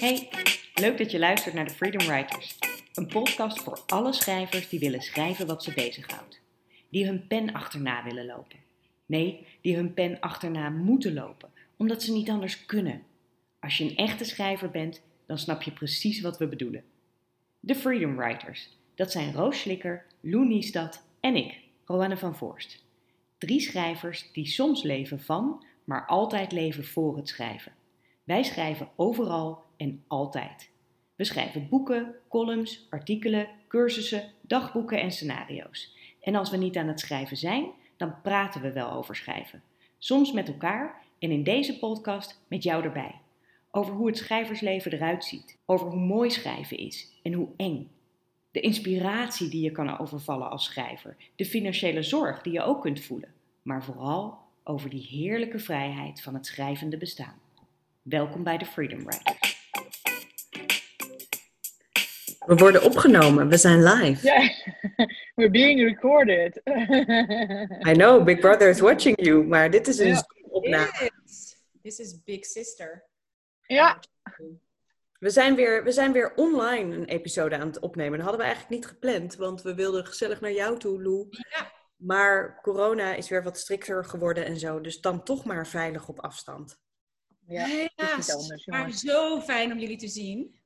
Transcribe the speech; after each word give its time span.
Hey, 0.00 0.28
leuk 0.74 0.98
dat 0.98 1.10
je 1.10 1.18
luistert 1.18 1.54
naar 1.54 1.64
de 1.64 1.70
Freedom 1.70 2.06
Writers. 2.06 2.58
Een 2.94 3.06
podcast 3.06 3.62
voor 3.62 3.82
alle 3.86 4.12
schrijvers 4.12 4.68
die 4.68 4.80
willen 4.80 5.00
schrijven 5.00 5.46
wat 5.46 5.62
ze 5.62 5.74
bezighoudt. 5.74 6.40
Die 6.88 7.06
hun 7.06 7.26
pen 7.26 7.52
achterna 7.52 8.04
willen 8.04 8.26
lopen. 8.26 8.58
Nee, 9.06 9.46
die 9.60 9.76
hun 9.76 9.94
pen 9.94 10.20
achterna 10.20 10.68
moeten 10.68 11.14
lopen, 11.14 11.50
omdat 11.76 12.02
ze 12.02 12.12
niet 12.12 12.28
anders 12.28 12.66
kunnen. 12.66 13.02
Als 13.58 13.78
je 13.78 13.84
een 13.84 13.96
echte 13.96 14.24
schrijver 14.24 14.70
bent, 14.70 15.02
dan 15.26 15.38
snap 15.38 15.62
je 15.62 15.72
precies 15.72 16.20
wat 16.20 16.38
we 16.38 16.48
bedoelen. 16.48 16.84
De 17.60 17.74
Freedom 17.74 18.16
Writers. 18.16 18.68
Dat 18.94 19.10
zijn 19.10 19.32
Roos 19.32 19.60
Slikker, 19.60 20.06
Lou 20.20 20.46
Niestad 20.46 21.06
en 21.20 21.36
ik, 21.36 21.58
Roanne 21.84 22.16
van 22.16 22.36
Voorst. 22.36 22.84
Drie 23.38 23.60
schrijvers 23.60 24.32
die 24.32 24.46
soms 24.46 24.82
leven 24.82 25.20
van, 25.20 25.64
maar 25.84 26.06
altijd 26.06 26.52
leven 26.52 26.84
voor 26.84 27.16
het 27.16 27.28
schrijven. 27.28 27.72
Wij 28.24 28.42
schrijven 28.42 28.88
overal 28.96 29.68
en 29.80 30.04
altijd. 30.06 30.70
We 31.16 31.24
schrijven 31.24 31.68
boeken, 31.68 32.14
columns, 32.28 32.86
artikelen, 32.90 33.48
cursussen, 33.68 34.32
dagboeken 34.40 35.00
en 35.00 35.10
scenario's. 35.10 35.96
En 36.20 36.34
als 36.34 36.50
we 36.50 36.56
niet 36.56 36.76
aan 36.76 36.88
het 36.88 37.00
schrijven 37.00 37.36
zijn, 37.36 37.70
dan 37.96 38.20
praten 38.22 38.60
we 38.60 38.72
wel 38.72 38.92
over 38.92 39.16
schrijven. 39.16 39.62
Soms 39.98 40.32
met 40.32 40.48
elkaar 40.48 41.02
en 41.18 41.30
in 41.30 41.42
deze 41.42 41.78
podcast 41.78 42.44
met 42.48 42.62
jou 42.62 42.84
erbij. 42.84 43.14
Over 43.70 43.94
hoe 43.94 44.06
het 44.06 44.16
schrijversleven 44.16 44.92
eruit 44.92 45.24
ziet, 45.24 45.58
over 45.66 45.86
hoe 45.86 46.00
mooi 46.00 46.30
schrijven 46.30 46.78
is 46.78 47.08
en 47.22 47.32
hoe 47.32 47.48
eng. 47.56 47.90
De 48.50 48.60
inspiratie 48.60 49.48
die 49.48 49.62
je 49.62 49.72
kan 49.72 49.98
overvallen 49.98 50.50
als 50.50 50.64
schrijver, 50.64 51.16
de 51.36 51.44
financiële 51.44 52.02
zorg 52.02 52.42
die 52.42 52.52
je 52.52 52.62
ook 52.62 52.80
kunt 52.80 53.00
voelen, 53.00 53.32
maar 53.62 53.84
vooral 53.84 54.38
over 54.64 54.90
die 54.90 55.06
heerlijke 55.10 55.58
vrijheid 55.58 56.22
van 56.22 56.34
het 56.34 56.46
schrijvende 56.46 56.96
bestaan. 56.96 57.40
Welkom 58.02 58.42
bij 58.42 58.58
de 58.58 58.66
Freedom 58.66 59.04
Writers. 59.04 59.59
We 62.46 62.54
worden 62.54 62.82
opgenomen, 62.82 63.48
we 63.48 63.56
zijn 63.56 63.82
live. 63.82 64.26
Yeah, 64.26 64.48
we're 65.36 65.50
being 65.50 65.80
recorded. 65.80 66.60
I 67.88 67.92
know, 67.92 68.24
Big 68.24 68.40
Brother 68.40 68.68
is 68.68 68.80
watching 68.80 69.24
you, 69.24 69.44
maar 69.44 69.70
dit 69.70 69.88
is 69.88 69.98
een 69.98 70.24
opname. 70.48 71.10
This 71.82 71.98
is 71.98 72.22
Big 72.24 72.44
Sister. 72.44 73.04
Ja, 73.66 74.00
We 75.18 75.30
zijn, 75.30 75.54
weer, 75.54 75.84
we 75.84 75.92
zijn 75.92 76.12
weer 76.12 76.34
online 76.34 76.96
een 76.96 77.04
episode 77.04 77.56
aan 77.56 77.66
het 77.66 77.78
opnemen. 77.78 78.12
Dat 78.12 78.20
hadden 78.20 78.38
we 78.40 78.52
eigenlijk 78.52 78.74
niet 78.74 78.90
gepland, 78.90 79.36
want 79.36 79.62
we 79.62 79.74
wilden 79.74 80.06
gezellig 80.06 80.40
naar 80.40 80.52
jou 80.52 80.78
toe, 80.78 81.02
Lou. 81.02 81.26
Ja. 81.30 81.72
Maar 81.96 82.60
corona 82.62 83.14
is 83.14 83.28
weer 83.28 83.42
wat 83.42 83.58
strikter 83.58 84.04
geworden 84.04 84.44
en 84.44 84.58
zo, 84.58 84.80
dus 84.80 85.00
dan 85.00 85.24
toch 85.24 85.44
maar 85.44 85.66
veilig 85.66 86.08
op 86.08 86.20
afstand. 86.20 86.80
ja 87.46 87.64
Helaas. 87.64 88.34
anders, 88.34 88.66
maar 88.66 88.92
zo 88.92 89.40
fijn 89.40 89.72
om 89.72 89.78
jullie 89.78 89.98
te 89.98 90.08
zien. 90.08 90.60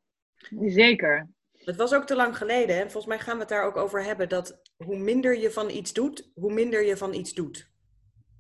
zeker. 0.61 1.29
Het 1.65 1.77
was 1.77 1.95
ook 1.95 2.07
te 2.07 2.17
lang 2.17 2.37
geleden, 2.37 2.77
hè? 2.77 2.83
volgens 2.83 3.07
mij 3.07 3.19
gaan 3.19 3.35
we 3.35 3.41
het 3.41 3.49
daar 3.49 3.65
ook 3.65 3.77
over 3.77 4.05
hebben, 4.05 4.29
dat 4.29 4.61
hoe 4.77 4.99
minder 4.99 5.39
je 5.39 5.51
van 5.51 5.71
iets 5.71 5.93
doet, 5.93 6.31
hoe 6.35 6.53
minder 6.53 6.85
je 6.85 6.97
van 6.97 7.15
iets 7.15 7.33
doet. 7.33 7.71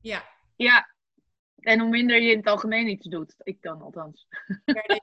Ja. 0.01 0.33
Ja, 0.57 0.95
en 1.61 1.81
hoe 1.81 1.89
minder 1.89 2.21
je 2.21 2.31
in 2.31 2.37
het 2.37 2.47
algemeen 2.47 2.89
iets 2.89 3.07
doet. 3.07 3.35
Ik 3.39 3.63
dan 3.63 3.83
althans. 3.83 4.27
Ik 4.65 5.03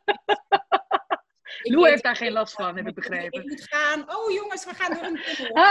Lou 1.74 1.90
heeft 1.90 2.04
daar 2.04 2.16
geen 2.16 2.32
last 2.32 2.54
van, 2.54 2.76
heb 2.76 2.88
ik 2.88 2.96
begrepen. 2.96 3.42
Ik 3.42 3.50
moet 3.50 3.68
gaan. 3.70 4.16
Oh 4.16 4.32
jongens, 4.32 4.66
we 4.66 4.74
gaan 4.74 4.94
door 4.94 5.04
een 5.04 5.22
tunnel. 5.36 5.64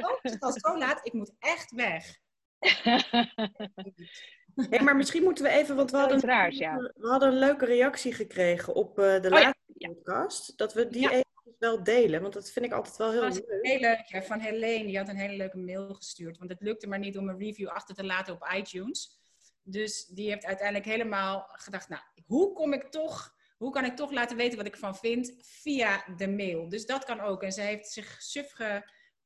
Oh, 0.00 0.18
het 0.22 0.32
is 0.32 0.40
al 0.40 0.52
zo 0.52 0.78
laat. 0.78 1.06
Ik 1.06 1.12
moet 1.12 1.32
echt 1.38 1.70
weg. 1.70 2.18
Maar 4.84 4.96
misschien 4.96 5.22
moeten 5.22 5.44
we 5.44 5.50
even, 5.50 5.76
want 5.76 5.90
we 5.90 5.96
hadden, 5.96 6.16
Iets 6.16 6.26
raars, 6.26 6.58
ja. 6.58 6.76
we 6.76 7.08
hadden 7.08 7.28
een 7.28 7.38
leuke 7.38 7.64
reactie 7.64 8.12
gekregen 8.12 8.74
op 8.74 8.98
eh, 8.98 9.20
de 9.20 9.28
Oh 9.30 9.38
ja, 9.38 9.44
laatste 9.44 9.88
podcast. 9.88 10.58
Dat 10.58 10.72
we 10.74 10.88
die 10.88 11.00
Ja. 11.02 11.10
even 11.10 11.24
wel 11.58 11.82
delen, 11.82 12.20
want 12.22 12.32
dat 12.34 12.50
vind 12.50 12.64
ik 12.64 12.72
altijd 12.72 12.96
wel 12.96 13.10
heel 13.10 13.20
Dat 13.20 13.34
leuk. 13.34 13.58
heel 13.66 13.80
leuk. 13.80 14.24
Van 14.24 14.38
Helene, 14.40 14.84
die 14.84 14.98
had 14.98 15.08
een 15.08 15.16
hele 15.16 15.36
leuke 15.36 15.58
mail 15.58 15.94
gestuurd. 15.94 16.38
Want 16.38 16.50
het 16.50 16.60
lukte 16.60 16.86
maar 16.88 16.98
niet 16.98 17.18
om 17.18 17.28
een 17.28 17.38
review 17.38 17.68
achter 17.68 17.94
te 17.94 18.04
laten 18.04 18.34
op 18.34 18.48
iTunes. 18.56 19.18
Dus 19.62 20.06
die 20.06 20.30
heeft 20.30 20.44
uiteindelijk 20.44 20.86
helemaal 20.86 21.44
gedacht, 21.52 21.88
nou, 21.88 22.02
hoe 22.26 22.52
kom 22.52 22.72
ik 22.72 22.84
toch, 22.84 23.34
hoe 23.58 23.70
kan 23.72 23.84
ik 23.84 23.96
toch 23.96 24.10
laten 24.12 24.36
weten 24.36 24.56
wat 24.58 24.66
ik 24.66 24.76
van 24.76 24.96
vind 24.96 25.34
via 25.42 26.04
de 26.16 26.28
mail. 26.28 26.68
Dus 26.68 26.86
dat 26.86 27.04
kan 27.04 27.20
ook. 27.20 27.42
En 27.42 27.52
ze 27.52 27.60
heeft 27.60 27.88
zich 27.90 28.16
suf 28.22 28.52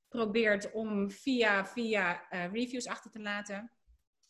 geprobeerd 0.09 0.71
om 0.72 1.10
via, 1.10 1.66
via 1.66 2.28
eh, 2.31 2.53
reviews 2.53 2.87
achter 2.87 3.10
te 3.10 3.21
laten. 3.21 3.71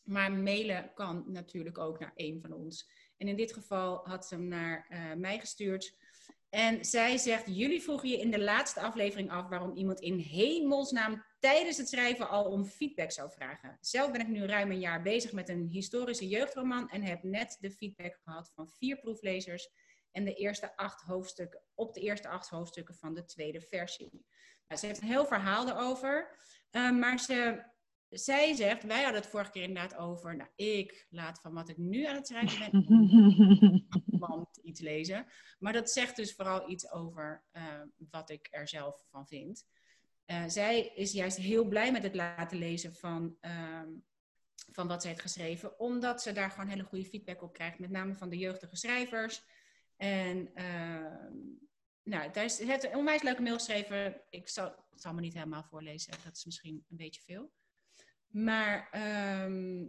Maar 0.05 0.33
mailen 0.33 0.91
kan 0.95 1.25
natuurlijk 1.27 1.79
ook 1.79 1.99
naar 1.99 2.13
een 2.15 2.41
van 2.41 2.53
ons. 2.53 2.91
En 3.17 3.29
in 3.29 3.37
dit 3.37 3.53
geval 3.53 4.09
had 4.09 4.27
ze 4.27 4.35
hem 4.35 4.49
naar 4.49 4.87
eh, 4.89 5.13
mij 5.13 5.39
gestuurd. 5.39 5.97
En 6.49 6.85
zij 6.85 7.19
zegt: 7.19 7.57
Jullie 7.57 7.83
vroegen 7.83 8.09
je 8.09 8.21
in 8.21 8.31
de 8.31 8.41
laatste 8.41 8.81
aflevering 8.81 9.31
af 9.31 9.49
waarom 9.49 9.77
iemand 9.77 10.01
in 10.01 10.19
hemelsnaam 10.19 11.25
tijdens 11.39 11.77
het 11.77 11.89
schrijven 11.89 12.29
al 12.29 12.45
om 12.45 12.65
feedback 12.65 13.11
zou 13.11 13.31
vragen. 13.31 13.79
Zelf 13.81 14.11
ben 14.11 14.21
ik 14.21 14.29
nu 14.29 14.47
ruim 14.47 14.71
een 14.71 14.81
jaar 14.81 15.03
bezig 15.03 15.33
met 15.33 15.49
een 15.49 15.67
historische 15.67 16.29
jeugdroman 16.29 16.91
en 16.91 17.03
heb 17.03 17.23
net 17.23 17.57
de 17.61 17.71
feedback 17.71 18.19
gehad 18.23 18.51
van 18.55 18.69
vier 18.69 18.99
proeflezers 18.99 19.69
en 20.11 20.25
de 20.25 20.35
eerste 20.35 20.77
acht 20.77 21.03
hoofdstukken, 21.03 21.63
op 21.75 21.95
de 21.95 22.01
eerste 22.01 22.29
acht 22.29 22.49
hoofdstukken 22.49 22.95
van 22.95 23.15
de 23.15 23.25
tweede 23.25 23.61
versie. 23.61 24.25
Nou, 24.69 24.81
ze 24.81 24.87
heeft 24.87 25.01
een 25.01 25.09
heel 25.09 25.27
verhaal 25.27 25.69
erover, 25.69 26.39
eh, 26.71 26.91
maar 26.91 27.19
ze, 27.19 27.65
zij 28.15 28.55
zegt: 28.55 28.85
Wij 28.85 29.03
hadden 29.03 29.21
het 29.21 29.31
vorige 29.31 29.51
keer 29.51 29.63
inderdaad 29.63 29.97
over. 29.97 30.37
Nou, 30.37 30.51
ik 30.57 31.07
laat 31.11 31.41
van 31.41 31.53
wat 31.53 31.69
ik 31.69 31.77
nu 31.77 32.05
aan 32.05 32.15
het 32.15 32.27
schrijven 32.27 32.59
ben 32.71 33.87
want 34.19 34.59
iets 34.63 34.81
lezen. 34.81 35.27
Maar 35.59 35.73
dat 35.73 35.91
zegt 35.91 36.17
dus 36.17 36.35
vooral 36.35 36.71
iets 36.71 36.91
over 36.91 37.45
eh, 37.51 37.81
wat 38.11 38.31
ik 38.31 38.49
er 38.51 38.69
zelf 38.69 39.05
van 39.11 39.27
vind. 39.27 39.67
Eh, 40.25 40.45
zij 40.47 40.87
is 40.87 41.13
juist 41.13 41.37
heel 41.37 41.65
blij 41.65 41.93
met 41.93 42.03
het 42.03 42.15
laten 42.15 42.59
lezen 42.59 42.95
van, 42.95 43.37
ehm, 43.41 43.89
van 44.73 44.89
wat 44.89 45.01
zij 45.01 45.11
heeft 45.11 45.23
geschreven, 45.23 45.79
omdat 45.79 46.23
ze 46.23 46.33
daar 46.33 46.51
gewoon 46.51 46.69
hele 46.69 46.85
goede 46.85 47.05
feedback 47.05 47.43
op 47.43 47.53
krijgt, 47.53 47.79
met 47.79 47.91
name 47.91 48.15
van 48.15 48.29
de 48.29 48.39
jeugdige 48.39 48.77
schrijvers. 48.77 49.43
En 49.97 50.55
ehm, 50.55 51.33
nou, 52.03 52.31
daar 52.33 52.45
is, 52.45 52.59
heeft 52.59 52.85
een 52.85 52.97
onwijs 52.97 53.23
leuke 53.23 53.43
mail 53.43 53.55
geschreven. 53.55 54.21
Ik 54.31 54.49
zal 54.49 54.85
zal 54.95 55.15
me 55.15 55.21
niet 55.21 55.35
helemaal 55.35 55.65
voorlezen, 55.65 56.13
dat 56.25 56.37
is 56.37 56.45
misschien 56.45 56.85
een 56.89 56.97
beetje 56.97 57.21
veel. 57.21 57.53
Maar 58.34 58.89
ehm, 58.91 59.84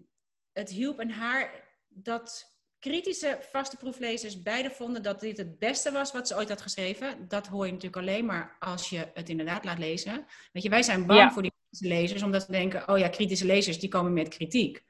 het 0.54 0.70
hielp 0.70 1.00
en 1.00 1.10
haar 1.10 1.64
dat 1.90 2.56
kritische 2.80 3.38
vaste 3.52 3.78
proeflezers 3.78 4.42
beide 4.42 4.70
vonden 4.72 5.04
dat 5.04 5.20
dit 5.20 5.38
het 5.38 5.60
beste 5.60 5.92
was 5.92 6.12
wat 6.12 6.28
ze 6.28 6.36
ooit 6.36 6.50
had 6.50 6.62
geschreven. 6.62 7.28
Dat 7.28 7.48
hoor 7.48 7.66
je 7.66 7.72
natuurlijk 7.72 8.02
alleen 8.02 8.26
maar 8.26 8.56
als 8.60 8.90
je 8.90 9.12
het 9.14 9.30
inderdaad 9.30 9.66
laat 9.66 9.80
lezen. 9.80 10.26
Weet 10.52 10.64
je, 10.64 10.70
wij 10.70 10.84
zijn 10.84 11.06
bang 11.06 11.20
Ja. 11.20 11.32
voor 11.32 11.42
die 11.42 11.54
kritische 11.60 11.96
lezers, 11.96 12.24
omdat 12.24 12.46
we 12.46 12.52
denken, 12.52 12.90
oh 12.90 12.98
ja, 12.98 13.08
kritische 13.08 13.46
lezers 13.46 13.80
die 13.80 13.90
komen 13.90 14.14
met 14.14 14.28
kritiek. 14.28 14.84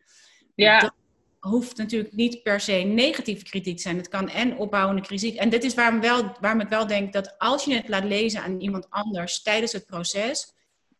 Ja. 0.56 0.80
Dat 0.80 0.94
hoeft 1.40 1.78
natuurlijk 1.78 2.14
niet 2.14 2.44
per 2.44 2.60
se 2.60 2.72
negatieve 2.74 3.44
kritiek 3.44 3.76
te 3.76 3.82
zijn. 3.82 3.98
Het 3.98 4.08
kan 4.08 4.30
en 4.30 4.58
opbouwende 4.58 5.02
kritiek. 5.02 5.36
En 5.36 5.50
dit 5.50 5.64
is 5.64 5.74
waarom, 5.74 6.02
wel, 6.02 6.36
waarom 6.40 6.62
ik 6.62 6.70
wel 6.70 6.88
denk 6.88 7.14
dat 7.14 7.36
als 7.38 7.66
je 7.66 7.76
het 7.76 7.88
laat 7.88 8.04
lezen 8.04 8.42
aan 8.42 8.60
iemand 8.60 8.90
anders 8.90 9.42
tijdens 9.42 9.72
het 9.72 9.86
proces, 9.86 10.55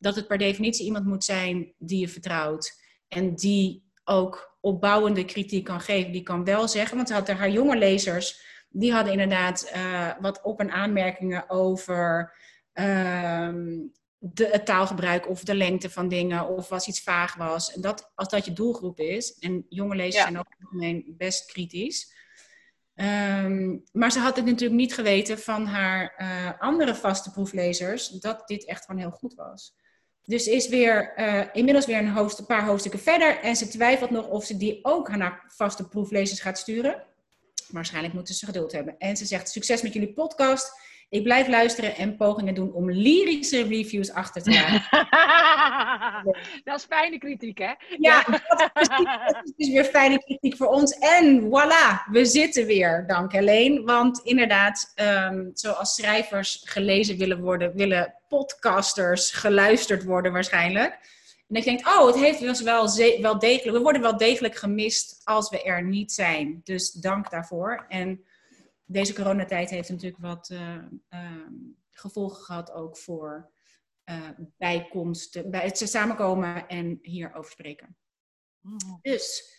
dat 0.06 0.16
het 0.16 0.28
per 0.28 0.38
definitie 0.38 0.86
iemand 0.86 1.06
moet 1.06 1.24
zijn 1.24 1.74
die 1.78 2.00
je 2.00 2.08
vertrouwt. 2.08 2.82
En 3.08 3.36
die 3.36 3.92
ook 4.04 4.58
opbouwende 4.62 5.26
kritiek 5.26 5.64
kan 5.64 5.82
geven. 5.82 6.12
Die 6.12 6.24
kan 6.24 6.44
wel 6.44 6.68
zeggen, 6.68 6.96
want 6.96 7.08
ze 7.08 7.14
had 7.14 7.28
haar 7.28 7.50
jonge 7.50 7.78
lezers, 7.78 8.40
die 8.70 8.94
hadden 8.94 9.12
inderdaad 9.12 9.64
eh, 9.64 10.12
wat 10.20 10.42
op- 10.44 10.60
en 10.60 10.72
aanmerkingen 10.72 11.50
over 11.50 12.34
ehm, 12.74 13.78
de, 14.18 14.48
het 14.52 14.66
taalgebruik 14.66 15.30
of 15.30 15.44
de 15.44 15.56
lengte 15.56 15.90
van 15.90 16.08
dingen, 16.08 16.48
of 16.48 16.72
als 16.72 16.88
iets 16.88 17.02
vaag 17.02 17.36
was. 17.36 17.74
En 17.74 17.82
dat, 17.82 18.12
als 18.16 18.28
dat 18.30 18.46
je 18.46 18.54
doelgroep 18.54 19.00
is, 19.00 19.38
en 19.38 19.66
jonge 19.70 19.96
lezers 19.96 20.16
Ja. 20.16 20.22
zijn 20.22 20.40
ook 20.40 20.56
algemeen 20.60 21.14
best 21.18 21.52
kritisch. 21.52 22.14
Ehm, 22.96 23.78
maar 23.92 24.12
ze 24.12 24.20
had 24.20 24.36
het 24.36 24.46
natuurlijk 24.46 24.80
niet 24.80 24.94
geweten 24.94 25.40
van 25.40 25.66
haar 25.66 26.14
eh, 26.18 26.62
andere 26.62 26.96
vaste 26.96 27.32
proeflezers, 27.32 28.08
dat 28.08 28.48
dit 28.48 28.66
echt 28.66 28.86
gewoon 28.86 29.02
heel 29.02 29.12
goed 29.12 29.34
was. 29.34 29.76
Dus 30.26 30.48
is 30.48 30.68
weer, 30.68 31.14
eh, 31.16 31.42
inmiddels 31.54 31.86
weer 31.86 31.98
een, 31.98 32.18
een 32.18 32.46
paar 32.48 32.66
hoofdstukken 32.66 33.00
verder. 33.00 33.40
En 33.40 33.56
ze 33.56 33.68
twijfelt 33.68 34.10
nog 34.10 34.28
of 34.28 34.46
ze 34.46 34.58
die 34.58 34.80
ook 34.82 35.10
aan 35.10 35.20
haar 35.20 35.44
vaste 35.48 35.88
proeflezers 35.88 36.40
gaat 36.40 36.58
sturen. 36.58 37.04
Waarschijnlijk 37.68 38.14
moeten 38.14 38.36
ze 38.36 38.46
geduld 38.46 38.72
hebben. 38.72 38.96
En 38.98 39.18
ze 39.18 39.26
zegt: 39.26 39.50
Succes 39.50 39.82
met 39.82 39.94
jullie 39.94 40.14
podcast. 40.14 40.80
Ik 41.16 41.24
blijf 41.24 41.48
luisteren 41.48 41.96
en 41.96 42.16
pogingen 42.16 42.54
doen 42.54 42.74
om 42.74 42.92
lyrische 42.92 43.64
reviews 43.64 44.12
achter 44.12 44.44
te 44.44 44.52
laten. 44.52 44.84
dat 46.64 46.78
is 46.78 46.86
fijne 46.90 47.18
kritiek, 47.18 47.58
hè? 47.58 47.74
Ja, 48.00 48.24
dat 48.24 48.72
is, 48.74 48.88
dat 48.88 49.42
is 49.44 49.52
dus 49.56 49.70
weer 49.70 49.84
fijne 49.84 50.24
kritiek 50.24 50.58
voor 50.58 50.68
ons. 50.68 50.98
En 50.98 51.42
voilà, 51.42 52.12
we 52.12 52.26
zitten 52.26 52.66
weer, 52.66 53.04
dank 53.08 53.32
Helene. 53.32 53.84
Want 53.84 54.20
inderdaad, 54.24 54.92
ehm, 54.96 55.50
zoals 55.54 55.96
schrijvers 55.96 56.62
gelezen 56.66 57.18
willen 57.18 57.42
worden, 57.42 57.76
willen 57.76 58.14
podcasters 58.28 59.32
geluisterd 59.32 60.04
worden 60.04 60.32
waarschijnlijk. 60.32 61.00
En 61.50 61.56
ik 61.56 61.64
denk, 61.64 61.88
oh, 61.88 62.06
het 62.06 62.16
heeft 62.16 62.40
dus 62.40 62.62
wel, 62.62 62.90
wel 63.22 63.40
degelijk, 63.40 63.78
we 63.78 63.84
worden 63.84 64.02
wel 64.02 64.18
degelijk 64.18 64.56
gemist 64.56 65.22
als 65.24 65.50
we 65.50 65.64
er 65.64 65.84
niet 65.84 66.12
zijn. 66.12 66.62
Dus 66.64 66.92
dank 66.92 67.30
daarvoor. 67.30 67.86
En 67.90 68.26
deze 68.86 69.14
coronatijd 69.14 69.70
heeft 69.70 69.90
natuurlijk 69.90 70.22
wat 70.22 70.50
eh, 70.50 70.78
ehm, 71.10 71.54
gevolgen 71.92 72.44
gehad 72.44 72.72
ook 72.72 72.98
voor 72.98 73.52
eh, 74.04 74.30
bijkomsten, 74.58 75.52
bij 75.52 75.66
het 75.66 75.78
samenkomen 75.78 76.68
en 76.68 77.00
hierover 77.02 77.52
spreken. 77.52 77.98
Dus, 79.02 79.54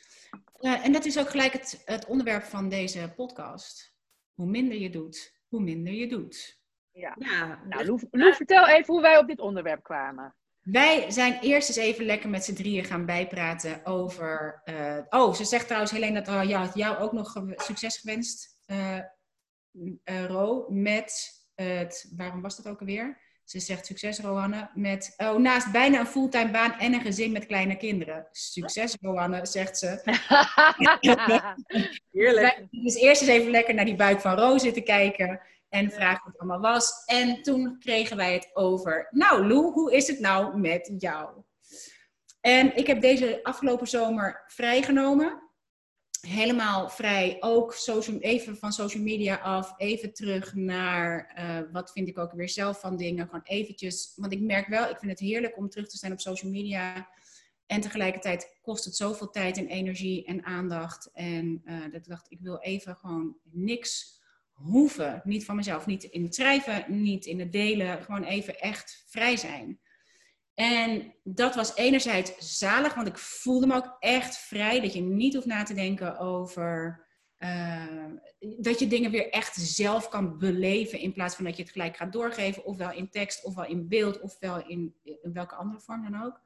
eh, 0.52 0.84
en 0.84 0.92
dat 0.92 1.04
is 1.04 1.18
ook 1.18 1.30
gelijk 1.30 1.52
het, 1.52 1.82
het 1.84 2.06
onderwerp 2.06 2.42
van 2.42 2.68
deze 2.68 3.12
podcast. 3.16 3.94
Hoe 4.34 4.46
minder 4.46 4.78
je 4.78 4.90
doet, 4.90 5.40
hoe 5.48 5.60
minder 5.60 5.92
je 5.92 6.08
doet. 6.08 6.60
Ja. 6.90 7.16
Ja, 7.18 7.62
Nou, 7.68 7.84
Lou, 7.84 8.00
Lou, 8.10 8.34
vertel 8.34 8.68
even 8.68 8.94
hoe 8.94 9.02
wij 9.02 9.18
op 9.18 9.26
dit 9.26 9.40
onderwerp 9.40 9.82
kwamen. 9.82 10.36
Wij 10.60 11.10
zijn 11.10 11.40
eerst 11.40 11.68
eens 11.68 11.78
even 11.78 12.04
lekker 12.04 12.28
met 12.28 12.44
z'n 12.44 12.54
drieën 12.54 12.84
gaan 12.84 13.06
bijpraten 13.06 13.84
over. 13.84 14.62
oh, 15.08 15.34
ze 15.34 15.44
zegt 15.44 15.64
trouwens, 15.64 15.92
Helene, 15.92 16.22
dat 16.22 16.34
uh, 16.34 16.48
ja, 16.48 16.70
jou 16.74 16.96
ook 16.96 17.12
nog 17.12 17.42
succes 17.56 17.96
gewenst, 17.96 18.56
eh, 18.66 18.98
Ro, 20.04 20.66
met 20.68 21.34
het. 21.54 22.12
Waarom 22.16 22.42
was 22.42 22.56
dat 22.56 22.68
ook 22.68 22.80
alweer? 22.80 23.24
Ze 23.44 23.60
zegt 23.60 23.86
succes, 23.86 24.18
Roanne, 24.18 24.70
met. 24.74 25.14
Oh, 25.16 25.36
naast 25.36 25.72
bijna 25.72 26.00
een 26.00 26.06
fulltime 26.06 26.50
baan 26.50 26.78
en 26.78 26.92
een 26.92 27.00
gezin 27.00 27.32
met 27.32 27.46
kleine 27.46 27.76
kinderen. 27.76 28.26
Succes, 28.30 28.96
Roanne, 29.00 29.46
zegt 29.46 29.78
ze. 29.78 30.00
heerlijk. 32.12 32.66
Dus 32.70 32.94
eerst 32.94 33.20
eens 33.20 33.30
even 33.30 33.50
lekker 33.50 33.74
naar 33.74 33.84
die 33.84 33.96
buik 33.96 34.20
van 34.20 34.38
Ro 34.38 34.58
zitten 34.58 34.84
kijken. 34.84 35.40
En 35.68 35.90
vragen 35.90 36.22
wat 36.24 36.32
het 36.32 36.40
allemaal 36.40 36.72
was. 36.72 37.04
En 37.04 37.42
toen 37.42 37.76
kregen 37.78 38.16
wij 38.16 38.32
het 38.32 38.50
over. 38.52 39.08
Nou, 39.10 39.46
Lou, 39.46 39.72
hoe 39.72 39.94
is 39.94 40.06
het 40.06 40.20
nou 40.20 40.58
met 40.58 40.94
jou? 40.98 41.30
En 42.40 42.76
ik 42.76 42.86
heb 42.86 43.00
deze 43.00 43.40
afgelopen 43.42 43.86
zomer 43.86 44.44
vrijgenomen. 44.46 45.45
Helemaal 46.26 46.88
vrij. 46.88 47.36
Ook 47.40 47.76
even 48.20 48.56
van 48.56 48.72
social 48.72 49.02
media 49.02 49.36
af. 49.36 49.74
Even 49.76 50.12
terug 50.12 50.54
naar 50.54 51.32
eh, 51.34 51.72
wat 51.72 51.92
vind 51.92 52.08
ik 52.08 52.18
ook 52.18 52.32
weer 52.32 52.48
zelf 52.48 52.80
van 52.80 52.96
dingen. 52.96 53.24
Gewoon 53.24 53.44
eventjes. 53.44 54.12
Want 54.16 54.32
ik 54.32 54.40
merk 54.40 54.66
wel, 54.66 54.90
ik 54.90 54.98
vind 54.98 55.10
het 55.10 55.20
heerlijk 55.20 55.56
om 55.56 55.68
terug 55.68 55.88
te 55.88 55.96
staan 55.96 56.12
op 56.12 56.20
social 56.20 56.50
media. 56.50 57.08
En 57.66 57.80
tegelijkertijd 57.80 58.58
kost 58.62 58.84
het 58.84 58.96
zoveel 58.96 59.30
tijd 59.30 59.56
en 59.56 59.66
energie 59.66 60.24
en 60.24 60.44
aandacht. 60.44 61.10
En 61.12 61.62
eh, 61.64 61.80
dat 61.80 61.94
ik 61.94 62.08
dacht, 62.08 62.30
ik 62.30 62.40
wil 62.40 62.58
even 62.58 62.96
gewoon 62.96 63.36
niks 63.50 64.20
hoeven. 64.52 65.20
Niet 65.24 65.44
van 65.44 65.56
mezelf. 65.56 65.86
Niet 65.86 66.04
in 66.04 66.22
het 66.22 66.34
schrijven, 66.34 66.84
niet 67.02 67.26
in 67.26 67.40
het 67.40 67.52
delen. 67.52 68.02
Gewoon 68.02 68.24
even 68.24 68.60
echt 68.60 69.04
vrij 69.06 69.36
zijn. 69.36 69.80
En 70.56 71.14
dat 71.22 71.54
was 71.54 71.74
enerzijds 71.74 72.58
zalig, 72.58 72.94
want 72.94 73.08
ik 73.08 73.18
voelde 73.18 73.66
me 73.66 73.74
ook 73.74 73.96
echt 73.98 74.38
vrij. 74.38 74.80
Dat 74.80 74.92
je 74.92 75.00
niet 75.00 75.34
hoeft 75.34 75.46
na 75.46 75.62
te 75.62 75.74
denken 75.74 76.18
over. 76.18 77.04
eh, 77.36 78.04
dat 78.58 78.78
je 78.78 78.86
dingen 78.86 79.10
weer 79.10 79.30
echt 79.30 79.54
zelf 79.56 80.08
kan 80.08 80.38
beleven. 80.38 80.98
In 80.98 81.12
plaats 81.12 81.34
van 81.34 81.44
dat 81.44 81.56
je 81.56 81.62
het 81.62 81.72
gelijk 81.72 81.96
gaat 81.96 82.12
doorgeven. 82.12 82.64
Ofwel 82.64 82.92
in 82.92 83.10
tekst, 83.10 83.44
ofwel 83.44 83.66
in 83.66 83.88
beeld, 83.88 84.20
ofwel 84.20 84.66
in, 84.66 84.94
in 85.02 85.32
welke 85.32 85.54
andere 85.54 85.80
vorm 85.80 86.10
dan 86.10 86.22
ook. 86.24 86.40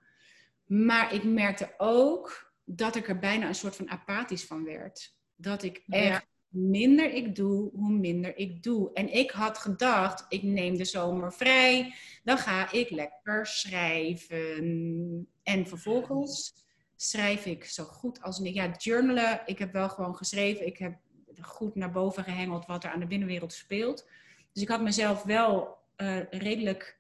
Maar 0.67 1.15
ik 1.15 1.25
merkte 1.25 1.75
ook 1.77 2.53
dat 2.65 2.97
ik 2.97 3.09
er 3.09 3.19
bijna 3.19 3.47
een 3.49 3.55
soort 3.55 3.77
van 3.77 3.91
apathisch 3.91 4.47
van 4.47 4.65
werd. 4.65 5.17
Dat 5.37 5.63
ik 5.63 5.85
echt 5.89 6.27
minder 6.51 7.15
ik 7.15 7.35
doe, 7.35 7.71
hoe 7.73 7.91
minder 7.91 8.37
ik 8.37 8.63
doe. 8.63 8.93
En 8.93 9.13
ik 9.15 9.31
had 9.31 9.59
gedacht, 9.59 10.27
ik 10.29 10.43
neem 10.43 10.77
de 10.77 10.85
zomer 10.85 11.33
vrij, 11.33 11.95
dan 12.25 12.39
ga 12.39 12.73
ik 12.73 12.91
lekker 12.91 13.47
schrijven. 13.47 15.29
En 15.43 15.67
vervolgens 15.67 16.55
schrijf 16.97 17.47
ik 17.47 17.65
zo 17.65 17.85
goed 17.85 18.23
als 18.23 18.39
niet. 18.39 18.55
Ja, 18.55 18.71
journalen, 18.77 19.43
ik 19.47 19.59
heb 19.59 19.73
wel 19.73 19.89
gewoon 19.89 20.17
geschreven. 20.17 20.67
Ik 20.67 20.79
heb 20.79 20.99
goed 21.41 21.75
naar 21.75 21.91
boven 21.91 22.25
gehengeld 22.25 22.67
wat 22.67 22.85
er 22.85 22.91
aan 22.91 23.01
de 23.01 23.07
binnenwereld 23.07 23.53
speelt. 23.53 24.09
Dus 24.53 24.63
ik 24.63 24.69
had 24.69 24.83
mezelf 24.83 25.23
wel 25.23 25.79
eh, 25.97 26.19
redelijk 26.31 26.99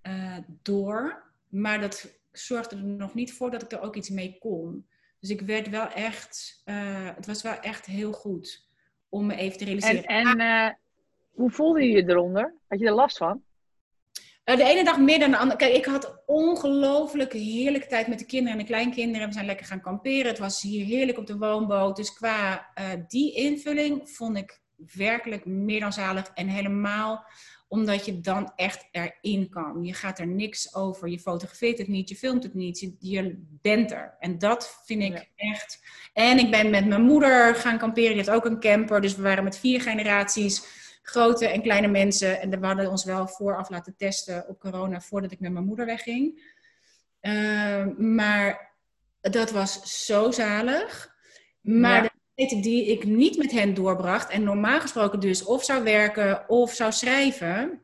eh, 0.00 0.36
door. 0.62 1.22
Maar 1.48 1.80
dat 1.80 2.18
zorgde 2.32 2.76
er 2.76 2.84
nog 2.84 3.14
niet 3.14 3.32
voor 3.32 3.50
dat 3.50 3.62
ik 3.62 3.72
er 3.72 3.80
ook 3.80 3.96
iets 3.96 4.08
mee 4.08 4.38
kon. 4.38 4.86
Dus 5.20 5.30
ik 5.30 5.40
werd 5.40 5.68
wel 5.68 5.88
echt, 5.88 6.62
eh, 6.64 7.14
het 7.14 7.26
was 7.26 7.42
wel 7.42 7.60
echt 7.60 7.86
heel 7.86 8.12
goed 8.12 8.67
om 9.08 9.26
me 9.26 9.36
even 9.36 9.58
te 9.58 9.64
En, 9.64 9.78
realiseren. 9.78 10.04
en 10.04 10.40
eh, 10.40 10.74
hoe 11.30 11.50
voelde 11.50 11.82
je 11.82 11.90
je 11.90 12.08
eronder? 12.08 12.54
Had 12.68 12.78
je 12.78 12.86
er 12.86 12.92
last 12.92 13.16
van? 13.16 13.42
Eh, 14.44 14.56
de 14.56 14.64
ene 14.64 14.84
dag 14.84 14.98
meer 14.98 15.18
dan 15.18 15.30
de 15.30 15.36
andere. 15.36 15.58
Kijk, 15.58 15.74
ik 15.74 15.84
had 15.84 16.22
ongelooflijk 16.26 17.32
heerlijke 17.32 17.86
tijd 17.86 18.06
met 18.06 18.18
de 18.18 18.24
kinderen 18.24 18.52
en 18.52 18.64
de 18.64 18.70
kleinkinderen. 18.70 19.26
We 19.26 19.32
zijn 19.32 19.46
lekker 19.46 19.66
gaan 19.66 19.80
kamperen. 19.80 20.26
Het 20.26 20.38
was 20.38 20.62
hier 20.62 20.84
heerlijk 20.84 21.18
op 21.18 21.26
de 21.26 21.38
woonboot. 21.38 21.96
Dus 21.96 22.12
qua 22.12 22.70
eh, 22.74 22.84
die 23.08 23.34
invulling 23.34 24.10
vond 24.10 24.36
ik 24.36 24.60
werkelijk 24.94 25.44
meer 25.44 25.80
dan 25.80 25.92
zalig. 25.92 26.30
En 26.34 26.48
helemaal 26.48 27.24
omdat 27.68 28.04
je 28.04 28.20
dan 28.20 28.52
echt 28.56 28.88
erin 28.90 29.48
kan. 29.48 29.84
Je 29.84 29.92
gaat 29.94 30.18
er 30.18 30.26
niks 30.26 30.74
over. 30.74 31.08
Je 31.08 31.18
fotografeert 31.18 31.78
het 31.78 31.88
niet, 31.88 32.08
je 32.08 32.16
filmt 32.16 32.42
het 32.42 32.54
niet. 32.54 32.80
Je, 32.80 32.96
je 32.98 33.44
bent 33.62 33.92
er. 33.92 34.16
En 34.18 34.38
dat 34.38 34.82
vind 34.84 35.02
ik 35.02 35.12
Ja. 35.12 35.50
echt. 35.50 35.80
En 36.12 36.38
ik 36.38 36.50
ben 36.50 36.70
met 36.70 36.86
mijn 36.86 37.02
moeder 37.02 37.54
gaan 37.54 37.78
kamperen. 37.78 38.16
Die 38.16 38.24
had 38.24 38.34
ook 38.34 38.44
een 38.44 38.60
camper. 38.60 39.00
Dus 39.00 39.16
we 39.16 39.22
waren 39.22 39.44
met 39.44 39.58
vier 39.58 39.80
generaties 39.80 40.76
grote 41.02 41.46
en 41.48 41.62
kleine 41.62 41.88
mensen. 41.88 42.40
En 42.40 42.60
we 42.60 42.66
hadden 42.66 42.90
ons 42.90 43.04
wel 43.04 43.28
vooraf 43.28 43.70
laten 43.70 43.96
testen 43.96 44.48
op 44.48 44.60
corona 44.60 45.00
voordat 45.00 45.32
ik 45.32 45.40
met 45.40 45.52
mijn 45.52 45.64
moeder 45.64 45.86
wegging. 45.86 46.54
Ehm, 47.20 48.14
maar 48.14 48.72
dat 49.20 49.50
was 49.50 50.04
zo 50.06 50.30
zalig. 50.30 51.14
Maar 51.60 52.02
Ja. 52.02 52.10
Tijd 52.46 52.62
die 52.62 52.86
ik 52.86 53.04
niet 53.04 53.36
met 53.36 53.50
hen 53.50 53.74
doorbracht, 53.74 54.30
en 54.30 54.42
normaal 54.42 54.80
gesproken 54.80 55.20
dus 55.20 55.44
of 55.44 55.64
zou 55.64 55.82
werken 55.82 56.48
of 56.48 56.72
zou 56.72 56.92
schrijven, 56.92 57.80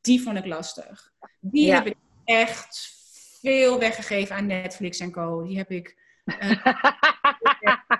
die 0.00 0.22
vond 0.22 0.36
ik 0.38 0.46
lastig. 0.46 1.12
Die 1.40 1.66
Ja. 1.66 1.74
heb 1.74 1.86
ik 1.86 1.94
echt 2.24 2.98
veel 3.40 3.78
weggegeven 3.78 4.36
aan 4.36 4.46
Netflix 4.46 4.98
en 4.98 5.10
co. 5.10 5.42
Die 5.42 5.56
heb 5.56 5.70
ik 5.70 5.98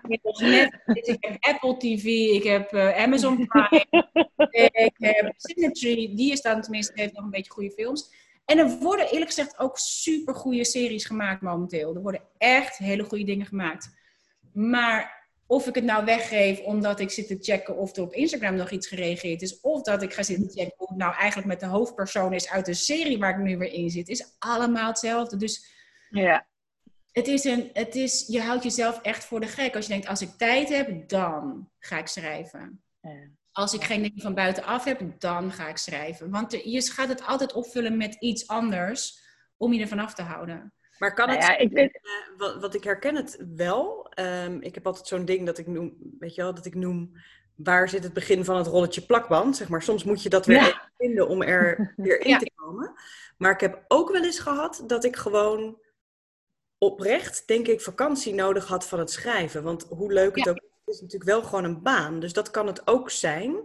ik 0.08 0.20
heb 0.22 0.34
Netflix, 0.38 1.08
ik 1.08 1.24
heb 1.24 1.36
Apple 1.40 1.76
TV, 1.76 2.04
ik 2.34 2.42
heb 2.42 2.72
eh, 2.72 3.02
Amazon 3.02 3.46
Prime, 3.46 3.86
ik 4.86 4.94
heb 4.98 5.32
Symmetry. 5.36 6.14
Die 6.16 6.32
is 6.32 6.40
dan 6.40 6.60
tenminste, 6.60 6.92
heeft 6.94 7.12
nog 7.12 7.24
een 7.24 7.30
beetje 7.30 7.50
goede 7.52 7.70
films. 7.70 8.10
En 8.44 8.58
er 8.58 8.78
worden 8.78 9.06
eerlijk 9.06 9.26
gezegd 9.26 9.58
ook 9.58 9.78
super 9.78 10.34
goede 10.34 10.64
series 10.64 11.04
gemaakt 11.04 11.42
momenteel. 11.42 11.94
Er 11.94 12.02
worden 12.02 12.22
echt 12.38 12.76
hele 12.76 13.04
goede 13.04 13.24
dingen 13.24 13.46
gemaakt. 13.46 13.94
Maar 14.52 15.19
of 15.50 15.66
ik 15.66 15.74
het 15.74 15.84
nou 15.84 16.04
weggeef 16.04 16.60
omdat 16.60 17.00
ik 17.00 17.10
zit 17.10 17.26
te 17.26 17.38
checken 17.40 17.76
of 17.76 17.96
er 17.96 18.02
op 18.02 18.12
Instagram 18.12 18.54
nog 18.54 18.70
iets 18.70 18.86
gereageerd 18.86 19.42
is, 19.42 19.60
of 19.60 19.82
dat 19.82 20.02
ik 20.02 20.12
ga 20.14 20.22
zitten 20.22 20.50
checken 20.50 20.74
hoe 20.76 20.88
het 20.88 20.96
nou 20.96 21.14
eigenlijk 21.14 21.48
met 21.48 21.60
de 21.60 21.66
hoofdpersoon 21.66 22.32
is 22.32 22.48
uit 22.48 22.66
de 22.66 22.74
serie 22.74 23.18
waar 23.18 23.30
ik 23.30 23.44
nu 23.44 23.58
weer 23.58 23.72
in 23.72 23.90
zit, 23.90 24.08
is 24.08 24.34
allemaal 24.38 24.86
hetzelfde. 24.86 25.36
Dus 25.36 25.66
ja. 26.10 26.46
het 27.12 27.26
is 27.26 27.44
een, 27.44 27.70
het 27.72 27.94
is, 27.94 28.24
je 28.26 28.40
houdt 28.40 28.62
jezelf 28.62 29.00
echt 29.00 29.24
voor 29.24 29.40
de 29.40 29.46
gek. 29.46 29.74
Als 29.74 29.86
je 29.86 29.92
denkt, 29.92 30.06
als 30.06 30.20
ik 30.20 30.30
tijd 30.36 30.68
heb, 30.68 31.08
dan 31.08 31.70
ga 31.78 31.98
ik 31.98 32.06
schrijven. 32.06 32.82
Ja. 33.00 33.28
Als 33.52 33.74
ik 33.74 33.84
geen 33.84 34.02
dingen 34.02 34.20
van 34.20 34.34
buitenaf 34.34 34.84
heb, 34.84 35.00
dan 35.18 35.52
ga 35.52 35.68
ik 35.68 35.76
schrijven. 35.76 36.30
Want 36.30 36.52
er- 36.52 36.68
je 36.68 36.82
gaat 36.82 37.08
het 37.08 37.26
altijd 37.26 37.52
opvullen 37.52 37.96
met 37.96 38.14
iets 38.14 38.46
anders 38.46 39.20
om 39.56 39.72
je 39.72 39.80
ervan 39.80 39.98
af 39.98 40.14
te 40.14 40.22
houden. 40.22 40.72
Maar 41.00 41.14
kan 41.14 41.26
Nou 41.26 41.38
het 41.38 41.48
ja, 41.48 41.56
ik 41.56 41.72
weet, 41.72 41.94
Eh, 42.02 42.38
wat, 42.38 42.60
wat 42.60 42.74
ik 42.74 42.84
herken 42.84 43.14
het 43.14 43.44
wel. 43.56 44.06
Ehm, 44.10 44.56
ik 44.60 44.74
heb 44.74 44.86
altijd 44.86 45.06
zo'n 45.06 45.24
ding 45.24 45.46
dat 45.46 45.58
ik 45.58 45.66
noem, 45.66 45.96
weet 46.18 46.34
je 46.34 46.42
wel, 46.42 46.54
dat 46.54 46.66
ik 46.66 46.74
noem. 46.74 47.12
Waar 47.54 47.88
zit 47.88 48.04
het 48.04 48.12
begin 48.12 48.44
van 48.44 48.56
het 48.56 48.66
rolletje 48.66 49.00
plakband? 49.06 49.56
Zeg 49.56 49.68
maar, 49.68 49.82
soms 49.82 50.04
moet 50.04 50.22
je 50.22 50.28
dat 50.28 50.46
weer 50.46 50.56
Ja. 50.56 50.90
vinden 50.98 51.28
om 51.28 51.42
er 51.42 51.92
weer 51.96 52.20
in 52.20 52.38
te 52.38 52.50
komen. 52.54 52.92
Maar 53.38 53.52
ik 53.52 53.60
heb 53.60 53.84
ook 53.88 54.10
wel 54.12 54.24
eens 54.24 54.38
gehad 54.38 54.84
dat 54.86 55.04
ik 55.04 55.16
gewoon 55.16 55.78
oprecht, 56.78 57.46
denk 57.46 57.66
ik, 57.68 57.80
vakantie 57.80 58.34
nodig 58.34 58.66
had 58.66 58.86
van 58.86 58.98
het 58.98 59.10
schrijven. 59.10 59.62
Want 59.62 59.86
hoe 59.88 60.12
leuk 60.12 60.36
het 60.36 60.48
ook 60.48 60.56
is, 60.56 60.70
het 60.84 60.94
is 60.94 61.00
natuurlijk 61.00 61.30
wel 61.30 61.42
gewoon 61.42 61.64
een 61.64 61.82
baan. 61.82 62.20
Dus 62.20 62.32
dat 62.32 62.50
kan 62.50 62.66
het 62.66 62.86
ook 62.86 63.10
zijn. 63.10 63.56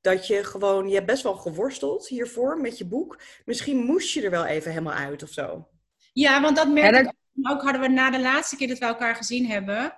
Dat 0.00 0.26
je 0.26 0.44
gewoon, 0.44 0.88
je 0.88 0.94
hebt 0.94 1.06
best 1.06 1.22
wel 1.22 1.34
geworsteld 1.34 2.08
hiervoor 2.08 2.60
met 2.60 2.78
je 2.78 2.86
boek. 2.86 3.18
Misschien 3.44 3.76
moest 3.76 4.12
je 4.14 4.22
er 4.22 4.30
wel 4.30 4.44
even 4.44 4.70
helemaal 4.70 4.92
uit 4.92 5.22
of 5.22 5.28
zo. 5.30 5.68
Ja, 6.12 6.40
want 6.42 6.56
dat 6.56 6.68
Ja, 6.74 6.90
dat- 6.90 7.00
ik 7.34 7.50
ook. 7.50 7.62
Hadden 7.62 7.80
we 7.80 7.88
na 7.88 8.10
de 8.10 8.20
laatste 8.20 8.56
keer 8.56 8.68
dat 8.68 8.78
we 8.78 8.84
elkaar 8.84 9.14
gezien 9.16 9.46
hebben. 9.46 9.96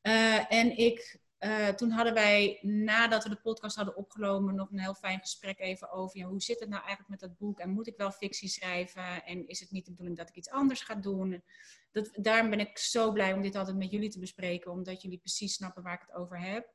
eh, 0.00 0.52
en 0.52 0.76
ik, 0.78 1.18
eh, 1.38 1.68
toen 1.68 1.90
hadden 1.90 2.14
wij, 2.14 2.58
nadat 2.62 3.22
we 3.22 3.28
de 3.28 3.40
podcast 3.40 3.76
hadden 3.76 3.96
opgenomen, 3.96 4.54
nog 4.54 4.70
een 4.70 4.78
heel 4.78 4.94
fijn 4.94 5.18
gesprek 5.20 5.58
even 5.60 5.90
over. 5.90 6.18
Ja, 6.18 6.26
hoe 6.26 6.40
zit 6.42 6.60
het 6.60 6.68
nou 6.68 6.80
eigenlijk 6.80 7.10
met 7.10 7.20
dat 7.20 7.38
boek? 7.38 7.58
En 7.60 7.70
moet 7.70 7.86
ik 7.86 7.96
wel 7.96 8.10
fictie 8.10 8.48
schrijven? 8.48 9.24
En 9.24 9.46
is 9.48 9.60
het 9.60 9.70
niet 9.70 9.84
de 9.84 9.90
bedoeling 9.90 10.16
dat 10.18 10.28
ik 10.28 10.34
iets 10.34 10.50
anders 10.50 10.80
ga 10.80 10.94
doen? 10.94 11.42
Dat, 11.92 12.10
daarom 12.12 12.50
ben 12.50 12.60
ik 12.60 12.78
zo 12.78 13.12
blij 13.12 13.32
om 13.32 13.42
dit 13.42 13.54
altijd 13.56 13.76
met 13.76 13.90
jullie 13.90 14.10
te 14.10 14.18
bespreken, 14.18 14.70
omdat 14.70 15.02
jullie 15.02 15.18
precies 15.18 15.54
snappen 15.54 15.82
waar 15.82 15.94
ik 15.94 16.04
het 16.06 16.14
over 16.16 16.40
heb. 16.40 16.72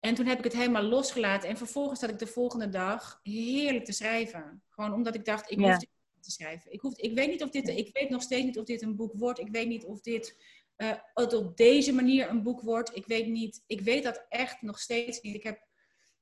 En 0.00 0.14
toen 0.14 0.26
heb 0.26 0.38
ik 0.38 0.44
het 0.44 0.52
helemaal 0.52 0.82
losgelaten. 0.82 1.48
En 1.48 1.56
vervolgens 1.56 2.00
zat 2.00 2.10
ik 2.10 2.18
de 2.18 2.26
volgende 2.26 2.68
dag 2.68 3.20
heerlijk 3.22 3.84
te 3.84 3.92
schrijven. 3.92 4.62
Gewoon 4.68 4.92
omdat 4.92 5.14
ik 5.14 5.24
dacht, 5.24 5.50
ik 5.50 5.60
Ja. 5.60 5.70
hoef 5.72 5.82
te 6.22 6.30
schrijven. 6.30 6.72
Ik, 6.72 6.80
hoef, 6.80 6.98
ik, 6.98 7.14
weet 7.14 7.30
niet 7.30 7.42
of 7.42 7.50
dit, 7.50 7.68
ik 7.68 7.90
weet 7.92 8.10
nog 8.10 8.22
steeds 8.22 8.44
niet 8.44 8.58
of 8.58 8.64
dit 8.64 8.82
een 8.82 8.96
boek 8.96 9.12
wordt. 9.14 9.38
Ik 9.38 9.50
weet 9.50 9.68
niet 9.68 9.84
of 9.84 10.00
dit 10.00 10.36
uh, 10.76 10.92
op 11.14 11.56
deze 11.56 11.92
manier 11.92 12.28
een 12.28 12.42
boek 12.42 12.60
wordt. 12.60 12.96
Ik 12.96 13.06
weet 13.06 13.26
niet. 13.26 13.62
Ik 13.66 13.80
weet 13.80 14.02
dat 14.02 14.26
echt 14.28 14.62
nog 14.62 14.78
steeds 14.78 15.20
niet. 15.20 15.34
Ik 15.34 15.42
heb, 15.42 15.66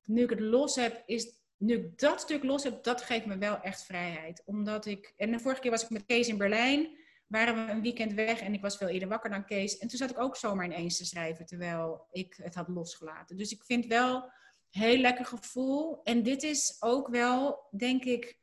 nu 0.03 0.23
ik 0.23 0.29
het 0.29 0.39
los 0.39 0.75
heb, 0.75 1.03
is 1.05 1.37
nu 1.57 1.75
ik 1.75 1.99
dat 1.99 2.21
stuk 2.21 2.43
los 2.43 2.63
heb, 2.63 2.83
dat 2.83 3.01
geeft 3.01 3.25
me 3.25 3.37
wel 3.37 3.59
echt 3.59 3.83
vrijheid. 3.83 4.41
Omdat 4.45 4.85
ik, 4.85 5.13
en 5.17 5.31
de 5.31 5.39
vorige 5.39 5.61
keer 5.61 5.71
was 5.71 5.83
ik 5.83 5.89
met 5.89 6.05
Kees 6.05 6.27
in 6.27 6.37
Berlijn, 6.37 6.97
waren 7.27 7.65
we 7.65 7.71
een 7.71 7.81
weekend 7.81 8.13
weg 8.13 8.41
en 8.41 8.53
ik 8.53 8.61
was 8.61 8.77
veel 8.77 8.87
eerder 8.87 9.09
wakker 9.09 9.29
dan 9.29 9.45
Kees. 9.45 9.77
En 9.77 9.87
toen 9.87 9.97
zat 9.97 10.09
ik 10.09 10.19
ook 10.19 10.35
zomaar 10.35 10.65
ineens 10.65 10.97
te 10.97 11.05
schrijven, 11.05 11.45
terwijl 11.45 12.07
ik 12.11 12.39
het 12.43 12.55
had 12.55 12.67
losgelaten. 12.67 13.37
Dus 13.37 13.51
ik 13.51 13.63
vind 13.63 13.85
wel 13.85 14.31
heel 14.69 14.97
lekker 14.97 15.25
gevoel. 15.25 16.03
En 16.03 16.23
dit 16.23 16.43
is 16.43 16.77
ook 16.79 17.07
wel, 17.07 17.67
denk 17.77 18.03
ik, 18.03 18.39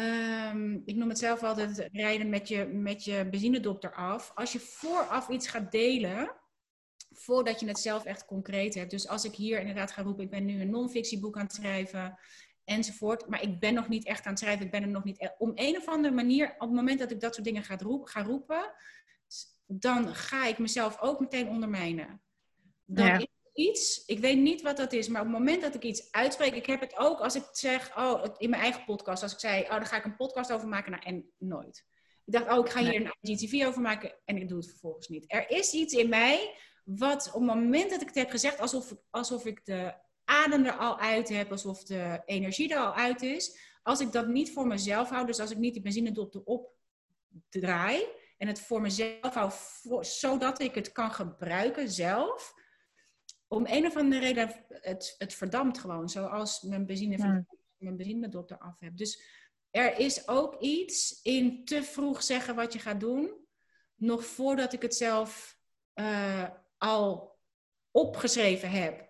ehm, 0.00 0.80
ik 0.84 0.96
noem 0.96 1.08
het 1.08 1.18
zelf 1.18 1.42
altijd 1.42 1.88
rijden 1.92 2.28
met 2.28 2.48
je, 2.48 2.64
met 2.64 3.04
je 3.04 3.28
benzinedokter 3.30 3.94
af. 3.94 4.32
Als 4.34 4.52
je 4.52 4.60
vooraf 4.60 5.28
iets 5.28 5.48
gaat 5.48 5.72
delen, 5.72 6.36
voordat 7.10 7.60
je 7.60 7.66
het 7.66 7.78
zelf 7.78 8.04
echt 8.04 8.24
concreet 8.24 8.74
hebt. 8.74 8.90
Dus 8.90 9.08
als 9.08 9.24
ik 9.24 9.34
hier 9.34 9.60
inderdaad 9.60 9.92
ga 9.92 10.02
roepen, 10.02 10.24
ik 10.24 10.30
ben 10.30 10.44
nu 10.44 10.60
een 10.60 10.70
non-fictieboek 10.70 11.36
aan 11.36 11.42
het 11.42 11.54
schrijven 11.54 12.18
enzovoort. 12.64 13.28
Maar 13.28 13.42
ik 13.42 13.60
ben 13.60 13.74
nog 13.74 13.88
niet 13.88 14.06
echt 14.06 14.24
aan 14.24 14.30
het 14.30 14.40
schrijven. 14.40 14.64
Ik 14.64 14.70
ben 14.70 14.82
er 14.82 14.88
nog 14.88 15.04
niet. 15.04 15.20
E- 15.20 15.34
om 15.38 15.52
een 15.54 15.76
of 15.76 15.88
andere 15.88 16.14
manier, 16.14 16.54
op 16.54 16.60
het 16.60 16.70
moment 16.70 16.98
dat 16.98 17.10
ik 17.10 17.20
dat 17.20 17.34
soort 17.34 17.46
dingen 17.46 17.64
ga, 17.64 17.78
ga 18.04 18.22
roepen, 18.22 18.72
dan 19.66 20.14
ga 20.14 20.46
ik 20.46 20.58
mezelf 20.58 21.00
ook 21.00 21.20
meteen 21.20 21.48
ondermijnen. 21.48 22.22
Dan 22.84 23.20
is 23.20 23.26
iets, 23.54 24.04
ik 24.06 24.18
weet 24.18 24.38
niet 24.38 24.62
wat 24.62 24.76
dat 24.76 24.92
is, 24.92 25.08
maar 25.08 25.20
op 25.20 25.26
het 25.26 25.36
moment 25.36 25.62
dat 25.62 25.74
ik 25.74 25.82
iets 25.82 26.12
uitspreek, 26.12 26.54
ik 26.54 26.66
heb 26.66 26.80
het 26.80 26.96
ook 26.96 27.20
als 27.20 27.34
ik 27.34 27.44
zeg, 27.52 27.96
oh, 27.96 28.24
in 28.38 28.50
mijn 28.50 28.62
eigen 28.62 28.84
podcast, 28.84 29.22
als 29.22 29.32
ik 29.32 29.38
zei, 29.38 29.62
oh, 29.62 29.70
daar 29.70 29.86
ga 29.86 29.96
ik 29.96 30.04
een 30.04 30.16
podcast 30.16 30.52
over 30.52 30.68
maken, 30.68 30.90
nou, 30.90 31.04
en 31.04 31.30
nooit. 31.38 31.84
Ik 32.24 32.32
dacht, 32.32 32.50
oh, 32.50 32.66
ik 32.66 32.72
ga 32.72 32.80
hier 32.80 32.94
een 32.94 33.30
IGTV 33.30 33.66
over 33.66 33.80
maken 33.80 34.14
en 34.24 34.36
ik 34.36 34.48
doe 34.48 34.58
het 34.58 34.68
vervolgens 34.68 35.08
niet. 35.08 35.24
Er 35.26 35.50
is 35.50 35.72
iets 35.72 35.94
in 35.94 36.08
mij 36.08 36.54
wat 36.84 37.26
op 37.26 37.40
het 37.40 37.42
moment 37.42 37.90
dat 37.90 38.00
ik 38.00 38.06
het 38.06 38.16
heb 38.16 38.30
gezegd, 38.30 38.60
alsof, 38.60 38.94
alsof 39.10 39.46
ik 39.46 39.64
de 39.64 39.94
adem 40.24 40.64
er 40.64 40.76
al 40.76 40.98
uit 40.98 41.28
heb, 41.28 41.50
alsof 41.50 41.84
de 41.84 42.22
energie 42.24 42.72
er 42.72 42.78
al 42.78 42.94
uit 42.94 43.22
is. 43.22 43.58
Als 43.82 44.00
ik 44.00 44.12
dat 44.12 44.28
niet 44.28 44.52
voor 44.52 44.66
mezelf 44.66 45.08
hou, 45.08 45.26
dus 45.26 45.40
als 45.40 45.50
ik 45.50 45.58
niet 45.58 45.72
die 45.72 45.82
benzinedop 45.82 46.34
erop 46.34 46.72
draai 47.48 48.04
en 48.38 48.46
het 48.46 48.60
voor 48.60 48.80
mezelf 48.80 49.34
hou, 49.34 49.52
zodat 50.00 50.60
ik 50.60 50.74
het 50.74 50.92
kan 50.92 51.10
gebruiken 51.10 51.90
zelf, 51.90 52.54
om 53.52 53.66
een 53.66 53.86
of 53.86 53.96
andere 53.96 54.20
reden, 54.20 54.64
het, 54.68 55.14
het 55.18 55.34
verdampt 55.34 55.78
gewoon, 55.78 56.08
zoals 56.08 56.60
mijn 56.60 56.86
benzine 56.86 57.16
ja. 57.16 57.44
mijn 57.78 57.96
benzinedop 57.96 58.50
eraf 58.50 58.78
heb. 58.78 58.96
Dus 58.96 59.22
er 59.70 59.98
is 59.98 60.28
ook 60.28 60.60
iets 60.60 61.20
in 61.22 61.64
te 61.64 61.82
vroeg 61.82 62.22
zeggen 62.22 62.54
wat 62.54 62.72
je 62.72 62.78
gaat 62.78 63.00
doen, 63.00 63.34
nog 63.94 64.24
voordat 64.24 64.72
ik 64.72 64.82
het 64.82 64.94
zelf 64.94 65.58
uh, 65.94 66.48
al 66.78 67.38
opgeschreven 67.90 68.70
heb. 68.70 69.08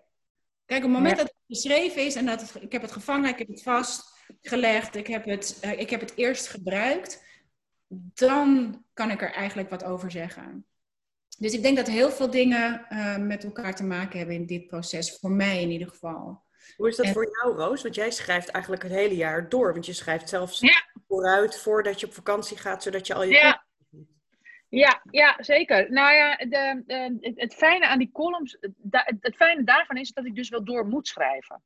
Kijk, 0.65 0.83
op 0.83 0.89
het 0.89 0.97
moment 0.97 1.17
dat 1.17 1.27
het 1.27 1.57
geschreven 1.57 2.05
is 2.05 2.15
en 2.15 2.25
dat 2.25 2.41
het, 2.41 2.63
ik 2.63 2.71
heb 2.71 2.81
het 2.81 2.91
gevangen, 2.91 3.29
ik 3.29 3.37
heb 3.37 3.47
het 3.47 3.63
vastgelegd, 3.63 4.95
ik 4.95 5.07
heb 5.07 5.25
het, 5.25 5.61
uh, 5.65 5.79
ik 5.79 5.89
heb 5.89 5.99
het 5.99 6.15
eerst 6.15 6.47
gebruikt, 6.47 7.23
dan 8.13 8.83
kan 8.93 9.11
ik 9.11 9.21
er 9.21 9.33
eigenlijk 9.33 9.69
wat 9.69 9.83
over 9.83 10.11
zeggen. 10.11 10.65
Dus 11.41 11.53
ik 11.53 11.61
denk 11.61 11.77
dat 11.77 11.87
heel 11.87 12.09
veel 12.09 12.29
dingen 12.29 12.85
uh, 12.89 13.17
met 13.17 13.43
elkaar 13.43 13.75
te 13.75 13.83
maken 13.83 14.17
hebben 14.17 14.35
in 14.35 14.45
dit 14.45 14.67
proces, 14.67 15.17
voor 15.19 15.31
mij 15.31 15.61
in 15.61 15.69
ieder 15.69 15.87
geval. 15.87 16.43
Hoe 16.75 16.87
is 16.87 16.95
dat 16.95 17.05
en... 17.05 17.13
voor 17.13 17.29
jou, 17.31 17.55
Roos? 17.55 17.81
Want 17.81 17.95
jij 17.95 18.11
schrijft 18.11 18.49
eigenlijk 18.49 18.83
het 18.83 18.91
hele 18.91 19.15
jaar 19.15 19.49
door, 19.49 19.73
want 19.73 19.85
je 19.85 19.93
schrijft 19.93 20.29
zelfs 20.29 20.59
ja. 20.59 20.83
vooruit 21.07 21.59
voordat 21.59 21.99
je 21.99 22.05
op 22.05 22.13
vakantie 22.13 22.57
gaat, 22.57 22.83
zodat 22.83 23.07
je 23.07 23.13
al 23.13 23.23
je 23.23 23.31
ja. 23.33 23.65
Ja, 24.69 25.01
ja, 25.11 25.37
zeker. 25.39 25.91
Nou 25.91 26.13
ja, 26.13 26.35
de, 26.35 26.83
de, 26.85 27.33
het, 27.35 27.53
fijne 27.53 27.87
aan 27.87 27.99
die 27.99 28.11
columns, 28.11 28.57
het, 28.59 29.17
het 29.19 29.35
fijne 29.35 29.63
daarvan 29.63 29.97
is 29.97 30.11
dat 30.11 30.25
ik 30.25 30.35
dus 30.35 30.49
wel 30.49 30.63
door 30.63 30.87
moet 30.87 31.07
schrijven. 31.07 31.61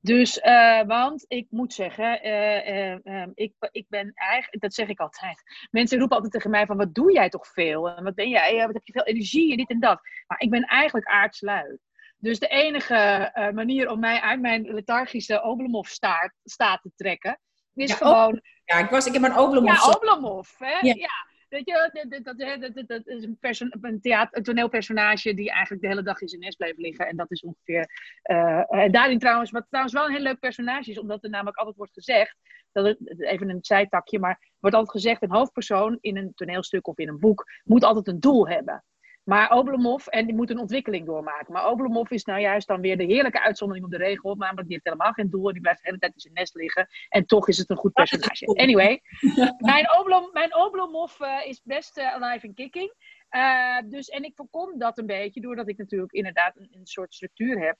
Dus, 0.00 0.38
uh, 0.38 0.82
want 0.82 1.24
ik 1.28 1.46
moet 1.50 1.72
zeggen, 1.72 2.26
uh, 2.26 2.94
uh, 3.04 3.26
ik, 3.34 3.52
ik 3.70 3.86
ben 3.88 4.12
eigenlijk, 4.14 4.62
dat 4.62 4.74
zeg 4.74 4.88
ik 4.88 5.00
altijd. 5.00 5.42
Mensen 5.70 5.98
roepen 5.98 6.16
altijd 6.16 6.34
tegen 6.34 6.50
mij 6.50 6.66
van, 6.66 6.76
wat 6.76 6.94
doe 6.94 7.12
jij 7.12 7.28
toch 7.28 7.46
veel? 7.46 7.88
En 7.90 8.04
wat 8.04 8.14
ben 8.14 8.28
jij, 8.28 8.66
wat 8.66 8.74
heb 8.74 8.86
je 8.86 8.92
veel 8.92 9.04
energie 9.04 9.50
en 9.50 9.56
dit 9.56 9.70
en 9.70 9.80
dat. 9.80 10.00
Maar 10.26 10.40
ik 10.40 10.50
ben 10.50 10.62
eigenlijk 10.62 11.06
aardslui. 11.06 11.78
Dus 12.16 12.38
de 12.38 12.48
enige 12.48 13.30
manier 13.54 13.90
om 13.90 14.00
mij 14.00 14.20
uit 14.20 14.40
mijn 14.40 14.62
lethargische 14.62 15.42
Oblomov-staat 15.42 16.80
te 16.82 16.90
trekken, 16.96 17.40
is 17.74 17.90
ja, 17.90 17.96
gewoon... 17.96 18.40
Ja, 18.64 18.78
ik, 18.78 18.90
was, 18.90 19.06
ik 19.06 19.12
heb 19.12 19.22
een 19.22 19.38
Oblomov. 19.38 19.76
Ja, 19.76 19.90
Oblomov, 19.90 20.58
hè? 20.58 20.70
ja. 20.70 20.94
ja. 20.94 21.27
Weet 21.48 21.66
je, 21.66 21.90
dat, 22.08 22.24
dat, 22.24 22.38
dat, 22.74 22.88
dat 22.88 23.06
is 23.06 23.24
een, 23.60 23.76
een, 23.80 24.00
theater, 24.00 24.38
een 24.38 24.42
toneelpersonage 24.42 25.34
die 25.34 25.50
eigenlijk 25.50 25.82
de 25.82 25.88
hele 25.88 26.02
dag 26.02 26.20
in 26.20 26.28
zijn 26.28 26.40
nest 26.40 26.56
bleef 26.56 26.76
liggen. 26.76 27.06
En 27.06 27.16
dat 27.16 27.30
is 27.30 27.42
ongeveer. 27.42 27.90
Uh, 28.30 28.74
en 28.74 28.92
daarin 28.92 29.18
trouwens, 29.18 29.50
wat 29.50 29.66
trouwens 29.68 29.94
wel 29.94 30.04
een 30.04 30.12
heel 30.12 30.22
leuk 30.22 30.38
personage 30.38 30.90
is, 30.90 30.98
omdat 30.98 31.24
er 31.24 31.30
namelijk 31.30 31.56
altijd 31.56 31.76
wordt 31.76 31.92
gezegd. 31.92 32.36
Dat 32.72 32.86
het, 32.86 33.22
even 33.22 33.50
een 33.50 33.58
zijtakje, 33.60 34.18
maar 34.18 34.50
wordt 34.58 34.76
altijd 34.76 35.02
gezegd: 35.02 35.22
een 35.22 35.30
hoofdpersoon 35.30 35.98
in 36.00 36.16
een 36.16 36.34
toneelstuk 36.34 36.86
of 36.86 36.98
in 36.98 37.08
een 37.08 37.18
boek 37.18 37.44
moet 37.64 37.84
altijd 37.84 38.08
een 38.08 38.20
doel 38.20 38.48
hebben. 38.48 38.84
Maar 39.28 39.50
Oblomov, 39.50 40.06
en 40.06 40.26
die 40.26 40.34
moet 40.34 40.50
een 40.50 40.58
ontwikkeling 40.58 41.06
doormaken. 41.06 41.52
Maar 41.52 41.70
Oblomov 41.70 42.10
is 42.10 42.24
nou 42.24 42.40
juist 42.40 42.66
dan 42.66 42.80
weer 42.80 42.96
de 42.96 43.04
heerlijke 43.04 43.40
uitzondering 43.40 43.84
op 43.84 43.90
de 43.90 43.96
regel. 43.96 44.34
Namelijk, 44.34 44.66
die 44.66 44.72
heeft 44.72 44.84
helemaal 44.84 45.12
geen 45.12 45.30
doel 45.30 45.46
en 45.46 45.52
die 45.52 45.62
blijft 45.62 45.80
de 45.80 45.86
hele 45.86 45.98
tijd 45.98 46.14
in 46.14 46.20
zijn 46.20 46.34
nest 46.34 46.54
liggen. 46.54 46.88
En 47.08 47.26
toch 47.26 47.48
is 47.48 47.58
het 47.58 47.70
een 47.70 47.76
goed 47.76 47.92
personage. 47.92 48.46
Anyway, 48.46 49.00
mijn, 49.58 49.98
Oblom, 49.98 50.30
mijn 50.32 50.56
Oblomov 50.56 51.20
uh, 51.20 51.46
is 51.46 51.62
best 51.62 51.98
uh, 51.98 52.14
alive 52.14 52.46
and 52.46 52.54
kicking. 52.54 52.92
Uh, 53.30 53.78
dus, 53.84 54.08
en 54.08 54.24
ik 54.24 54.32
voorkom 54.34 54.78
dat 54.78 54.98
een 54.98 55.06
beetje 55.06 55.40
doordat 55.40 55.68
ik 55.68 55.78
natuurlijk 55.78 56.12
inderdaad 56.12 56.56
een, 56.56 56.68
een 56.70 56.86
soort 56.86 57.14
structuur 57.14 57.60
heb 57.60 57.76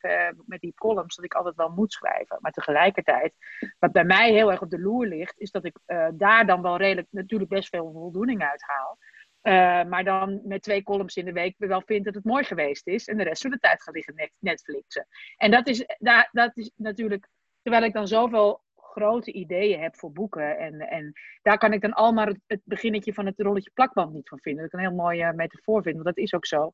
met 0.46 0.60
die 0.60 0.74
columns, 0.74 1.16
dat 1.16 1.24
ik 1.24 1.34
altijd 1.34 1.56
wel 1.56 1.70
moet 1.70 1.92
schrijven. 1.92 2.38
Maar 2.40 2.52
tegelijkertijd, 2.52 3.34
wat 3.78 3.92
bij 3.92 4.04
mij 4.04 4.32
heel 4.32 4.50
erg 4.50 4.62
op 4.62 4.70
de 4.70 4.80
loer 4.80 5.06
ligt, 5.06 5.38
is 5.38 5.50
dat 5.50 5.64
ik 5.64 5.78
daar 6.12 6.46
dan 6.46 6.62
wel 6.62 6.76
redelijk 6.76 7.08
natuurlijk 7.10 7.50
best 7.50 7.68
veel 7.68 7.92
voldoening 7.92 8.42
uit 8.42 8.62
haal. 8.62 8.98
Uh, 9.42 9.84
maar 9.84 10.04
dan 10.04 10.40
met 10.44 10.62
twee 10.62 10.82
columns 10.82 11.16
in 11.16 11.24
de 11.24 11.32
week 11.32 11.54
wel 11.58 11.82
vindt 11.86 12.04
dat 12.04 12.14
het 12.14 12.24
mooi 12.24 12.44
geweest 12.44 12.86
is. 12.86 13.08
En 13.08 13.16
de 13.16 13.22
rest 13.22 13.42
van 13.42 13.50
de 13.50 13.58
tijd 13.58 13.82
gaat 13.82 13.94
liggen 13.94 14.30
Netflixen. 14.38 15.06
En 15.36 15.50
dat 15.50 15.66
is, 15.68 15.84
daar, 15.98 16.28
dat 16.32 16.56
is 16.56 16.70
natuurlijk, 16.76 17.28
terwijl 17.62 17.84
ik 17.84 17.92
dan 17.92 18.08
zoveel 18.08 18.60
grote 18.76 19.32
ideeën 19.32 19.80
heb 19.80 19.96
voor 19.96 20.12
boeken. 20.12 20.58
En, 20.58 20.80
en 20.80 21.12
daar 21.42 21.58
kan 21.58 21.72
ik 21.72 21.80
dan 21.80 21.92
al 21.92 22.12
maar 22.12 22.26
het, 22.26 22.40
het 22.46 22.60
beginnetje 22.64 23.14
van 23.14 23.26
het 23.26 23.40
rolletje 23.40 23.70
plakband 23.74 24.12
niet 24.12 24.28
van 24.28 24.38
vinden. 24.40 24.62
Dat 24.62 24.72
ik 24.72 24.78
een 24.78 24.86
heel 24.86 24.96
mooie 24.96 25.32
metafoor 25.32 25.82
vind, 25.82 25.94
want 25.94 26.06
dat 26.06 26.24
is 26.24 26.34
ook 26.34 26.46
zo. 26.46 26.72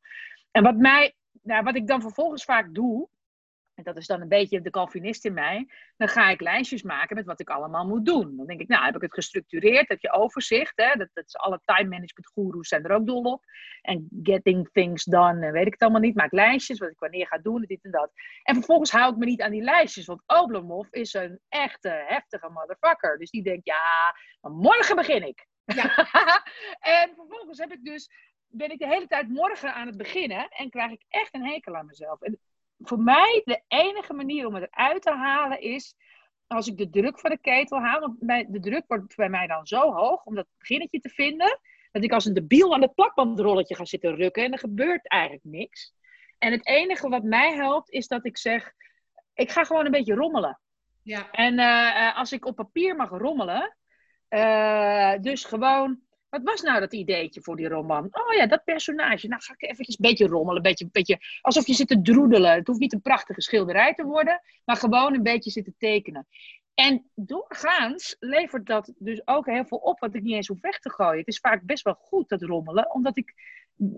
En 0.50 0.62
wat, 0.62 0.76
mij, 0.76 1.14
nou, 1.42 1.62
wat 1.62 1.76
ik 1.76 1.86
dan 1.86 2.00
vervolgens 2.00 2.44
vaak 2.44 2.74
doe, 2.74 3.08
en 3.74 3.84
dat 3.84 3.96
is 3.96 4.06
dan 4.06 4.20
een 4.20 4.28
beetje 4.28 4.60
de 4.60 4.70
Calvinist 4.70 5.24
in 5.24 5.34
mij, 5.34 5.68
dan 5.96 6.08
ga 6.08 6.30
ik 6.30 6.40
lijstjes 6.40 6.82
maken 6.82 7.16
met 7.16 7.26
wat 7.26 7.40
ik 7.40 7.50
allemaal 7.50 7.86
moet 7.86 8.06
doen. 8.06 8.36
Dan 8.36 8.46
denk 8.46 8.60
ik, 8.60 8.68
nou 8.68 8.84
heb 8.84 8.94
ik 8.94 9.02
het 9.02 9.14
gestructureerd, 9.14 9.88
heb 9.88 10.00
je 10.00 10.12
overzicht. 10.12 10.72
Hè? 10.76 10.96
Dat, 10.96 11.08
dat 11.12 11.26
is 11.26 11.36
alle 11.36 11.60
time 11.64 11.88
management 11.88 12.26
goeroes 12.32 12.68
zijn 12.68 12.84
er 12.84 12.94
ook 12.94 13.06
dol 13.06 13.22
op. 13.22 13.44
En 13.82 14.08
getting 14.22 14.68
things 14.72 15.04
done, 15.04 15.50
weet 15.50 15.66
ik 15.66 15.72
het 15.72 15.82
allemaal 15.82 16.00
niet. 16.00 16.14
Maak 16.14 16.32
lijstjes, 16.32 16.78
wat 16.78 16.90
ik 16.90 16.98
wanneer 16.98 17.26
ga 17.26 17.38
doen, 17.38 17.64
dit 17.66 17.84
en 17.84 17.90
dat. 17.90 18.10
En 18.42 18.54
vervolgens 18.54 18.90
hou 18.90 19.12
ik 19.12 19.18
me 19.18 19.24
niet 19.24 19.42
aan 19.42 19.50
die 19.50 19.62
lijstjes, 19.62 20.06
want 20.06 20.22
Oblomov 20.26 20.88
is 20.90 21.14
een 21.14 21.40
echte 21.48 22.04
heftige 22.06 22.48
motherfucker. 22.48 23.18
Dus 23.18 23.30
die 23.30 23.42
denkt, 23.42 23.66
ja, 23.66 24.14
maar 24.40 24.52
morgen 24.52 24.96
begin 24.96 25.26
ik. 25.26 25.46
Ja. 25.64 25.96
en 27.00 27.12
vervolgens 27.16 27.58
heb 27.58 27.72
ik 27.72 27.84
dus, 27.84 28.08
ben 28.46 28.70
ik 28.70 28.78
de 28.78 28.86
hele 28.86 29.06
tijd 29.06 29.28
morgen 29.28 29.74
aan 29.74 29.86
het 29.86 29.96
beginnen 29.96 30.48
en 30.48 30.70
krijg 30.70 30.90
ik 30.90 31.04
echt 31.08 31.34
een 31.34 31.46
hekel 31.46 31.76
aan 31.76 31.86
mezelf. 31.86 32.20
En 32.20 32.38
voor 32.78 32.98
mij 32.98 33.42
de 33.44 33.62
enige 33.68 34.12
manier 34.12 34.46
om 34.46 34.54
het 34.54 34.68
eruit 34.70 35.02
te 35.02 35.12
halen 35.12 35.60
is 35.60 35.94
als 36.46 36.66
ik 36.66 36.76
de 36.76 36.90
druk 36.90 37.20
van 37.20 37.30
de 37.30 37.38
ketel 37.38 37.78
haal. 37.80 38.00
Want 38.00 38.52
de 38.52 38.60
druk 38.60 38.84
wordt 38.86 39.16
bij 39.16 39.28
mij 39.28 39.46
dan 39.46 39.66
zo 39.66 39.92
hoog 39.92 40.24
om 40.24 40.34
dat 40.34 40.46
beginnetje 40.58 41.00
te 41.00 41.08
vinden. 41.08 41.60
Dat 41.92 42.04
ik 42.04 42.12
als 42.12 42.24
een 42.24 42.34
debiel 42.34 42.74
aan 42.74 42.82
het 42.82 42.94
plakbandrolletje 42.94 43.74
ga 43.74 43.84
zitten 43.84 44.16
rukken 44.16 44.44
en 44.44 44.52
er 44.52 44.58
gebeurt 44.58 45.08
eigenlijk 45.08 45.44
niks. 45.44 45.92
En 46.38 46.52
het 46.52 46.66
enige 46.66 47.08
wat 47.08 47.22
mij 47.22 47.54
helpt 47.54 47.90
is 47.90 48.06
dat 48.06 48.26
ik 48.26 48.38
zeg, 48.38 48.72
ik 49.34 49.50
ga 49.50 49.64
gewoon 49.64 49.84
een 49.84 49.90
beetje 49.90 50.14
rommelen. 50.14 50.60
Ja. 51.02 51.30
En 51.30 51.58
uh, 51.58 52.18
als 52.18 52.32
ik 52.32 52.46
op 52.46 52.56
papier 52.56 52.96
mag 52.96 53.08
rommelen, 53.08 53.76
uh, 54.28 55.12
dus 55.20 55.44
gewoon 55.44 56.00
wat 56.34 56.42
was 56.42 56.62
nou 56.62 56.80
dat 56.80 56.92
ideetje 56.92 57.42
voor 57.42 57.56
die 57.56 57.68
roman? 57.68 58.04
Oh 58.04 58.34
ja, 58.34 58.46
dat 58.46 58.64
personage. 58.64 59.28
Nou 59.28 59.42
ga 59.42 59.52
ik 59.56 59.70
eventjes 59.70 59.98
een 59.98 60.08
beetje 60.08 60.26
rommelen. 60.26 60.56
Een 60.56 60.62
beetje, 60.62 60.88
beetje, 60.92 61.18
alsof 61.40 61.66
je 61.66 61.74
zit 61.74 61.88
te 61.88 62.02
droedelen. 62.02 62.52
Het 62.52 62.66
hoeft 62.66 62.80
niet 62.80 62.92
een 62.92 63.02
prachtige 63.02 63.40
schilderij 63.40 63.94
te 63.94 64.04
worden. 64.04 64.40
Maar 64.64 64.76
gewoon 64.76 65.14
een 65.14 65.22
beetje 65.22 65.50
zitten 65.50 65.74
tekenen. 65.78 66.26
En 66.74 67.10
doorgaans 67.14 68.16
levert 68.18 68.66
dat 68.66 68.92
dus 68.98 69.26
ook 69.26 69.46
heel 69.46 69.64
veel 69.64 69.78
op 69.78 70.00
wat 70.00 70.14
ik 70.14 70.22
niet 70.22 70.34
eens 70.34 70.48
hoef 70.48 70.60
weg 70.60 70.78
te 70.78 70.90
gooien. 70.90 71.18
Het 71.18 71.28
is 71.28 71.38
vaak 71.38 71.62
best 71.62 71.84
wel 71.84 71.94
goed 71.94 72.28
dat 72.28 72.42
rommelen. 72.42 72.94
Omdat 72.94 73.16
ik 73.16 73.34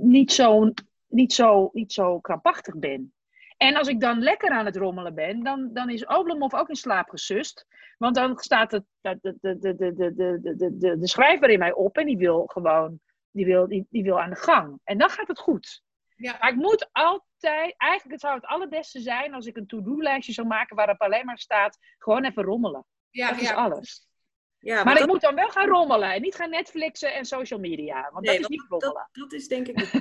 niet 0.00 0.33
zo, 0.33 0.73
niet 1.07 1.33
zo, 1.33 1.71
niet 1.73 1.93
zo 1.93 2.21
krampachtig 2.21 2.78
ben. 2.78 3.12
En 3.56 3.76
als 3.76 3.88
ik 3.88 4.00
dan 4.00 4.22
lekker 4.22 4.50
aan 4.50 4.64
het 4.64 4.76
rommelen 4.76 5.14
ben, 5.14 5.42
dan, 5.42 5.70
dan 5.72 5.90
is 5.90 6.06
Oblomov 6.06 6.54
ook 6.54 6.68
in 6.68 6.76
slaap 6.76 7.08
gesust. 7.08 7.66
Want 7.98 8.14
dan 8.14 8.38
staat 8.38 8.70
het, 8.70 8.84
de, 9.00 9.18
de, 9.20 9.36
de, 9.40 9.75
de, 9.76 10.14
de, 10.14 10.76
de, 10.78 10.98
de 10.98 11.08
schrijver 11.08 11.50
in 11.50 11.58
mij 11.58 11.72
op 11.72 11.96
en 11.96 12.06
die 12.06 12.16
wil 12.16 12.46
gewoon, 12.46 13.00
die 13.30 13.44
wil, 13.44 13.68
die, 13.68 13.86
die 13.90 14.02
wil 14.02 14.20
aan 14.20 14.30
de 14.30 14.36
gang. 14.36 14.80
En 14.84 14.98
dan 14.98 15.10
gaat 15.10 15.28
het 15.28 15.38
goed. 15.38 15.82
Ja. 16.16 16.36
Maar 16.40 16.50
ik 16.50 16.56
moet 16.56 16.88
altijd, 16.92 17.75
eigenlijk 17.76 18.12
het 18.12 18.20
zou 18.20 18.34
het 18.34 18.46
allerbeste 18.46 19.00
zijn 19.00 19.34
als 19.34 19.46
ik 19.46 19.56
een 19.56 19.66
to-do-lijstje 19.66 20.32
zou 20.32 20.46
maken 20.46 20.76
waarop 20.76 21.00
alleen 21.00 21.26
maar 21.26 21.38
staat, 21.38 21.78
gewoon 21.98 22.25
even 22.25 22.42
rommelen. 22.42 22.86
Ja, 23.10 23.30
dat 23.30 23.40
ja. 23.40 23.50
is 23.50 23.56
alles. 23.56 24.06
Ja, 24.58 24.84
maar, 24.84 25.00
ik 25.00 25.06
moet 25.06 25.20
dan 25.20 25.34
wel 25.34 25.48
gaan 25.48 25.68
rommelen 25.68 26.12
en 26.12 26.22
niet 26.22 26.34
gaan 26.34 26.50
Netflixen 26.50 27.14
en 27.14 27.25
social 27.25 27.60
media, 27.60 28.10
want 28.12 28.25
nee, 28.25 28.40
dat 28.40 28.50
is 28.50 28.56
niet 28.56 28.66
rommelen. 28.68 29.08
Dat, 29.12 29.32
is 29.32 29.48
denk 29.48 29.66
ik. 29.66 29.92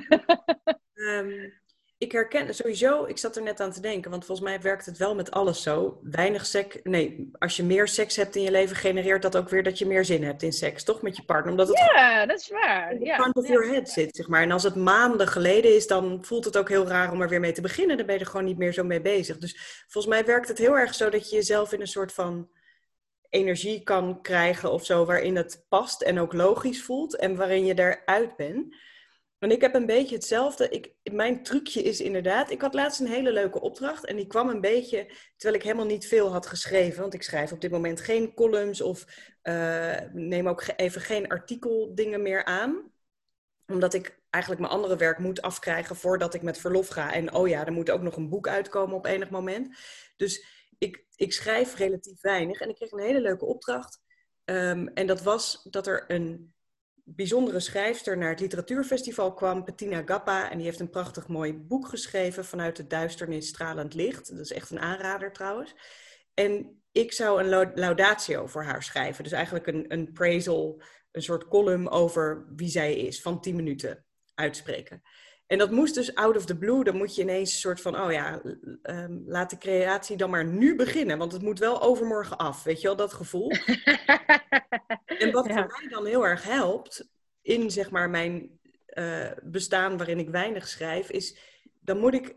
um, 0.94 1.52
ik 1.98 2.12
herken 2.12 2.54
sowieso, 2.54 3.04
ik 3.04 3.18
zat 3.18 3.36
er 3.36 3.42
net 3.42 3.60
aan 3.60 3.72
te 3.72 3.80
denken, 3.80 4.10
want 4.10 4.24
volgens 4.24 4.48
mij 4.48 4.60
werkt 4.60 4.86
het 4.86 4.98
wel 4.98 5.14
met 5.14 5.30
alles 5.30 5.62
zo. 5.62 5.98
Weinig 6.02 6.46
seks, 6.46 6.78
nee, 6.82 7.30
als 7.38 7.56
je 7.56 7.62
meer 7.62 7.88
seks 7.88 8.16
hebt 8.16 8.36
in 8.36 8.42
je 8.42 8.50
leven, 8.50 8.76
genereert 8.76 9.22
dat 9.22 9.36
ook 9.36 9.48
weer 9.48 9.62
dat 9.62 9.78
je 9.78 9.86
meer 9.86 10.04
zin 10.04 10.24
hebt 10.24 10.42
in 10.42 10.52
seks, 10.52 10.84
toch 10.84 11.02
met 11.02 11.16
je 11.16 11.24
partner? 11.24 11.50
Omdat 11.50 11.68
het 11.68 11.78
ja, 11.78 12.26
dat 12.26 12.40
is 12.40 12.48
waar. 12.48 12.92
in 12.92 12.98
de 12.98 13.14
front 13.14 13.36
of 13.36 13.48
your 13.48 13.68
head 13.68 13.88
zit, 13.88 14.16
zeg 14.16 14.28
maar. 14.28 14.42
En 14.42 14.50
als 14.50 14.62
het 14.62 14.74
maanden 14.74 15.28
geleden 15.28 15.74
is, 15.74 15.86
dan 15.86 16.24
voelt 16.24 16.44
het 16.44 16.56
ook 16.56 16.68
heel 16.68 16.86
raar 16.86 17.12
om 17.12 17.22
er 17.22 17.28
weer 17.28 17.40
mee 17.40 17.52
te 17.52 17.60
beginnen. 17.60 17.96
Dan 17.96 18.06
ben 18.06 18.14
je 18.14 18.20
er 18.20 18.26
gewoon 18.26 18.46
niet 18.46 18.58
meer 18.58 18.72
zo 18.72 18.84
mee 18.84 19.00
bezig. 19.00 19.38
Dus 19.38 19.84
volgens 19.88 20.14
mij 20.14 20.24
werkt 20.24 20.48
het 20.48 20.58
heel 20.58 20.78
erg 20.78 20.94
zo 20.94 21.10
dat 21.10 21.30
je 21.30 21.36
jezelf 21.36 21.72
in 21.72 21.80
een 21.80 21.86
soort 21.86 22.12
van 22.12 22.48
energie 23.30 23.82
kan 23.82 24.22
krijgen 24.22 24.72
of 24.72 24.84
zo, 24.84 25.04
waarin 25.04 25.36
het 25.36 25.64
past 25.68 26.02
en 26.02 26.18
ook 26.18 26.32
logisch 26.32 26.82
voelt 26.82 27.16
en 27.16 27.36
waarin 27.36 27.64
je 27.64 27.78
eruit 27.78 28.36
bent. 28.36 28.74
En 29.46 29.52
ik 29.52 29.60
heb 29.60 29.74
een 29.74 29.86
beetje 29.86 30.14
hetzelfde. 30.14 30.68
Ik, 30.68 30.92
mijn 31.12 31.42
trucje 31.42 31.82
is 31.82 32.00
inderdaad, 32.00 32.50
ik 32.50 32.60
had 32.60 32.74
laatst 32.74 33.00
een 33.00 33.06
hele 33.06 33.32
leuke 33.32 33.60
opdracht 33.60 34.06
en 34.06 34.16
die 34.16 34.26
kwam 34.26 34.48
een 34.48 34.60
beetje 34.60 35.12
terwijl 35.36 35.60
ik 35.60 35.66
helemaal 35.66 35.86
niet 35.86 36.06
veel 36.06 36.32
had 36.32 36.46
geschreven. 36.46 37.00
Want 37.00 37.14
ik 37.14 37.22
schrijf 37.22 37.52
op 37.52 37.60
dit 37.60 37.70
moment 37.70 38.00
geen 38.00 38.34
columns 38.34 38.80
of 38.80 39.04
uh, 39.42 39.96
neem 40.12 40.48
ook 40.48 40.64
even 40.76 41.00
geen 41.00 41.28
artikeldingen 41.28 42.22
meer 42.22 42.44
aan. 42.44 42.92
Omdat 43.66 43.94
ik 43.94 44.20
eigenlijk 44.30 44.62
mijn 44.62 44.74
andere 44.74 44.96
werk 44.96 45.18
moet 45.18 45.42
afkrijgen 45.42 45.96
voordat 45.96 46.34
ik 46.34 46.42
met 46.42 46.58
verlof 46.58 46.88
ga. 46.88 47.12
En 47.12 47.34
oh 47.34 47.48
ja, 47.48 47.66
er 47.66 47.72
moet 47.72 47.90
ook 47.90 48.02
nog 48.02 48.16
een 48.16 48.28
boek 48.28 48.48
uitkomen 48.48 48.96
op 48.96 49.06
enig 49.06 49.30
moment. 49.30 49.76
Dus 50.16 50.46
ik, 50.78 51.04
ik 51.16 51.32
schrijf 51.32 51.76
relatief 51.76 52.20
weinig 52.20 52.60
en 52.60 52.68
ik 52.68 52.74
kreeg 52.74 52.90
een 52.90 52.98
hele 52.98 53.20
leuke 53.20 53.44
opdracht. 53.44 54.00
Um, 54.44 54.88
en 54.88 55.06
dat 55.06 55.22
was 55.22 55.62
dat 55.70 55.86
er 55.86 56.04
een 56.08 56.54
bijzondere 57.08 57.60
schrijfster 57.60 58.18
naar 58.18 58.28
het 58.28 58.40
literatuurfestival 58.40 59.34
kwam, 59.34 59.64
Bettina 59.64 60.02
Gappa. 60.04 60.50
En 60.50 60.56
die 60.56 60.66
heeft 60.66 60.80
een 60.80 60.90
prachtig 60.90 61.28
mooi 61.28 61.54
boek 61.54 61.88
geschreven 61.88 62.44
vanuit 62.44 62.76
de 62.76 62.86
duisternis 62.86 63.48
stralend 63.48 63.94
licht. 63.94 64.30
Dat 64.30 64.44
is 64.44 64.52
echt 64.52 64.70
een 64.70 64.80
aanrader 64.80 65.32
trouwens. 65.32 65.74
En 66.34 66.82
ik 66.92 67.12
zou 67.12 67.42
een 67.42 67.72
laudatio 67.74 68.46
voor 68.46 68.64
haar 68.64 68.82
schrijven. 68.82 69.24
Dus 69.24 69.32
eigenlijk 69.32 69.66
een, 69.66 69.84
een 69.88 70.12
praisal, 70.12 70.82
een 71.12 71.22
soort 71.22 71.48
column 71.48 71.88
over 71.88 72.46
wie 72.56 72.68
zij 72.68 72.96
is, 72.96 73.22
van 73.22 73.40
10 73.40 73.56
minuten 73.56 74.04
uitspreken. 74.34 75.02
En 75.46 75.58
dat 75.58 75.70
moest 75.70 75.94
dus 75.94 76.14
out 76.14 76.36
of 76.36 76.44
the 76.44 76.56
blue. 76.56 76.84
Dan 76.84 76.96
moet 76.96 77.14
je 77.14 77.22
ineens 77.22 77.52
een 77.52 77.58
soort 77.58 77.80
van, 77.80 78.00
oh 78.00 78.12
ja, 78.12 78.42
um, 78.82 79.24
laat 79.26 79.50
de 79.50 79.58
creatie 79.58 80.16
dan 80.16 80.30
maar 80.30 80.44
nu 80.44 80.76
beginnen. 80.76 81.18
Want 81.18 81.32
het 81.32 81.42
moet 81.42 81.58
wel 81.58 81.82
overmorgen 81.82 82.36
af. 82.36 82.62
Weet 82.62 82.80
je 82.80 82.86
wel, 82.86 82.96
dat 82.96 83.12
gevoel. 83.12 83.50
en 85.22 85.32
wat 85.32 85.46
voor 85.46 85.66
mij 85.80 85.88
dan 85.88 86.06
heel 86.06 86.26
erg 86.26 86.42
helpt 86.42 87.08
in 87.42 87.70
zeg 87.70 87.90
maar 87.90 88.10
mijn 88.10 88.58
uh, 88.94 89.30
bestaan 89.42 89.96
waarin 89.96 90.18
ik 90.18 90.28
weinig 90.28 90.68
schrijf, 90.68 91.10
is 91.10 91.36
dan 91.80 91.98
moet 91.98 92.14
ik 92.14 92.36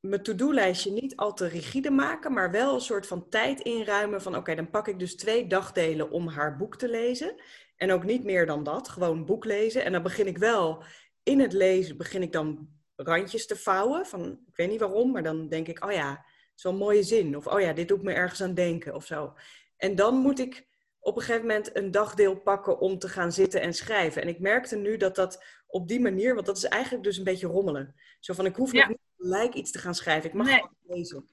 mijn 0.00 0.22
to-do-lijstje 0.22 0.90
niet 0.90 1.16
al 1.16 1.34
te 1.34 1.46
rigide 1.46 1.90
maken, 1.90 2.32
maar 2.32 2.50
wel 2.50 2.74
een 2.74 2.80
soort 2.80 3.06
van 3.06 3.28
tijd 3.28 3.60
inruimen 3.60 4.22
van 4.22 4.36
oké, 4.36 4.54
dan 4.54 4.70
pak 4.70 4.88
ik 4.88 4.98
dus 4.98 5.16
twee 5.16 5.46
dagdelen 5.46 6.10
om 6.10 6.28
haar 6.28 6.56
boek 6.56 6.76
te 6.76 6.88
lezen. 6.88 7.34
En 7.76 7.92
ook 7.92 8.04
niet 8.04 8.24
meer 8.24 8.46
dan 8.46 8.64
dat, 8.64 8.88
gewoon 8.88 9.24
boek 9.24 9.44
lezen. 9.44 9.84
En 9.84 9.92
dan 9.92 10.02
begin 10.02 10.26
ik 10.26 10.38
wel 10.38 10.84
in 11.24 11.40
het 11.40 11.52
lezen 11.52 11.96
begin 11.96 12.22
ik 12.22 12.32
dan 12.32 12.68
randjes 12.96 13.46
te 13.46 13.56
vouwen. 13.56 14.06
Van, 14.06 14.40
ik 14.46 14.56
weet 14.56 14.70
niet 14.70 14.80
waarom, 14.80 15.12
maar 15.12 15.22
dan 15.22 15.48
denk 15.48 15.68
ik, 15.68 15.84
oh 15.84 15.92
ja, 15.92 16.24
zo'n 16.54 16.76
mooie 16.76 17.02
zin. 17.02 17.36
Of 17.36 17.46
oh 17.46 17.60
ja, 17.60 17.72
dit 17.72 17.88
doet 17.88 18.02
me 18.02 18.12
ergens 18.12 18.42
aan 18.42 18.54
denken 18.54 18.94
of 18.94 19.06
zo. 19.06 19.34
En 19.76 19.94
dan 19.94 20.14
moet 20.16 20.38
ik 20.38 20.66
op 21.00 21.16
een 21.16 21.22
gegeven 21.22 21.46
moment 21.46 21.76
een 21.76 21.90
dagdeel 21.90 22.40
pakken 22.40 22.78
om 22.78 22.98
te 22.98 23.08
gaan 23.08 23.32
zitten 23.32 23.60
en 23.60 23.74
schrijven. 23.74 24.22
En 24.22 24.28
ik 24.28 24.40
merkte 24.40 24.76
nu 24.76 24.96
dat 24.96 25.14
dat 25.14 25.44
op 25.66 25.88
die 25.88 26.00
manier, 26.00 26.34
want 26.34 26.46
dat 26.46 26.56
is 26.56 26.64
eigenlijk 26.64 27.04
dus 27.04 27.16
een 27.16 27.24
beetje 27.24 27.46
rommelen. 27.46 27.94
Zo 28.20 28.34
van, 28.34 28.46
ik 28.46 28.56
hoef 28.56 28.72
ja. 28.72 28.88
niet 28.88 28.98
gelijk 29.18 29.54
iets 29.54 29.70
te 29.70 29.78
gaan 29.78 29.94
schrijven. 29.94 30.28
Ik 30.28 30.36
mag 30.36 30.46
nee. 30.46 30.62
lezen. 30.82 31.28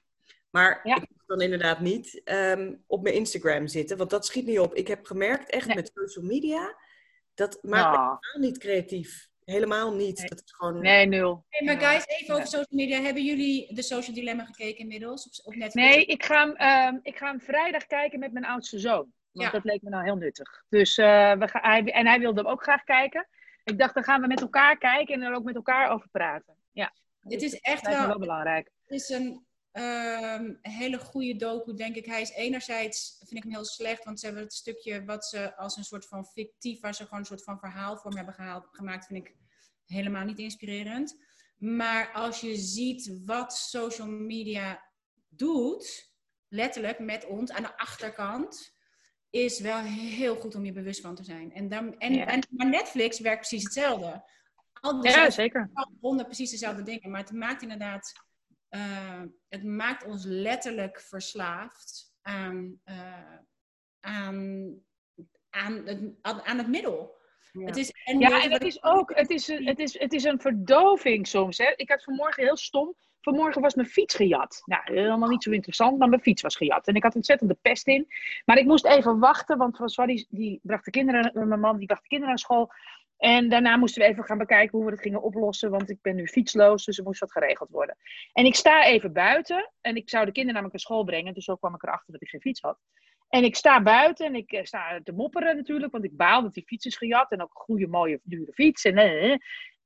Maar 0.50 0.80
ik 0.84 0.98
moet 0.98 1.26
dan 1.26 1.40
inderdaad 1.40 1.80
niet 1.80 2.20
um, 2.24 2.84
op 2.86 3.02
mijn 3.02 3.14
Instagram 3.14 3.66
zitten, 3.66 3.96
want 3.96 4.10
dat 4.10 4.26
schiet 4.26 4.46
niet 4.46 4.58
op. 4.58 4.74
Ik 4.74 4.88
heb 4.88 5.06
gemerkt, 5.06 5.50
echt 5.50 5.74
met 5.74 5.90
social 5.94 6.24
media, 6.24 6.76
dat 7.34 7.58
maakt 7.62 7.96
nou. 7.96 8.18
me 8.32 8.46
niet 8.46 8.58
creatief. 8.58 9.30
Helemaal 9.44 9.94
niet. 9.94 10.18
Nee. 10.18 10.28
Dat 10.28 10.42
is 10.44 10.52
gewoon... 10.52 10.80
nee, 10.80 11.06
nul. 11.06 11.44
Hey, 11.48 11.66
maar 11.66 11.80
guys, 11.80 12.06
even 12.06 12.34
over 12.34 12.46
social 12.46 12.66
media. 12.68 13.00
Hebben 13.00 13.24
jullie 13.24 13.74
de 13.74 13.82
Social 13.82 14.14
Dilemma 14.14 14.44
gekeken 14.44 14.78
inmiddels 14.78 15.26
op, 15.26 15.46
op 15.46 15.54
Netflix? 15.54 15.94
Nee, 15.94 16.04
ik 16.04 16.24
ga, 16.24 16.54
hem, 16.54 16.94
uh, 16.94 16.98
ik 17.02 17.16
ga 17.16 17.26
hem 17.26 17.40
vrijdag 17.40 17.86
kijken 17.86 18.18
met 18.18 18.32
mijn 18.32 18.44
oudste 18.44 18.78
zoon. 18.78 19.12
Want 19.32 19.46
ja. 19.46 19.50
dat 19.50 19.64
leek 19.64 19.82
me 19.82 19.90
nou 19.90 20.04
heel 20.04 20.16
nuttig. 20.16 20.64
Dus, 20.68 20.98
uh, 20.98 21.32
we 21.32 21.48
gaan, 21.48 21.62
hij, 21.62 21.92
en 21.92 22.06
hij 22.06 22.18
wilde 22.18 22.40
hem 22.40 22.50
ook 22.50 22.62
graag 22.62 22.84
kijken. 22.84 23.28
Ik 23.64 23.78
dacht, 23.78 23.94
dan 23.94 24.04
gaan 24.04 24.20
we 24.20 24.26
met 24.26 24.40
elkaar 24.40 24.78
kijken 24.78 25.14
en 25.14 25.22
er 25.22 25.34
ook 25.34 25.44
met 25.44 25.54
elkaar 25.54 25.90
over 25.90 26.08
praten. 26.08 26.54
Ja. 26.72 26.92
Dit 27.20 27.42
is 27.42 27.54
echt 27.54 27.86
wel, 27.86 28.06
wel 28.06 28.18
belangrijk. 28.18 28.70
Het 28.82 29.00
is 29.00 29.08
een 29.08 29.46
um, 29.72 30.58
hele 30.62 30.98
goede 30.98 31.36
docu, 31.36 31.74
denk 31.74 31.96
ik. 31.96 32.06
Hij 32.06 32.20
is 32.20 32.30
enerzijds, 32.30 33.16
vind 33.18 33.36
ik 33.36 33.42
hem 33.42 33.52
heel 33.52 33.64
slecht, 33.64 34.04
want 34.04 34.20
ze 34.20 34.26
hebben 34.26 34.44
het 34.44 34.52
stukje 34.52 35.04
wat 35.04 35.24
ze 35.24 35.56
als 35.56 35.76
een 35.76 35.84
soort 35.84 36.06
van 36.06 36.26
fictief, 36.26 36.80
waar 36.80 36.94
ze 36.94 37.02
gewoon 37.02 37.18
een 37.18 37.26
soort 37.26 37.44
van 37.44 37.58
verhaalvorm 37.58 38.16
hebben 38.16 38.34
gehaald, 38.34 38.68
gemaakt, 38.70 39.06
vind 39.06 39.26
ik 39.26 39.34
helemaal 39.86 40.24
niet 40.24 40.38
inspirerend. 40.38 41.16
Maar 41.56 42.12
als 42.12 42.40
je 42.40 42.56
ziet 42.56 43.20
wat 43.24 43.56
social 43.56 44.08
media 44.08 44.82
doet, 45.28 46.12
letterlijk 46.48 46.98
met 46.98 47.26
ons 47.26 47.50
aan 47.50 47.62
de 47.62 47.76
achterkant, 47.76 48.74
is 49.30 49.60
wel 49.60 49.78
heel 49.82 50.36
goed 50.36 50.54
om 50.54 50.64
je 50.64 50.72
bewust 50.72 51.00
van 51.00 51.14
te 51.14 51.24
zijn. 51.24 51.52
En 51.52 51.68
dan, 51.68 51.98
en, 51.98 52.14
ja. 52.14 52.26
en, 52.26 52.46
maar 52.50 52.68
Netflix 52.68 53.20
werkt 53.20 53.48
precies 53.48 53.64
hetzelfde. 53.64 54.24
Al 54.72 55.04
ja, 55.04 55.30
zeker. 55.30 55.70
Honden 56.00 56.26
precies 56.26 56.50
dezelfde 56.50 56.82
dingen. 56.82 57.10
Maar 57.10 57.20
het 57.20 57.32
maakt 57.32 57.62
inderdaad, 57.62 58.12
uh, 58.74 59.22
het 59.48 59.64
maakt 59.64 60.04
ons 60.04 60.24
letterlijk 60.24 61.00
verslaafd 61.00 62.14
aan, 62.22 62.80
uh, 62.84 63.38
aan, 64.00 64.74
aan, 65.50 65.86
het, 65.86 66.00
aan 66.22 66.58
het 66.58 66.68
middel. 66.68 67.20
Ja. 67.52 67.66
Het 67.66 67.76
is, 67.76 67.92
en 68.04 68.18
ja, 68.18 68.42
en 68.42 68.52
het 68.52 68.62
is 68.62 68.82
ook, 68.82 69.14
het 69.14 69.30
is, 69.30 69.46
het, 69.46 69.78
is, 69.78 69.98
het 69.98 70.12
is 70.12 70.24
een 70.24 70.40
verdoving 70.40 71.26
soms. 71.26 71.58
Hè. 71.58 71.72
Ik 71.76 71.90
had 71.90 72.04
vanmorgen 72.04 72.42
heel 72.42 72.56
stom, 72.56 72.94
vanmorgen 73.20 73.62
was 73.62 73.74
mijn 73.74 73.88
fiets 73.88 74.14
gejat. 74.14 74.62
Nou, 74.64 74.82
helemaal 74.84 75.28
niet 75.28 75.42
zo 75.42 75.50
interessant, 75.50 75.98
maar 75.98 76.08
mijn 76.08 76.20
fiets 76.20 76.42
was 76.42 76.56
gejat. 76.56 76.86
En 76.86 76.94
ik 76.94 77.02
had 77.02 77.14
ontzettend 77.14 77.50
de 77.50 77.58
pest 77.62 77.86
in. 77.86 78.06
Maar 78.44 78.58
ik 78.58 78.66
moest 78.66 78.86
even 78.86 79.18
wachten, 79.18 79.58
want 79.58 79.76
François 79.76 80.08
die, 80.08 80.26
die 80.30 80.60
bracht 80.62 80.84
de 80.84 80.90
kinderen, 80.90 81.48
mijn 81.48 81.60
man 81.60 81.78
die 81.78 81.86
bracht 81.86 82.02
de 82.02 82.08
kinderen 82.08 82.34
naar 82.34 82.44
school. 82.44 82.72
En 83.22 83.48
daarna 83.48 83.76
moesten 83.76 84.02
we 84.02 84.08
even 84.08 84.24
gaan 84.24 84.38
bekijken 84.38 84.78
hoe 84.78 84.86
we 84.86 84.92
het 84.92 85.00
gingen 85.00 85.22
oplossen, 85.22 85.70
want 85.70 85.90
ik 85.90 85.98
ben 86.00 86.16
nu 86.16 86.26
fietsloos, 86.26 86.84
dus 86.84 86.98
er 86.98 87.04
moest 87.04 87.20
wat 87.20 87.32
geregeld 87.32 87.70
worden. 87.70 87.96
En 88.32 88.44
ik 88.44 88.54
sta 88.54 88.84
even 88.84 89.12
buiten 89.12 89.72
en 89.80 89.96
ik 89.96 90.10
zou 90.10 90.24
de 90.24 90.32
kinderen 90.32 90.62
namelijk 90.62 90.72
naar 90.72 90.96
school 90.96 91.04
brengen, 91.04 91.34
dus 91.34 91.44
zo 91.44 91.56
kwam 91.56 91.74
ik 91.74 91.82
erachter 91.82 92.12
dat 92.12 92.22
ik 92.22 92.28
geen 92.28 92.40
fiets 92.40 92.60
had. 92.60 92.78
En 93.28 93.44
ik 93.44 93.56
sta 93.56 93.82
buiten 93.82 94.26
en 94.26 94.34
ik 94.34 94.60
sta 94.62 95.00
te 95.04 95.12
mopperen 95.12 95.56
natuurlijk, 95.56 95.92
want 95.92 96.04
ik 96.04 96.16
baal 96.16 96.42
dat 96.42 96.54
die 96.54 96.64
fiets 96.66 96.86
is 96.86 96.96
gejat 96.96 97.30
en 97.30 97.42
ook 97.42 97.54
een 97.54 97.60
goede, 97.60 97.86
mooie, 97.86 98.20
dure 98.22 98.52
fiets. 98.52 98.84
En, 98.84 98.98
uh, 98.98 99.36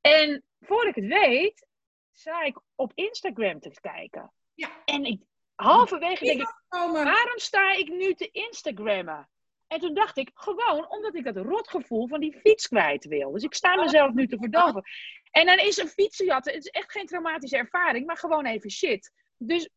en 0.01 0.43
voor 0.61 0.87
ik 0.87 0.95
het 0.95 1.07
weet, 1.07 1.67
sta 2.13 2.43
ik 2.43 2.61
op 2.75 2.93
Instagram 2.95 3.61
te 3.61 3.71
kijken. 3.81 4.33
Ja. 4.55 4.69
En 4.85 5.05
ik, 5.05 5.23
halverwege 5.55 6.25
denk 6.25 6.41
ik, 6.41 6.55
waarom 6.69 7.39
sta 7.39 7.73
ik 7.73 7.89
nu 7.89 8.15
te 8.15 8.29
Instagrammen? 8.33 9.29
En 9.67 9.81
toen 9.81 9.95
dacht 9.95 10.17
ik, 10.17 10.31
gewoon 10.35 10.91
omdat 10.91 11.15
ik 11.15 11.25
dat 11.25 11.37
rotgevoel 11.37 12.09
van 12.09 12.21
die 12.21 12.39
fiets 12.41 12.69
kwijt 12.69 13.05
wil. 13.05 13.33
Dus 13.33 13.43
ik 13.43 13.55
sta 13.55 13.77
mezelf 13.77 14.13
nu 14.13 14.27
te 14.27 14.39
verdoven. 14.39 14.83
En 15.31 15.47
dan 15.47 15.59
is 15.59 15.77
een 15.77 15.89
fietsenjatten, 15.89 16.55
het 16.55 16.65
is 16.65 16.71
echt 16.71 16.93
geen 16.93 17.07
traumatische 17.07 17.57
ervaring, 17.57 18.07
maar 18.07 18.17
gewoon 18.17 18.47
even 18.47 18.71
shit. 18.71 19.13
Dus 19.39 19.69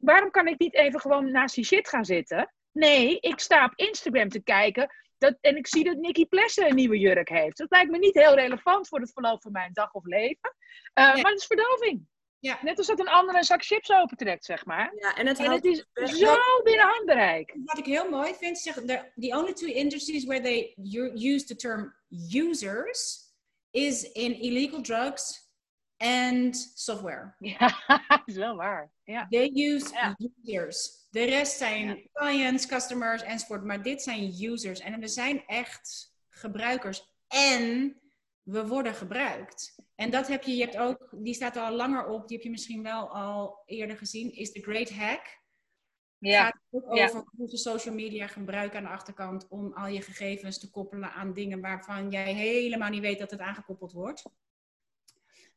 waarom 0.00 0.30
kan 0.30 0.46
ik 0.46 0.58
niet 0.58 0.74
even 0.74 1.00
gewoon 1.00 1.30
naast 1.30 1.54
die 1.54 1.64
shit 1.64 1.88
gaan 1.88 2.04
zitten? 2.04 2.52
Nee, 2.72 3.20
ik 3.20 3.40
sta 3.40 3.64
op 3.64 3.72
Instagram 3.74 4.28
te 4.28 4.42
kijken 4.42 4.90
dat, 5.18 5.36
en 5.40 5.56
ik 5.56 5.66
zie 5.66 5.84
dat 5.84 5.96
Nicky 5.96 6.26
Plessen 6.26 6.68
een 6.68 6.74
nieuwe 6.74 6.98
jurk 6.98 7.28
heeft. 7.28 7.56
Dat 7.56 7.70
lijkt 7.70 7.90
me 7.90 7.98
niet 7.98 8.14
heel 8.14 8.34
relevant 8.34 8.88
voor 8.88 9.00
het 9.00 9.12
verloop 9.12 9.42
van 9.42 9.52
mijn 9.52 9.72
dag 9.72 9.92
of 9.92 10.04
leven. 10.04 10.54
Uh, 10.94 11.12
nee. 11.12 11.22
Maar 11.22 11.32
het 11.32 11.40
is 11.40 11.46
verdoving. 11.46 12.06
Ja. 12.40 12.58
Net 12.62 12.78
als 12.78 12.86
dat 12.86 13.00
een 13.00 13.08
ander 13.08 13.34
een 13.34 13.44
zak 13.44 13.64
chips 13.64 13.90
opentrekt, 13.90 14.44
zeg 14.44 14.64
maar. 14.64 14.92
Ja, 14.96 15.16
en 15.16 15.26
het, 15.26 15.38
en 15.38 15.50
het 15.50 15.64
is 15.64 15.84
zo 15.94 16.36
binnen 16.64 16.86
handbereik. 16.86 17.56
Wat 17.64 17.78
ik 17.78 17.84
heel 17.84 18.08
mooi 18.10 18.34
vind, 18.34 18.58
zeg, 18.58 18.74
the, 18.74 19.12
the 19.20 19.36
only 19.36 19.52
two 19.52 19.66
industries 19.66 20.24
where 20.24 20.42
they 20.42 20.72
use 21.14 21.44
the 21.44 21.56
term 21.56 21.94
users 22.34 23.26
is 23.70 24.02
in 24.12 24.40
illegal 24.40 24.80
drugs 24.80 25.50
and 25.96 26.72
software. 26.74 27.34
Ja, 27.38 27.72
is 28.26 28.34
wel 28.36 28.56
waar. 28.56 28.92
Ja. 29.04 29.26
They 29.28 29.50
use 29.54 29.92
Ja. 29.92 30.16
users. 30.44 31.06
De 31.10 31.24
rest 31.24 31.56
zijn 31.58 31.86
Ja. 31.86 31.96
clients, 32.12 32.66
customers 32.66 33.22
enzovoort. 33.22 33.64
Maar 33.64 33.82
dit 33.82 34.02
zijn 34.02 34.34
users. 34.42 34.80
En 34.80 35.00
we 35.00 35.08
zijn 35.08 35.46
echt 35.46 36.12
gebruikers. 36.28 37.02
En 37.28 37.96
we 38.50 38.66
worden 38.66 38.94
gebruikt. 38.94 39.76
En 39.94 40.10
dat 40.10 40.28
heb 40.28 40.42
je, 40.42 40.56
je 40.56 40.62
hebt 40.62 40.76
ook, 40.76 41.08
die 41.12 41.34
staat 41.34 41.56
er 41.56 41.62
al 41.62 41.74
langer 41.74 42.06
op, 42.06 42.28
die 42.28 42.36
heb 42.36 42.44
je 42.46 42.50
misschien 42.52 42.82
wel 42.82 43.08
al 43.14 43.62
eerder 43.66 43.96
gezien, 43.96 44.32
is 44.32 44.52
de 44.52 44.62
Great 44.62 44.90
Hack. 44.90 45.36
Ja. 46.18 46.44
gaat 46.44 46.60
ook 46.70 46.96
Ja. 46.96 47.04
over 47.04 47.24
hoe 47.36 47.50
je 47.50 47.56
social 47.56 47.94
media 47.94 48.26
gebruikt 48.26 48.74
aan 48.74 48.82
de 48.82 48.88
achterkant 48.88 49.48
om 49.48 49.72
al 49.72 49.86
je 49.86 50.02
gegevens 50.02 50.58
te 50.58 50.70
koppelen 50.70 51.12
aan 51.12 51.32
dingen 51.32 51.60
waarvan 51.60 52.10
jij 52.10 52.32
helemaal 52.34 52.90
niet 52.90 53.00
weet 53.00 53.18
dat 53.18 53.30
het 53.30 53.40
aangekoppeld 53.40 53.92
wordt. 53.92 54.22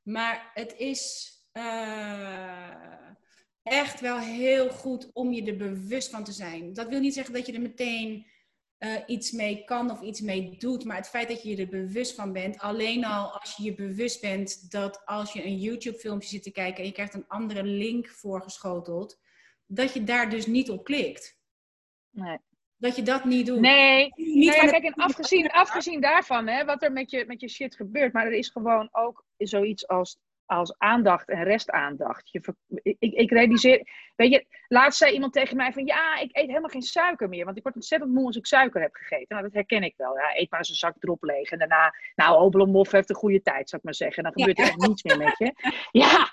Maar 0.03 0.51
het 0.53 0.73
is 0.77 1.31
eh, 1.51 3.07
echt 3.63 3.99
wel 3.99 4.17
heel 4.19 4.69
goed 4.69 5.09
om 5.13 5.33
je 5.33 5.45
er 5.45 5.57
bewust 5.57 6.09
van 6.09 6.23
te 6.23 6.31
zijn. 6.31 6.73
Dat 6.73 6.87
wil 6.87 6.99
niet 6.99 7.13
zeggen 7.13 7.33
dat 7.33 7.45
je 7.45 7.53
er 7.53 7.61
meteen 7.61 8.25
eh, 8.81 8.95
iets 9.05 9.31
mee 9.31 9.63
kan 9.63 9.91
of 9.91 10.01
iets 10.01 10.21
mee 10.21 10.55
doet, 10.57 10.85
maar 10.85 10.95
het 10.95 11.09
feit 11.09 11.27
dat 11.27 11.43
je 11.43 11.49
je 11.49 11.57
er 11.57 11.69
bewust 11.69 12.15
van 12.15 12.33
bent, 12.33 12.59
alleen 12.59 13.05
al 13.05 13.39
als 13.39 13.55
je 13.57 13.63
je 13.63 13.73
bewust 13.73 14.21
bent 14.21 14.71
dat 14.71 15.05
als 15.05 15.33
je 15.33 15.45
een 15.45 15.57
YouTube-filmpje 15.57 16.27
zit 16.27 16.43
te 16.43 16.51
kijken 16.51 16.77
en 16.77 16.85
je 16.85 16.91
krijgt 16.91 17.13
een 17.13 17.27
andere 17.27 17.63
link 17.63 18.07
voorgeschoteld, 18.07 19.19
dat 19.65 19.93
je 19.93 20.03
daar 20.03 20.29
dus 20.29 20.45
niet 20.45 20.69
op 20.69 20.83
klikt. 20.83 21.39
Nee. 22.09 22.37
Dat 22.77 22.95
je 22.95 23.01
dat 23.03 23.25
niet 23.25 23.45
doet. 23.45 23.59
Nee, 23.59 24.11
Niet 24.15 24.45
nou 24.45 24.65
ja, 24.65 24.71
kijk, 24.71 24.83
en 24.83 24.93
afgezien, 24.93 25.49
afgezien 25.49 26.01
daarvan, 26.01 26.47
hè, 26.47 26.65
wat 26.65 26.83
er 26.83 26.91
met 26.91 27.11
je, 27.11 27.25
met 27.27 27.41
je 27.41 27.49
shit 27.49 27.75
gebeurt, 27.75 28.13
maar 28.13 28.25
er 28.25 28.33
is 28.33 28.49
gewoon 28.49 28.89
ook 28.91 29.25
zoiets 29.37 29.87
als, 29.87 30.19
als 30.51 30.77
aandacht 30.77 31.29
en 31.29 31.43
restaandacht. 31.43 32.29
Je, 32.31 32.55
ik, 32.81 33.13
ik 33.13 33.31
realiseer, 33.31 33.87
weet 34.15 34.31
je, 34.31 34.45
laatst 34.67 34.97
zei 34.97 35.13
iemand 35.13 35.33
tegen 35.33 35.57
mij 35.57 35.73
van, 35.73 35.85
ja, 35.85 36.19
ik 36.19 36.37
eet 36.37 36.47
helemaal 36.47 36.69
geen 36.69 36.81
suiker 36.81 37.29
meer, 37.29 37.45
want 37.45 37.57
ik 37.57 37.63
word 37.63 37.75
ontzettend 37.75 38.11
moe 38.11 38.25
als 38.25 38.35
ik 38.35 38.45
suiker 38.45 38.81
heb 38.81 38.95
gegeten. 38.95 39.25
Nou, 39.27 39.41
dat 39.41 39.53
herken 39.53 39.83
ik 39.83 39.93
wel. 39.97 40.17
Ja, 40.17 40.37
eet 40.37 40.49
maar 40.49 40.59
eens 40.59 40.69
een 40.69 40.75
zak 40.75 40.95
erop 40.99 41.23
leeg 41.23 41.51
en 41.51 41.59
daarna, 41.59 41.95
nou, 42.15 42.37
Obelmoff 42.37 42.91
heeft 42.91 43.09
een 43.09 43.15
goede 43.15 43.41
tijd, 43.41 43.69
zou 43.69 43.81
ik 43.81 43.83
maar 43.83 43.95
zeggen. 43.95 44.23
Dan 44.23 44.31
gebeurt 44.31 44.59
er 44.59 44.65
echt 44.65 44.87
niets 44.87 45.03
meer 45.03 45.17
met 45.17 45.37
je. 45.37 45.53
Ja, 45.91 46.29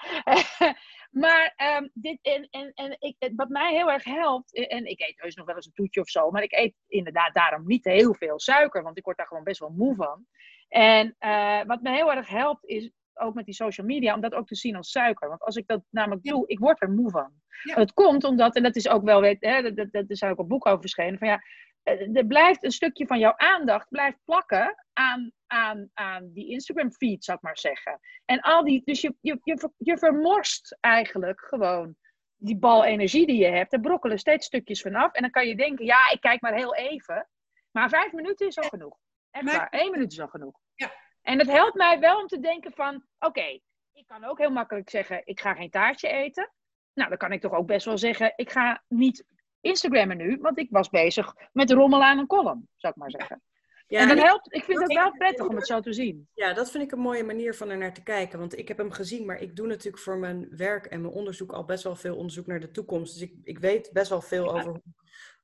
maar 1.25 1.53
ehm, 1.57 1.89
dit, 1.93 2.19
en, 2.23 2.49
en, 2.51 2.73
en 2.75 2.97
ik, 2.99 3.33
wat 3.37 3.49
mij 3.49 3.75
heel 3.75 3.91
erg 3.91 4.05
helpt, 4.05 4.69
en 4.69 4.85
ik 4.85 5.01
eet 5.01 5.21
heus 5.21 5.35
nog 5.35 5.47
wel 5.47 5.55
eens 5.55 5.67
een 5.67 5.73
toetje 5.73 6.01
of 6.01 6.09
zo, 6.09 6.31
maar 6.31 6.43
ik 6.43 6.53
eet 6.53 6.75
inderdaad 6.89 7.35
daarom 7.35 7.67
niet 7.67 7.85
heel 7.85 8.15
veel 8.15 8.41
suiker, 8.41 8.83
want 8.83 8.99
ik 8.99 9.05
word 9.05 9.17
daar 9.17 9.27
gewoon 9.27 9.45
best 9.45 9.61
wel 9.61 9.75
moe 9.77 9.95
van. 9.95 10.27
En 10.69 11.15
eh, 11.19 11.61
wat 11.67 11.83
me 11.83 11.91
heel 11.91 12.13
erg 12.13 12.29
helpt 12.29 12.65
is 12.65 12.91
ook 13.21 13.35
met 13.35 13.45
die 13.45 13.55
social 13.55 13.87
media, 13.87 14.15
om 14.15 14.21
dat 14.21 14.35
ook 14.35 14.47
te 14.47 14.55
zien 14.55 14.77
als 14.77 14.91
suiker. 14.91 15.29
Want 15.29 15.43
als 15.43 15.57
ik 15.57 15.67
dat 15.67 15.83
namelijk 15.91 16.23
doe, 16.23 16.47
ik 16.47 16.59
word 16.59 16.83
er 16.83 16.91
moe 16.91 17.11
van. 17.11 17.33
Ja. 17.63 17.75
Dat 17.75 17.93
komt 17.93 18.25
omdat, 18.25 18.57
en 18.57 18.63
dat 18.63 18.77
is 18.77 18.89
ook 18.89 19.05
wel, 19.05 19.21
weet, 19.21 19.41
hè, 19.41 19.63
dat, 19.63 19.77
dat, 19.77 19.93
dat 19.93 20.11
is 20.11 20.23
ook 20.23 20.39
een 20.39 20.47
boek 20.49 20.67
over 20.67 20.81
verschenen, 20.81 21.19
van 21.19 21.29
ja, 21.29 21.43
eh, 21.83 22.17
er 22.17 22.27
blijft 22.27 22.65
een 22.65 22.71
stukje 22.71 23.07
van 23.07 23.19
jouw 23.19 23.37
aandacht 23.37 23.89
blijft 23.89 24.19
plakken 24.25 24.85
aan, 24.93 25.33
aan, 25.47 25.91
aan 25.95 26.31
die 26.33 26.49
Instagram 26.51 26.93
feed, 26.93 27.25
zou 27.25 27.37
ik 27.37 27.43
maar 27.43 27.59
zeggen. 27.59 28.01
En 28.25 28.41
al 28.41 28.65
die, 28.65 28.83
dus 28.85 29.01
je, 29.01 29.15
je, 29.21 29.39
je, 29.43 29.59
ver- 29.59 29.73
je 29.77 29.99
vermorst 29.99 30.77
eigenlijk 30.81 31.41
gewoon 31.41 31.97
die 32.37 32.59
bal 32.59 32.85
energie 32.85 33.27
die 33.27 33.39
je 33.41 33.51
hebt. 33.51 33.73
Er 33.73 33.81
brokkelen 33.81 34.19
steeds 34.19 34.47
stukjes 34.47 34.81
vanaf. 34.81 35.13
En 35.13 35.23
dan 35.23 35.31
kan 35.31 35.47
je 35.47 35.57
denken, 35.57 35.85
ja, 35.85 36.11
ik 36.11 36.21
kijk 36.21 36.41
maar 36.41 36.55
heel 36.55 36.75
even. 36.75 37.29
Maar 37.71 37.89
vijf 37.89 38.13
minuten 38.13 38.47
is 38.47 38.59
al 38.59 38.69
genoeg. 38.69 38.97
Echt 39.31 39.45
Maar- 39.45 39.57
waar, 39.57 39.69
één 39.69 39.91
minuut 39.91 40.13
is 40.13 40.21
al 40.21 40.29
genoeg. 40.29 40.59
Ja. 40.75 40.93
En 41.29 41.39
het 41.39 41.51
helpt 41.51 41.75
mij 41.75 41.99
wel 41.99 42.21
om 42.21 42.27
te 42.27 42.41
denken 42.41 42.73
van, 42.73 43.05
oké, 43.19 43.61
ik 43.93 44.07
kan 44.07 44.25
ook 44.25 44.39
heel 44.39 44.51
makkelijk 44.51 44.91
zeggen, 44.91 45.23
ik 45.25 45.41
ga 45.41 45.55
geen 45.55 45.71
taartje 45.71 46.09
eten. 46.09 46.53
Nou, 46.95 47.09
dan 47.09 47.19
kan 47.19 47.33
ik 47.33 47.41
toch 47.41 47.53
ook 47.53 47.67
best 47.67 47.87
wel 47.87 47.99
zeggen, 47.99 48.33
ik 48.37 48.51
ga 48.51 48.83
niet 48.89 49.25
Instagrammen 49.61 50.17
nu, 50.17 50.39
want 50.41 50.59
ik 50.59 50.71
was 50.71 50.89
bezig 50.89 51.35
met 51.53 51.71
rommel 51.71 52.03
aan 52.03 52.19
een 52.19 52.27
column, 52.27 52.69
zou 52.77 52.93
ik 52.93 53.01
maar 53.01 53.11
zeggen. 53.11 53.43
Ja, 53.87 54.01
en 54.01 54.09
dat 54.09 54.19
helpt, 54.19 54.55
ik 54.55 54.65
vind 54.65 54.79
dat 54.79 54.89
het 54.89 54.97
wel 54.97 55.13
prettig 55.13 55.47
om 55.47 55.57
het 55.57 55.67
zo 55.67 55.81
te 55.81 55.93
zien. 55.93 56.29
Ja, 56.35 56.53
dat 56.53 56.71
vind 56.71 56.85
ik 56.85 56.93
een 56.93 56.99
mooie 56.99 57.25
manier 57.25 57.55
van 57.55 57.71
er 57.71 57.79
naar 57.79 57.95
te 57.95 58.03
kijken. 58.03 58.39
Want 58.39 58.59
ik 58.59 58.69
heb 58.69 58.79
hem 58.79 58.91
gezien, 58.91 59.27
maar 59.27 59.41
ik 59.41 59.57
doe 59.57 59.67
natuurlijk 59.67 60.03
voor 60.03 60.19
mijn 60.19 60.49
werk 60.57 60.87
en 60.87 61.01
mijn 61.01 61.13
onderzoek 61.13 61.53
al 61.53 61.65
best 61.65 61.85
wel 61.85 61.97
veel 61.97 62.17
onderzoek 62.17 62.47
naar 62.47 62.61
de 62.61 62.71
toekomst. 62.71 63.13
Dus 63.13 63.23
ik, 63.23 63.35
ik 63.43 63.59
weet 63.59 63.91
best 63.93 64.09
wel 64.09 64.21
veel 64.21 64.55
over 64.55 64.71
hoe 64.71 64.83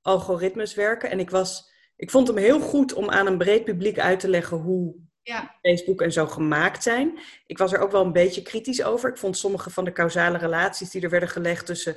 algoritmes 0.02 0.74
werken. 0.74 1.10
En 1.10 1.20
ik, 1.20 1.30
was, 1.30 1.72
ik 1.96 2.10
vond 2.10 2.28
hem 2.28 2.36
heel 2.36 2.60
goed 2.60 2.92
om 2.92 3.10
aan 3.10 3.26
een 3.26 3.38
breed 3.38 3.64
publiek 3.64 3.98
uit 3.98 4.20
te 4.20 4.28
leggen 4.28 4.56
hoe 4.56 4.96
Ja. 5.26 5.54
Facebook 5.62 6.02
en 6.02 6.12
zo 6.12 6.26
gemaakt 6.26 6.82
zijn. 6.82 7.18
Ik 7.46 7.58
was 7.58 7.72
er 7.72 7.78
ook 7.78 7.90
wel 7.92 8.04
een 8.04 8.12
beetje 8.12 8.42
kritisch 8.42 8.82
over. 8.84 9.10
Ik 9.10 9.16
vond 9.16 9.36
sommige 9.36 9.70
van 9.70 9.84
de 9.84 9.92
causale 9.92 10.38
relaties 10.38 10.90
die 10.90 11.02
er 11.02 11.10
werden 11.10 11.28
gelegd 11.28 11.66
tussen 11.66 11.96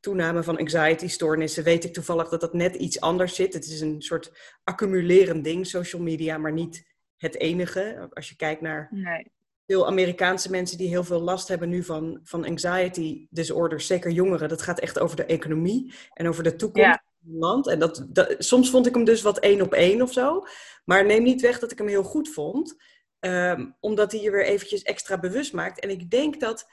toename 0.00 0.42
van 0.42 0.58
anxiety-stoornissen, 0.58 1.64
weet 1.64 1.84
ik 1.84 1.92
toevallig 1.92 2.28
dat 2.28 2.40
dat 2.40 2.52
net 2.54 2.74
iets 2.74 3.00
anders 3.00 3.34
zit. 3.34 3.52
Het 3.54 3.64
is 3.64 3.80
een 3.80 4.02
soort 4.02 4.32
accumulerend 4.64 5.44
ding, 5.44 5.66
social 5.66 6.02
media, 6.02 6.38
maar 6.38 6.52
niet 6.52 6.86
het 7.16 7.38
enige. 7.38 8.08
Als 8.12 8.28
je 8.28 8.36
kijkt 8.36 8.60
naar 8.60 8.88
Nee. 8.90 9.32
veel 9.66 9.86
Amerikaanse 9.86 10.50
mensen 10.50 10.78
die 10.78 10.88
heel 10.88 11.04
veel 11.04 11.20
last 11.20 11.48
hebben 11.48 11.68
nu 11.68 11.82
van, 11.84 12.20
van 12.24 12.44
anxiety 12.46 13.26
disorders, 13.30 13.86
zeker 13.86 14.10
jongeren, 14.10 14.48
dat 14.48 14.62
gaat 14.62 14.80
echt 14.80 14.98
over 14.98 15.16
de 15.16 15.24
economie 15.24 15.94
en 16.12 16.28
over 16.28 16.42
de 16.42 16.56
toekomst 16.56 16.88
Ja. 16.88 17.02
van 17.22 17.30
het 17.32 17.40
land. 17.40 17.68
En 17.68 17.78
dat, 17.78 18.06
dat, 18.08 18.34
soms 18.38 18.70
vond 18.70 18.86
ik 18.86 18.94
hem 18.94 19.04
dus 19.04 19.22
wat 19.22 19.38
één 19.38 19.60
op 19.62 19.72
één 19.72 20.02
of 20.02 20.12
zo. 20.12 20.46
Maar 20.90 21.04
neem 21.06 21.22
niet 21.22 21.40
weg 21.40 21.58
dat 21.58 21.70
ik 21.72 21.78
hem 21.78 21.86
heel 21.86 22.02
goed 22.02 22.28
vond, 22.28 22.76
ehm, 23.20 23.70
omdat 23.80 24.12
hij 24.12 24.20
je 24.20 24.30
weer 24.30 24.44
eventjes 24.44 24.82
extra 24.82 25.18
bewust 25.18 25.52
maakt. 25.52 25.80
En 25.80 25.90
ik 25.90 26.10
denk 26.10 26.40
dat 26.40 26.70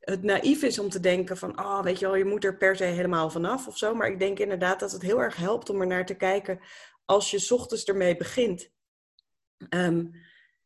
het 0.00 0.22
naïef 0.22 0.62
is 0.62 0.78
om 0.78 0.88
te 0.88 1.00
denken 1.00 1.36
van, 1.36 1.60
oh, 1.60 1.82
weet 1.82 1.98
je 1.98 2.06
wel, 2.06 2.14
je 2.14 2.24
moet 2.24 2.44
er 2.44 2.56
per 2.56 2.76
se 2.76 2.84
helemaal 2.84 3.30
vanaf 3.30 3.66
of 3.66 3.78
zo. 3.78 3.94
Maar 3.94 4.08
ik 4.08 4.18
denk 4.18 4.38
inderdaad 4.38 4.80
dat 4.80 4.92
het 4.92 5.02
heel 5.02 5.20
erg 5.22 5.36
helpt 5.36 5.70
om 5.70 5.80
er 5.80 5.86
naar 5.86 6.06
te 6.06 6.14
kijken 6.14 6.60
als 7.04 7.30
je 7.30 7.38
's 7.38 7.50
ochtends 7.50 7.84
ermee 7.84 8.16
begint. 8.16 8.70
Ehm, 9.68 10.06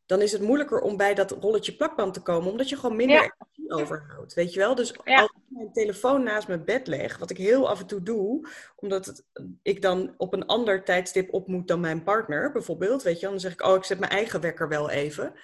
dan 0.07 0.21
is 0.21 0.33
het 0.33 0.43
moeilijker 0.43 0.81
om 0.81 0.97
bij 0.97 1.15
dat 1.15 1.31
rolletje 1.31 1.77
plakband 1.77 2.15
te 2.15 2.23
komen, 2.23 2.51
omdat 2.51 2.69
je 2.69 2.77
gewoon 2.77 2.97
minder 2.97 3.17
Ja. 3.23 3.35
energie 3.39 3.83
overhoudt, 3.83 4.35
weet 4.35 4.53
je 4.53 4.59
wel? 4.59 4.75
Dus 4.75 4.95
Ja. 5.05 5.21
als 5.21 5.33
mijn 5.75 5.87
telefoon 5.87 6.23
naast 6.23 6.49
mijn 6.49 6.65
bed 6.65 6.87
leg, 6.87 7.19
wat 7.19 7.31
ik 7.31 7.37
heel 7.37 7.69
af 7.69 7.81
en 7.81 7.87
toe 7.87 8.03
doe, 8.03 8.49
omdat 8.77 9.07
het, 9.07 9.25
ik 9.63 9.83
dan 9.83 10.15
op 10.17 10.33
een 10.33 10.47
ander 10.47 10.85
tijdstip 10.85 11.33
op 11.35 11.49
moet 11.49 11.69
dan 11.69 11.81
mijn 11.81 12.03
partner, 12.03 12.53
bijvoorbeeld, 12.53 13.03
weet 13.03 13.21
je? 13.21 13.27
Dan 13.27 13.41
zeg 13.41 13.53
ik, 13.53 13.67
oh, 13.67 13.75
ik 13.77 13.85
zet 13.85 13.99
mijn 13.99 14.13
eigen 14.13 14.41
wekker 14.41 14.69
wel 14.69 14.91
even. 14.91 15.35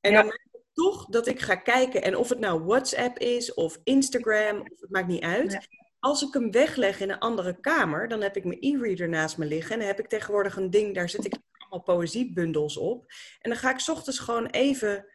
En 0.00 0.10
Ja. 0.12 0.16
dan 0.16 0.26
merk 0.26 0.48
ik 0.52 0.60
toch 0.72 1.06
dat 1.06 1.26
ik 1.26 1.40
ga 1.40 1.54
kijken, 1.54 2.02
en 2.02 2.16
of 2.16 2.28
het 2.28 2.38
nou 2.38 2.64
WhatsApp 2.64 3.18
is, 3.18 3.54
of 3.54 3.80
Instagram, 3.84 4.60
of 4.60 4.80
het 4.80 4.90
maakt 4.90 5.08
niet 5.08 5.22
uit. 5.22 5.52
Ja. 5.52 5.62
Als 5.98 6.22
ik 6.22 6.32
hem 6.32 6.50
wegleg 6.50 7.00
in 7.00 7.10
een 7.10 7.18
andere 7.18 7.60
kamer, 7.60 8.08
dan 8.08 8.20
heb 8.20 8.36
ik 8.36 8.44
mijn 8.44 8.58
e-reader 8.60 9.08
naast 9.08 9.38
me 9.38 9.44
liggen. 9.44 9.72
En 9.72 9.78
dan 9.78 9.88
heb 9.88 9.98
ik 9.98 10.08
tegenwoordig 10.08 10.56
een 10.56 10.70
ding, 10.70 10.94
daar 10.94 11.08
zet 11.08 11.24
ik 11.24 11.34
allemaal 11.58 11.82
poëziebundels 11.96 12.76
op. 12.76 13.12
En 13.40 13.50
dan 13.50 13.58
ga 13.58 13.70
ik 13.70 13.78
's 13.78 13.88
ochtends 13.88 14.18
gewoon 14.18 14.46
even 14.46 15.06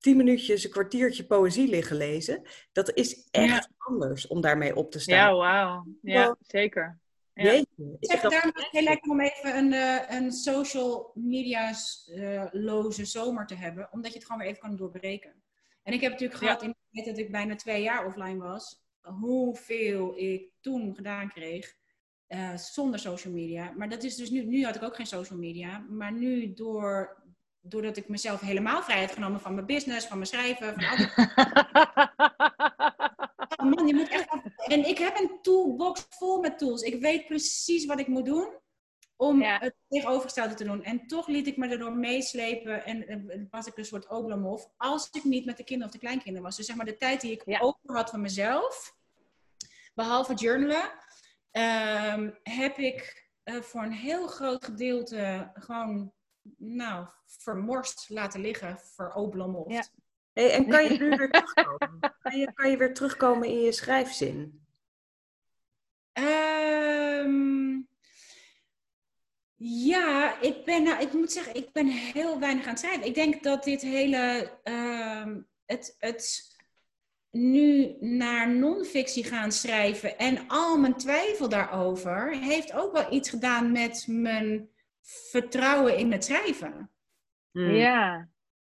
tien 0.00 0.16
minuutjes, 0.16 0.64
een 0.64 0.70
kwartiertje 0.70 1.26
poëzie 1.26 1.68
liggen 1.68 1.96
lezen. 1.96 2.42
Dat 2.72 2.94
is 2.96 3.28
echt 3.30 3.68
anders 3.78 4.26
om 4.26 4.40
daarmee 4.40 4.76
op 4.76 4.90
te 4.90 4.98
staan. 4.98 5.16
Ja, 5.16 5.34
wauw. 5.34 5.86
Ja, 6.02 6.36
zeker. 6.40 6.98
Ja. 7.34 7.42
Jeetje. 7.44 7.96
Ik 8.00 8.10
Zeg, 8.10 8.20
dat- 8.20 8.30
daarom 8.30 8.50
het 8.54 8.68
heel 8.70 8.82
lekker 8.82 9.10
om 9.10 9.20
even 9.20 9.56
een, 9.56 9.72
eh, 9.72 10.16
een 10.18 10.32
social 10.32 11.10
media's-loze 11.14 13.04
zomer 13.04 13.46
te 13.46 13.54
hebben, 13.54 13.88
omdat 13.92 14.10
je 14.12 14.16
het 14.16 14.26
gewoon 14.26 14.40
weer 14.40 14.50
even 14.50 14.62
kan 14.62 14.76
doorbreken. 14.76 15.42
En 15.82 15.92
ik 15.92 16.00
heb 16.00 16.10
natuurlijk 16.12 16.40
Ja. 16.40 16.46
gehad 16.46 16.62
in 16.62 16.68
de 16.68 16.76
tijd 17.02 17.06
dat 17.16 17.24
ik 17.24 17.30
bijna 17.32 17.54
twee 17.54 17.82
jaar 17.82 18.06
offline 18.06 18.38
was, 18.38 18.82
hoeveel 19.00 20.18
ik 20.18 20.50
toen 20.60 20.94
gedaan 20.94 21.28
kreeg 21.28 21.78
eh, 22.26 22.56
zonder 22.56 22.98
social 23.00 23.32
media. 23.34 23.72
Maar 23.76 23.88
dat 23.88 24.02
is 24.02 24.16
dus 24.16 24.30
nu, 24.30 24.44
nu 24.44 24.64
had 24.64 24.76
ik 24.76 24.82
ook 24.82 24.96
geen 24.96 25.06
social 25.06 25.38
media, 25.38 25.78
maar 25.88 26.12
nu 26.12 26.54
door, 26.54 27.19
doordat 27.60 27.96
ik 27.96 28.08
mezelf 28.08 28.40
helemaal 28.40 28.82
vrij 28.82 29.00
had 29.00 29.12
genomen 29.12 29.40
van 29.40 29.54
mijn 29.54 29.66
business, 29.66 30.06
van 30.06 30.16
mijn 30.16 30.28
schrijven, 30.28 30.74
van 30.74 30.84
al 30.84 30.96
die 30.96 31.08
Oh 33.56 33.66
man, 33.70 33.86
je 33.86 33.94
moet 33.94 34.08
echt. 34.08 34.28
En 34.56 34.88
ik 34.88 34.98
heb 34.98 35.18
een 35.18 35.38
toolbox 35.42 36.06
vol 36.08 36.40
met 36.40 36.58
tools. 36.58 36.82
Ik 36.82 37.00
weet 37.00 37.26
precies 37.26 37.86
wat 37.86 37.98
ik 37.98 38.06
moet 38.06 38.24
doen 38.24 38.58
om 39.16 39.42
Ja. 39.42 39.58
het 39.58 39.74
tegenovergestelde 39.88 40.54
te 40.54 40.64
doen. 40.64 40.82
En 40.84 41.06
toch 41.06 41.26
liet 41.26 41.46
ik 41.46 41.56
me 41.56 41.68
erdoor 41.68 41.92
meeslepen 41.96 42.84
en 42.84 43.46
was 43.50 43.66
ik 43.66 43.76
een 43.76 43.84
soort 43.84 44.08
Oblomov. 44.08 44.64
Als 44.76 45.08
ik 45.12 45.24
niet 45.24 45.44
met 45.44 45.56
de 45.56 45.64
kinderen 45.64 45.86
of 45.86 46.00
de 46.00 46.06
kleinkinderen 46.06 46.42
was. 46.46 46.56
Dus 46.56 46.66
zeg 46.66 46.76
maar 46.76 46.84
de 46.86 46.96
tijd 46.96 47.20
die 47.20 47.32
ik 47.32 47.42
Ja. 47.44 47.58
over 47.60 47.80
had 47.96 48.10
van 48.10 48.20
mezelf, 48.20 48.96
behalve 49.94 50.34
journalen, 50.34 50.90
ehm, 51.50 52.30
heb 52.42 52.78
ik 52.78 53.28
eh, 53.42 53.54
voor 53.60 53.82
een 53.82 53.92
heel 53.92 54.26
groot 54.26 54.64
gedeelte 54.64 55.50
gewoon, 55.54 56.12
nou, 56.58 57.06
vermorst 57.26 58.08
laten 58.08 58.40
liggen, 58.40 58.78
veroblomofd. 58.78 59.70
Ja. 59.70 59.84
Hey, 60.32 60.52
en 60.52 60.68
kan 60.68 60.84
je 60.84 60.98
nu 60.98 61.08
weer 61.16 61.30
terugkomen? 61.30 62.14
Kan 62.22 62.38
je, 62.38 62.52
kan 62.52 62.70
je 62.70 62.76
weer 62.76 62.94
terugkomen 62.94 63.48
in 63.48 63.60
je 63.60 63.72
schrijfzin? 63.72 64.64
Ehm, 66.12 67.80
ja, 69.62 70.40
ik 70.40 70.64
ben, 70.64 70.82
nou, 70.82 71.02
ik 71.02 71.12
moet 71.12 71.32
zeggen, 71.32 71.54
ik 71.54 71.72
ben 71.72 71.86
heel 71.86 72.38
weinig 72.38 72.64
aan 72.64 72.70
het 72.70 72.78
schrijven. 72.78 73.06
Ik 73.06 73.14
denk 73.14 73.42
dat 73.42 73.64
dit 73.64 73.82
hele, 73.82 74.52
ehm, 74.62 75.40
het, 75.66 75.96
het 75.98 76.50
nu 77.30 77.96
naar 78.00 78.50
non-fictie 78.50 79.24
gaan 79.24 79.52
schrijven 79.52 80.18
en 80.18 80.48
al 80.48 80.78
mijn 80.78 80.96
twijfel 80.96 81.48
daarover, 81.48 82.36
heeft 82.36 82.72
ook 82.72 82.92
wel 82.92 83.12
iets 83.12 83.30
gedaan 83.30 83.72
met 83.72 84.04
mijn 84.08 84.68
vertrouwen 85.02 85.96
in 85.96 86.12
het 86.12 86.24
schrijven. 86.24 86.90
Hmm. 87.50 87.74
Ja. 87.74 88.28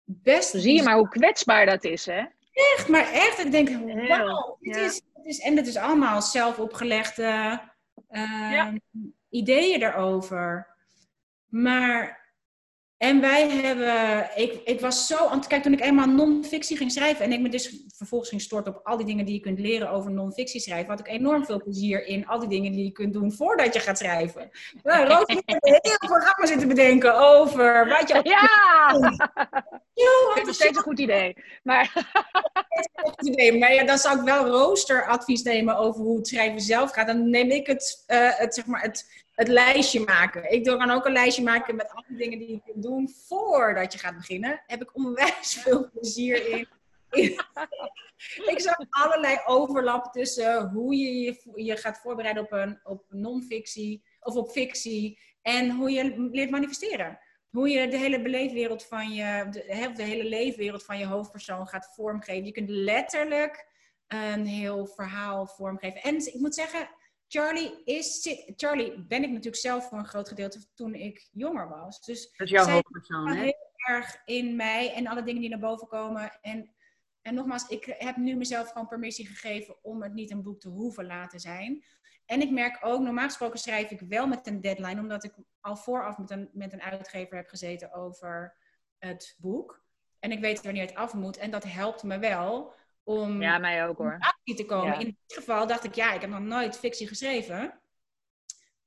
Best 0.05 0.51
Zie 0.51 0.75
je 0.75 0.83
maar 0.83 0.97
hoe 0.97 1.09
kwetsbaar 1.09 1.67
dat 1.67 1.85
is, 1.85 2.07
hè? 2.07 2.25
Echt, 2.53 2.89
maar 2.89 3.13
echt. 3.13 3.39
Ik 3.45 3.51
denk, 3.51 3.69
wauw, 4.09 4.57
dit 4.61 4.75
ja. 4.75 4.83
is, 4.83 5.03
dit 5.15 5.25
is, 5.25 5.39
en 5.39 5.57
het 5.57 5.67
is 5.67 5.77
allemaal 5.77 6.23
zelf 6.23 6.59
opgelegde 6.59 7.61
ehm, 8.09 8.77
ideeën 9.29 9.83
erover. 9.83 10.67
Maar, 11.47 12.20
en 13.01 13.21
wij 13.21 13.51
hebben, 13.51 14.31
ik, 14.35 14.61
ik 14.65 14.81
was 14.81 15.07
zo, 15.07 15.27
aan 15.27 15.39
het 15.39 15.47
kijk, 15.47 15.63
toen 15.63 15.73
ik 15.73 15.81
eenmaal 15.81 16.07
non-fictie 16.07 16.77
ging 16.77 16.93
schrijven 16.93 17.25
en 17.25 17.33
ik 17.33 17.41
me 17.41 17.49
dus 17.49 17.83
vervolgens 17.97 18.31
ging 18.31 18.43
storten 18.43 18.77
op 18.77 18.81
al 18.87 18.97
die 18.97 19.07
dingen 19.07 19.25
die 19.25 19.35
je 19.35 19.41
kunt 19.41 19.59
leren 19.59 19.91
over 19.91 20.11
non-fictie 20.11 20.61
schrijven, 20.61 20.91
had 20.91 21.01
ik 21.01 21.09
enorm 21.09 21.45
veel 21.45 21.63
plezier 21.63 22.07
in 22.07 22.27
al 22.27 22.39
die 22.39 22.49
dingen 22.49 22.73
die 22.73 22.85
je 22.85 22.93
kunt 22.93 23.13
doen 23.13 23.33
voordat 23.33 23.75
je 23.75 23.81
gaat 23.81 23.99
schrijven. 23.99 24.51
Nou, 24.83 25.07
Roos 25.07 25.23
heeft 25.27 25.43
een 25.47 25.79
heel 25.83 25.99
programma 25.99 26.47
zitten 26.47 26.69
bedenken 26.69 27.15
over 27.15 27.89
wat 27.89 28.09
je... 28.09 28.21
Ja! 28.23 28.99
Het 30.35 30.47
nog 30.47 30.55
steeds 30.55 30.77
een 30.77 30.83
goed 30.83 30.99
idee. 30.99 31.37
Maar 31.63 31.93
goed 32.95 33.29
idee. 33.29 33.59
Maar 33.59 33.75
ja, 33.75 33.85
dan 33.85 33.99
zou 33.99 34.19
ik 34.19 34.25
wel 34.25 34.47
roosteradvies 34.47 35.43
nemen 35.43 35.77
over 35.77 36.01
hoe 36.01 36.17
het 36.17 36.29
schrijven 36.29 36.61
zelf 36.61 36.91
gaat. 36.91 37.07
Dan 37.07 37.31
neem 37.31 37.51
ik 37.51 37.67
het, 37.67 38.05
eh, 38.07 38.29
het, 38.33 38.55
zeg 38.55 38.67
maar 38.67 38.83
het, 38.83 39.20
het 39.41 39.49
lijstje 39.49 40.01
maken. 40.01 40.53
Ik 40.53 40.65
kan 40.65 40.91
ook 40.91 41.07
een 41.07 41.13
lijstje 41.13 41.43
maken 41.43 41.77
met 41.77 41.91
alle 41.93 42.17
dingen 42.17 42.39
die 42.39 42.51
je 42.51 42.61
kunt 42.65 42.83
doen 42.83 43.11
voordat 43.27 43.93
je 43.93 43.99
gaat 43.99 44.17
beginnen. 44.17 44.63
Heb 44.67 44.83
ik 44.83 44.97
onwijs 44.97 45.55
veel 45.63 45.91
plezier 45.91 46.47
in. 46.47 46.69
ik 48.53 48.61
zag 48.61 48.77
allerlei 48.91 49.39
overlap 49.47 50.13
tussen 50.13 50.69
hoe 50.69 50.97
je 50.97 51.37
je, 51.55 51.77
gaat 51.77 51.99
voorbereiden 51.99 52.43
op, 52.43 52.53
een, 52.53 52.81
op 52.83 53.05
non-fictie 53.09 54.03
of 54.21 54.35
op 54.35 54.51
fictie 54.51 55.19
en 55.43 55.71
hoe 55.71 55.91
je 55.91 56.29
leert 56.31 56.51
manifesteren 56.51 57.19
hoe 57.51 57.69
je 57.69 57.89
de 57.89 57.97
hele 57.97 58.23
beleefwereld 58.23 58.85
van 58.85 59.13
je, 59.13 59.47
de, 59.51 59.93
de 59.95 60.03
hele 60.03 60.25
leefwereld 60.25 60.85
van 60.85 60.99
je 60.99 61.07
hoofdpersoon 61.07 61.67
gaat 61.67 61.93
vormgeven. 61.95 62.45
Je 62.45 62.53
kunt 62.53 62.69
letterlijk 62.69 63.67
een 64.07 64.47
heel 64.47 64.87
verhaal 64.87 65.47
vormgeven. 65.47 66.03
En 66.03 66.27
ik 66.27 66.41
moet 66.41 66.55
zeggen, 66.55 66.89
Charlie 67.33 67.85
is, 67.85 68.23
zit, 68.23 68.53
Charlie 68.57 69.05
ben 69.07 69.23
ik 69.23 69.29
natuurlijk 69.29 69.57
zelf 69.57 69.89
voor 69.89 69.99
een 69.99 70.07
groot 70.07 70.29
gedeelte 70.29 70.67
toen 70.75 70.95
ik 70.95 71.29
jonger 71.33 71.69
was. 71.69 72.01
Dus 72.01 72.33
Dat 72.37 72.47
is 72.47 72.53
jouw 72.53 72.67
hoofdpersoon, 72.67 73.29
hè? 73.29 73.43
heel 73.43 73.71
erg 73.87 74.23
in 74.25 74.57
mij 74.57 74.95
en 74.95 75.07
alle 75.07 75.23
dingen 75.23 75.41
die 75.41 75.51
naar 75.51 75.59
boven 75.59 75.89
komen. 75.89 76.39
En, 76.41 76.75
en 77.23 77.35
nogmaals, 77.35 77.69
ik 77.69 77.95
heb 77.99 78.17
nu 78.17 78.37
mezelf 78.37 78.69
gewoon 78.71 78.87
permissie 78.87 79.27
gegeven 79.27 79.77
om 79.83 80.03
het 80.03 80.13
niet 80.13 80.31
een 80.31 80.43
boek 80.43 80.61
te 80.61 80.69
hoeven 80.69 81.07
laten 81.07 81.41
zijn. 81.41 81.85
En 82.27 82.41
ik 82.41 82.51
merk 82.51 82.79
ook, 82.81 83.01
normaal 83.01 83.25
gesproken 83.25 83.59
schrijf 83.59 83.91
ik 83.91 84.01
wel 84.01 84.27
met 84.27 84.47
een 84.47 84.61
deadline, 84.61 85.01
omdat 85.01 85.25
ik 85.25 85.35
al 85.61 85.77
vooraf 85.77 86.19
met 86.19 86.31
een, 86.31 86.51
met 86.53 86.73
een 86.73 86.83
uitgever 86.83 87.37
heb 87.37 87.49
gezeten 87.49 87.93
over 87.93 88.57
het 88.99 89.37
boek. 89.39 89.85
En 90.19 90.33
ik 90.33 90.41
weet 90.41 90.63
wanneer 90.63 90.87
het 90.87 90.95
af 90.95 91.15
moet. 91.15 91.37
En 91.37 91.51
dat 91.51 91.65
helpt 91.65 92.03
me 92.03 92.19
wel 92.19 92.75
om 93.03 93.43
ja, 93.43 93.59
mij 93.59 93.87
ook 93.87 93.99
hoor. 93.99 94.19
Te 94.45 94.65
komen. 94.65 94.87
Ja. 94.87 94.99
In 94.99 95.17
dit 95.27 95.37
geval 95.39 95.67
dacht 95.67 95.85
ik, 95.85 95.95
ja, 95.95 96.13
ik 96.13 96.21
heb 96.21 96.31
nog 96.31 96.41
nooit 96.41 96.79
fictie 96.79 97.09
geschreven. 97.09 97.81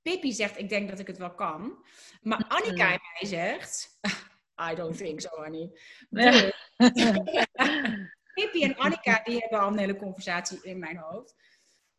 Pippi 0.01 0.31
zegt, 0.31 0.57
ik 0.57 0.69
denk 0.69 0.89
dat 0.89 0.99
ik 0.99 1.07
het 1.07 1.17
wel 1.17 1.33
kan. 1.33 1.85
Maar 2.21 2.45
Annika 2.57 2.91
in 2.91 2.99
mij 3.19 3.29
zegt, 3.29 3.99
I 4.71 4.75
don't 4.75 4.97
think 4.97 5.21
so, 5.21 5.29
honey. 5.29 5.71
Dus, 6.09 6.51
Pippi 8.33 8.63
en 8.63 8.75
Annika, 8.75 9.21
die 9.23 9.37
hebben 9.37 9.59
al 9.59 9.67
een 9.67 9.77
hele 9.77 9.95
conversatie 9.95 10.59
in 10.63 10.79
mijn 10.79 10.97
hoofd. 10.97 11.35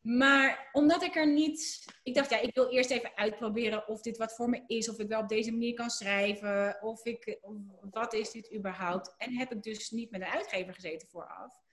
Maar 0.01 0.69
omdat 0.73 1.03
ik 1.03 1.17
er 1.17 1.33
niet... 1.33 1.85
Ik 2.03 2.15
dacht, 2.15 2.31
ja, 2.31 2.41
ik 2.41 2.55
wil 2.55 2.69
eerst 2.71 2.91
even 2.91 3.17
uitproberen 3.17 3.89
of 3.89 4.01
dit 4.01 4.17
wat 4.17 4.35
voor 4.35 4.49
me 4.49 4.65
is. 4.67 4.89
Of 4.89 4.99
ik 4.99 5.09
wel 5.09 5.21
op 5.21 5.29
deze 5.29 5.51
manier 5.51 5.75
kan 5.75 5.91
schrijven. 5.91 6.79
Of 6.83 7.05
ik... 7.05 7.39
wat 7.91 8.13
is 8.13 8.31
dit 8.31 8.55
überhaupt? 8.55 9.15
En 9.19 9.37
heb 9.37 9.53
ik 9.53 9.63
dus 9.63 9.91
niet 9.91 10.11
met 10.11 10.21
een 10.21 10.27
uitgever 10.27 10.75
gezeten 10.75 11.09
vooraf. 11.09 11.64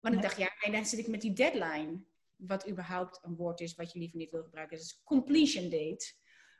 Want 0.00 0.14
ik 0.14 0.22
dacht, 0.22 0.36
ja, 0.36 0.50
en 0.60 0.72
dan 0.72 0.86
zit 0.86 0.98
ik 0.98 1.06
met 1.08 1.20
die 1.20 1.32
deadline. 1.32 2.00
Wat 2.36 2.68
überhaupt 2.68 3.18
een 3.22 3.36
woord 3.36 3.60
is 3.60 3.74
wat 3.74 3.92
je 3.92 3.98
liever 3.98 4.18
niet 4.18 4.30
wil 4.30 4.42
gebruiken. 4.42 4.76
Dat 4.76 4.86
is 4.86 5.00
completion 5.04 5.70
date. 5.70 6.12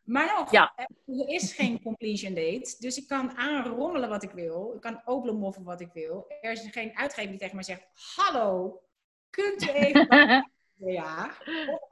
Maar 0.05 0.35
nog, 0.38 0.51
Ja. 0.53 0.72
er 1.07 1.29
is 1.29 1.53
geen 1.53 1.83
completion 1.88 2.35
date. 2.35 2.77
Dus 2.79 2.96
ik 2.96 3.07
kan 3.09 3.37
aanrommelen 3.37 4.09
wat 4.09 4.22
ik 4.22 4.31
wil. 4.31 4.72
Ik 4.74 4.81
kan 4.81 5.03
openmoffen 5.05 5.64
wat 5.64 5.81
ik 5.81 5.92
wil. 5.92 6.24
Er 6.40 6.53
is 6.53 6.66
geen 6.70 6.96
uitgever 6.96 7.31
die 7.31 7.38
tegen 7.38 7.55
mij 7.55 7.64
zegt... 7.64 7.87
Hallo, 8.16 8.81
kunt 9.31 9.62
u 9.62 9.68
even... 9.68 10.07
ja, 10.98 11.31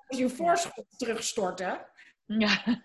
of 0.09 0.19
je 0.19 0.29
voorschot 0.29 0.85
terugstorten. 0.99 1.87
ja. 2.27 2.63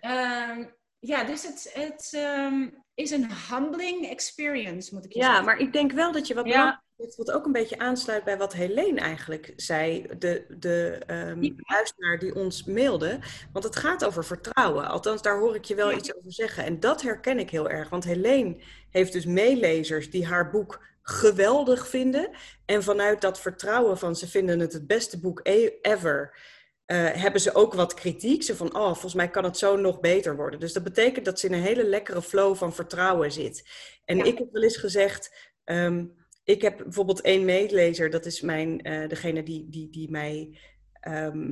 Ehm, 0.00 0.64
ja, 0.98 1.24
dus 1.24 1.42
het, 1.46 1.70
het 1.74 2.12
ehm, 2.14 2.68
is 2.94 3.10
een 3.10 3.30
humbling 3.50 4.06
experience, 4.08 4.94
moet 4.94 5.04
ik 5.04 5.12
je 5.12 5.18
Ja, 5.18 5.26
zeggen. 5.26 5.44
maar 5.44 5.58
ik 5.58 5.72
denk 5.72 5.92
wel 5.92 6.12
dat 6.12 6.26
je 6.26 6.34
wat 6.34 6.46
Ja. 6.46 6.84
Zegt, 6.96 7.16
wat 7.16 7.30
ook 7.32 7.44
een 7.46 7.52
beetje 7.52 7.78
aansluit 7.78 8.24
bij 8.24 8.38
wat 8.38 8.52
Helene 8.52 9.00
eigenlijk 9.00 9.52
zei, 9.56 10.06
de, 10.18 10.44
de 10.58 10.98
ehm, 11.06 11.50
luisteraar 11.56 12.18
die 12.18 12.34
ons 12.34 12.64
mailde. 12.64 13.18
Want 13.52 13.64
het 13.64 13.76
gaat 13.76 14.04
over 14.04 14.24
vertrouwen. 14.24 14.88
Althans, 14.88 15.22
daar 15.22 15.38
hoor 15.38 15.54
ik 15.54 15.64
je 15.64 15.74
wel 15.74 15.90
Ja. 15.90 15.96
iets 15.96 16.16
over 16.16 16.32
zeggen. 16.32 16.64
En 16.64 16.80
dat 16.80 17.02
herken 17.02 17.38
ik 17.38 17.50
heel 17.50 17.68
erg. 17.70 17.88
Want 17.88 18.04
Helene 18.04 18.56
heeft 18.90 19.12
dus 19.12 19.24
meelezers 19.26 20.10
die 20.10 20.26
haar 20.26 20.50
boek 20.50 20.80
geweldig 21.02 21.88
vinden. 21.88 22.30
En 22.64 22.82
vanuit 22.82 23.20
dat 23.20 23.40
vertrouwen 23.40 23.98
van 23.98 24.16
ze 24.16 24.28
vinden 24.28 24.60
het 24.60 24.72
het 24.72 24.86
beste 24.86 25.20
boek 25.20 25.40
e- 25.42 25.70
ever. 25.82 26.54
eh, 26.86 27.10
hebben 27.12 27.40
ze 27.40 27.54
ook 27.54 27.74
wat 27.74 27.94
kritiek. 27.94 28.42
Ze 28.42 28.56
van, 28.56 28.74
oh, 28.76 28.86
volgens 28.92 29.14
mij 29.14 29.28
kan 29.30 29.44
het 29.44 29.58
zo 29.58 29.76
nog 29.76 30.00
beter 30.00 30.36
worden. 30.36 30.60
Dus 30.60 30.72
dat 30.72 30.82
betekent 30.84 31.24
dat 31.24 31.40
ze 31.40 31.46
in 31.46 31.52
een 31.52 31.62
hele 31.62 31.84
lekkere 31.84 32.22
flow 32.22 32.56
van 32.56 32.74
vertrouwen 32.74 33.32
zit. 33.32 33.68
En 34.04 34.16
Ja. 34.16 34.24
ik 34.24 34.38
heb 34.38 34.48
wel 34.52 34.62
eens 34.62 34.76
gezegd, 34.76 35.34
ehm, 35.64 36.04
ik 36.46 36.62
heb 36.62 36.76
bijvoorbeeld 36.76 37.20
één 37.20 37.44
meelezer, 37.44 38.10
dat 38.10 38.26
is 38.26 38.40
mijn, 38.40 38.82
eh, 38.82 39.08
degene 39.08 39.42
die, 39.42 39.68
die, 39.68 39.90
die 39.90 40.10
mij 40.10 40.58
ehm, 41.00 41.50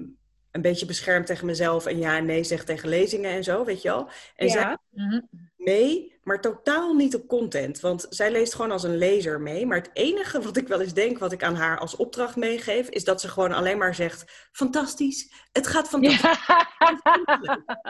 een 0.55 0.63
beetje 0.63 0.87
beschermt 0.87 1.27
tegen 1.27 1.47
mezelf 1.47 1.87
en 1.87 1.99
ja 1.99 2.17
en 2.17 2.27
nee 2.27 2.45
zegt 2.45 2.67
tegen 2.67 2.89
lezingen 2.89 3.31
en 3.31 3.45
zo, 3.45 3.65
weet 3.65 3.83
je 3.83 3.89
wel. 3.89 4.09
En 4.37 4.51
zij 4.51 4.61
Ja. 4.61 4.79
Mhm. 4.91 5.21
mee, 5.57 6.19
maar 6.23 6.41
totaal 6.41 6.95
niet 6.95 7.15
op 7.15 7.29
content. 7.29 7.81
Want 7.81 8.07
zij 8.09 8.31
leest 8.31 8.55
gewoon 8.55 8.71
als 8.71 8.83
een 8.83 8.97
lezer 8.97 9.41
mee. 9.41 9.67
Maar 9.67 9.77
het 9.77 9.91
enige 9.93 10.41
wat 10.41 10.57
ik 10.57 10.69
wel 10.69 10.81
eens 10.81 10.93
denk, 10.95 11.19
wat 11.19 11.33
ik 11.33 11.43
aan 11.43 11.55
haar 11.55 11.79
als 11.79 11.97
opdracht 11.97 12.37
meegeef, 12.37 12.89
is 12.89 13.05
dat 13.05 13.21
ze 13.21 13.29
gewoon 13.29 13.53
alleen 13.53 13.79
maar 13.79 13.95
zegt: 13.95 14.49
Fantastisch, 14.53 15.33
het 15.53 15.67
gaat 15.67 15.89
fantastisch. 15.89 16.31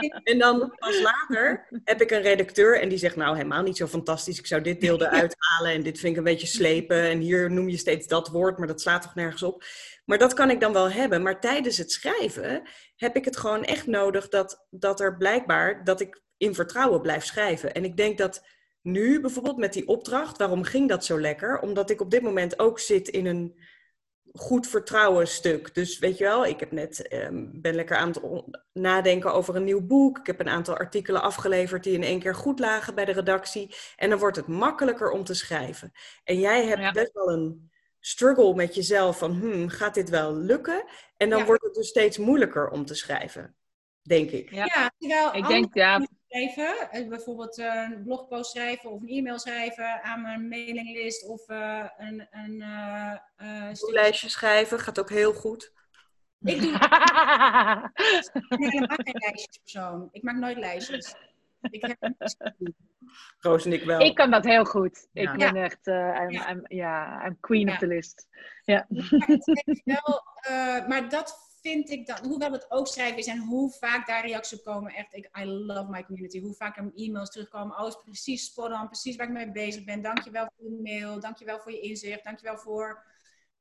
Ja. 0.00 0.20
En 0.22 0.38
dan 0.38 0.74
pas 0.78 1.00
later 1.00 1.68
heb 1.84 2.00
ik 2.00 2.10
een 2.10 2.22
redacteur 2.22 2.80
en 2.80 2.88
die 2.88 2.98
zegt: 2.98 3.16
Nou, 3.16 3.36
helemaal 3.36 3.62
niet 3.62 3.76
zo 3.76 3.86
fantastisch. 3.86 4.38
Ik 4.38 4.46
zou 4.46 4.62
dit 4.62 4.80
deel 4.80 5.02
eruit 5.02 5.34
halen 5.38 5.72
en 5.72 5.82
dit 5.82 5.98
vind 5.98 6.12
ik 6.12 6.18
een 6.18 6.24
beetje 6.24 6.46
slepen. 6.46 7.02
En 7.02 7.18
hier 7.18 7.50
noem 7.50 7.68
je 7.68 7.76
steeds 7.76 8.06
dat 8.06 8.28
woord, 8.28 8.58
maar 8.58 8.66
dat 8.66 8.80
slaat 8.80 9.02
toch 9.02 9.14
nergens 9.14 9.42
op. 9.42 9.64
Maar 10.04 10.18
dat 10.18 10.34
kan 10.34 10.50
ik 10.50 10.60
dan 10.60 10.72
wel 10.72 10.90
hebben. 10.90 11.22
Maar 11.22 11.40
tijdens 11.40 11.76
het 11.78 11.92
schrijven 11.92 12.62
heb 12.96 13.16
ik 13.16 13.24
het 13.24 13.36
gewoon 13.36 13.64
echt 13.64 13.86
nodig 13.86 14.28
dat, 14.28 14.66
dat 14.70 15.00
er 15.00 15.16
blijkbaar 15.16 15.84
dat 15.84 16.00
ik 16.00 16.22
in 16.36 16.54
vertrouwen 16.54 17.00
blijf 17.00 17.24
schrijven. 17.24 17.74
En 17.74 17.84
ik 17.84 17.96
denk 17.96 18.18
dat 18.18 18.44
nu 18.82 19.20
bijvoorbeeld 19.20 19.56
met 19.56 19.72
die 19.72 19.88
opdracht, 19.88 20.38
waarom 20.38 20.62
ging 20.62 20.88
dat 20.88 21.04
zo 21.04 21.20
lekker? 21.20 21.58
Omdat 21.60 21.90
ik 21.90 22.00
op 22.00 22.10
dit 22.10 22.22
moment 22.22 22.58
ook 22.58 22.78
zit 22.78 23.08
in 23.08 23.26
een 23.26 23.58
goed 24.32 24.66
vertrouwen 24.66 25.28
stuk. 25.28 25.74
Dus 25.74 25.98
weet 25.98 26.18
je 26.18 26.24
wel, 26.24 26.46
ik 26.46 26.60
heb 26.60 26.72
net, 26.72 27.08
ehm, 27.08 27.46
ben 27.52 27.74
lekker 27.74 27.96
aan 27.96 28.08
het 28.08 28.20
nadenken 28.72 29.32
over 29.32 29.56
een 29.56 29.64
nieuw 29.64 29.86
boek. 29.86 30.18
Ik 30.18 30.26
heb 30.26 30.40
een 30.40 30.48
aantal 30.48 30.76
artikelen 30.76 31.22
afgeleverd 31.22 31.84
die 31.84 31.94
in 31.94 32.02
één 32.02 32.18
keer 32.20 32.34
goed 32.34 32.58
lagen 32.58 32.94
bij 32.94 33.04
de 33.04 33.12
redactie. 33.12 33.74
En 33.96 34.10
dan 34.10 34.18
wordt 34.18 34.36
het 34.36 34.46
makkelijker 34.46 35.10
om 35.10 35.24
te 35.24 35.34
schrijven. 35.34 35.92
En 36.24 36.38
jij 36.38 36.66
hebt 36.66 36.80
Ja. 36.80 36.92
best 36.92 37.12
wel 37.12 37.30
een 37.30 37.72
struggle 38.06 38.54
met 38.54 38.74
jezelf 38.74 39.18
van, 39.18 39.32
hmm, 39.32 39.68
gaat 39.68 39.94
dit 39.94 40.08
wel 40.10 40.34
lukken? 40.36 40.84
En 41.16 41.28
dan 41.30 41.38
Ja. 41.38 41.44
wordt 41.44 41.62
het 41.62 41.74
dus 41.74 41.88
steeds 41.88 42.18
moeilijker 42.18 42.68
om 42.70 42.84
te 42.84 42.94
schrijven, 42.94 43.56
denk 44.02 44.30
ik. 44.30 44.50
Ja. 44.50 44.64
Ja, 44.74 44.90
terwijl 44.98 45.34
Ik 45.34 45.46
denk, 45.46 45.74
ja, 45.74 46.06
schrijven, 46.28 46.90
eh, 46.90 47.08
bijvoorbeeld 47.08 47.58
eh, 47.58 47.88
een 47.90 48.02
blogpost 48.04 48.50
schrijven 48.50 48.90
of 48.90 49.00
een 49.02 49.08
e-mail 49.08 49.38
schrijven 49.38 50.02
aan 50.02 50.22
mijn 50.22 50.48
mailinglist 50.48 51.28
of 51.28 51.48
eh, 51.48 51.84
een, 51.98 52.28
een 52.30 52.60
eh, 52.62 53.12
eh, 53.36 53.74
stukje- 53.74 53.94
Lijstje 53.94 54.28
schrijven 54.28 54.78
gaat 54.78 54.98
ook 54.98 55.10
heel 55.10 55.32
goed. 55.32 55.72
Ik 56.40 56.60
doe 56.60 56.70
helemaal 58.48 58.96
geen 58.96 59.16
lijstjespersoon. 59.18 60.08
Ik 60.12 60.22
maak 60.22 60.36
nooit 60.36 60.58
lijstjes. 60.58 61.14
Ik 61.70 61.96
heb. 61.98 62.12
Roos 63.38 63.64
en 63.64 63.72
ik 63.72 63.82
wel. 63.84 64.00
ik 64.00 64.14
kan 64.14 64.30
dat 64.30 64.44
heel 64.44 64.64
goed. 64.64 65.08
Ik 65.12 65.36
Ja. 65.36 65.52
ben 65.52 65.62
echt, 65.62 65.86
eh, 65.86 65.94
I'm, 65.94 66.30
Ja. 66.30 66.50
I'm- 66.50 67.26
I'm 67.26 67.36
queen 67.40 67.66
Ja. 67.66 67.72
of 67.72 67.78
the 67.78 67.86
list. 67.86 68.26
Ja. 68.64 68.86
Wel, 69.84 70.22
eh, 70.40 70.86
maar 70.86 71.08
dat 71.08 71.52
vind 71.60 71.90
ik 71.90 72.06
dan, 72.06 72.16
hoewel 72.26 72.52
het 72.52 72.70
ook 72.70 72.86
schrijven 72.88 73.18
is 73.18 73.26
en 73.26 73.38
hoe 73.38 73.70
vaak 73.70 74.06
daar 74.06 74.26
reacties 74.26 74.58
op 74.58 74.64
komen, 74.64 74.92
echt, 74.92 75.14
ik, 75.14 75.38
I 75.38 75.44
love 75.44 75.90
my 75.90 76.04
community. 76.04 76.40
Hoe 76.40 76.54
vaak 76.54 76.76
er 76.76 76.92
e-mails 76.94 77.30
terugkomen, 77.30 77.78
oh, 77.78 77.86
is 77.86 77.98
precies 78.04 78.44
spot 78.44 78.72
on, 78.72 78.86
precies 78.86 79.16
waar 79.16 79.26
ik 79.26 79.32
mee 79.32 79.52
bezig 79.52 79.84
ben. 79.84 80.02
Dankjewel 80.02 80.50
voor 80.56 80.70
je 80.70 80.80
mail, 80.82 81.20
dankjewel 81.20 81.60
voor 81.60 81.72
je 81.72 81.80
inzicht, 81.80 82.24
dankjewel 82.24 82.56
voor... 82.58 83.12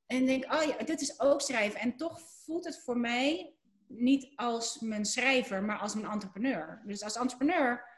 En 0.06 0.26
denk, 0.26 0.52
oh 0.52 0.62
ja, 0.62 0.84
dit 0.84 1.00
is 1.00 1.20
ook 1.20 1.40
schrijven. 1.40 1.80
En 1.80 1.96
toch 1.96 2.20
voelt 2.44 2.64
het 2.64 2.82
voor 2.84 2.98
mij 2.98 3.54
niet 3.88 4.32
als 4.36 4.78
mijn 4.80 5.04
schrijver, 5.04 5.62
maar 5.62 5.78
als 5.78 5.94
mijn 5.94 6.12
entrepreneur. 6.12 6.82
Dus 6.86 7.02
als 7.02 7.16
entrepreneur... 7.16 7.92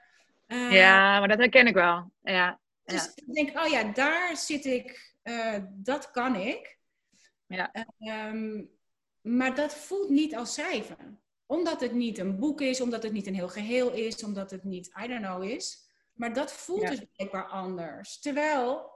Uh, 0.47 0.73
ja, 0.73 1.19
maar 1.19 1.29
dat 1.29 1.39
herken 1.39 1.67
ik 1.67 1.75
wel. 1.75 2.13
Ja. 2.23 2.61
Dus 2.85 3.13
ik 3.15 3.35
denk, 3.35 3.59
oh 3.59 3.67
ja, 3.67 3.83
daar 3.83 4.37
zit 4.37 4.65
ik, 4.65 5.15
uh, 5.23 5.59
dat 5.71 6.11
kan 6.11 6.37
ik. 6.37 6.79
Ja. 7.47 7.71
Uh, 7.99 8.63
maar 9.21 9.55
dat 9.55 9.75
voelt 9.75 10.09
niet 10.09 10.37
als 10.37 10.55
schrijven. 10.55 11.21
Omdat 11.47 11.81
het 11.81 11.93
niet 11.93 12.19
een 12.19 12.39
boek 12.39 12.61
is, 12.61 12.81
omdat 12.81 13.03
het 13.03 13.13
niet 13.13 13.27
een 13.27 13.35
heel 13.35 13.49
geheel 13.49 13.93
is, 13.93 14.25
omdat 14.25 14.51
het 14.51 14.65
niet, 14.65 14.87
I 15.03 15.07
don't 15.07 15.25
know 15.25 15.45
is. 15.45 15.85
Maar 16.13 16.33
dat 16.33 16.53
voelt 16.53 16.83
ja. 16.83 16.91
dus 16.91 17.05
blijkbaar 17.17 17.47
anders. 17.47 18.21
Terwijl 18.21 18.95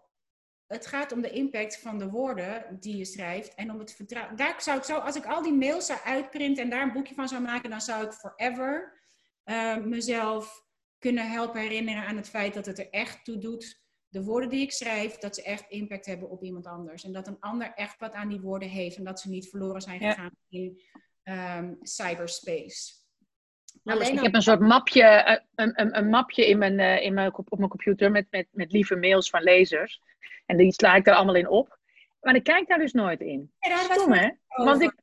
het 0.66 0.86
gaat 0.86 1.12
om 1.12 1.20
de 1.20 1.30
impact 1.30 1.78
van 1.78 1.98
de 1.98 2.08
woorden 2.08 2.76
die 2.80 2.96
je 2.96 3.04
schrijft 3.04 3.54
en 3.54 3.70
om 3.70 3.78
het 3.78 3.94
vertrouwen. 3.94 4.36
Daar 4.36 4.62
zou 4.62 4.78
ik 4.78 4.84
zo, 4.84 4.98
als 4.98 5.16
ik 5.16 5.26
al 5.26 5.42
die 5.42 5.52
mails 5.52 5.86
zou 5.86 5.98
uitprinten 6.04 6.62
en 6.64 6.70
daar 6.70 6.82
een 6.82 6.92
boekje 6.92 7.14
van 7.14 7.28
zou 7.28 7.42
maken, 7.42 7.70
dan 7.70 7.80
zou 7.80 8.04
ik 8.04 8.12
forever 8.12 9.00
uh, 9.44 9.76
mezelf 9.76 10.64
kunnen 11.00 11.30
helpen 11.30 11.60
herinneren 11.60 12.06
aan 12.06 12.16
het 12.16 12.28
feit 12.28 12.54
dat 12.54 12.66
het 12.66 12.78
er 12.78 12.90
echt 12.90 13.24
toe 13.24 13.38
doet. 13.38 13.80
De 14.08 14.22
woorden 14.22 14.50
die 14.50 14.62
ik 14.62 14.72
schrijf, 14.72 15.18
dat 15.18 15.34
ze 15.34 15.42
echt 15.42 15.64
impact 15.68 16.06
hebben 16.06 16.30
op 16.30 16.42
iemand 16.42 16.66
anders. 16.66 17.04
En 17.04 17.12
dat 17.12 17.26
een 17.26 17.40
ander 17.40 17.72
echt 17.74 17.98
wat 17.98 18.12
aan 18.12 18.28
die 18.28 18.40
woorden 18.40 18.68
heeft 18.68 18.96
en 18.96 19.04
dat 19.04 19.20
ze 19.20 19.28
niet 19.28 19.48
verloren 19.48 19.80
zijn 19.80 20.00
gegaan 20.00 20.30
ja. 20.48 20.58
in 20.58 20.80
um, 21.24 21.78
cyberspace. 21.80 22.98
Nou, 23.82 23.98
Alleen 23.98 24.12
ik 24.12 24.22
heb 24.22 24.34
een 24.34 24.42
soort 24.42 24.60
mapje, 24.60 25.40
een, 25.54 25.80
een, 25.80 25.96
een 25.96 26.08
mapje 26.08 26.48
in 26.48 26.58
mijn, 26.58 26.78
uh, 26.78 27.02
in 27.02 27.14
mijn, 27.14 27.36
op 27.36 27.58
mijn 27.58 27.70
computer 27.70 28.10
met, 28.10 28.26
met, 28.30 28.46
met 28.50 28.72
lieve 28.72 28.96
mails 28.96 29.30
van 29.30 29.42
lezers. 29.42 30.00
En 30.46 30.56
die 30.56 30.72
sla 30.72 30.94
ik 30.94 31.06
er 31.06 31.14
allemaal 31.14 31.34
in 31.34 31.48
op. 31.48 31.78
Maar 32.20 32.34
ik 32.34 32.44
kijk 32.44 32.68
daar 32.68 32.78
dus 32.78 32.92
nooit 32.92 33.20
in. 33.20 33.52
Ja, 33.58 33.76
Stom, 33.76 34.12
hè? 34.12 34.30
Want 34.46 34.82
ik, 34.82 34.94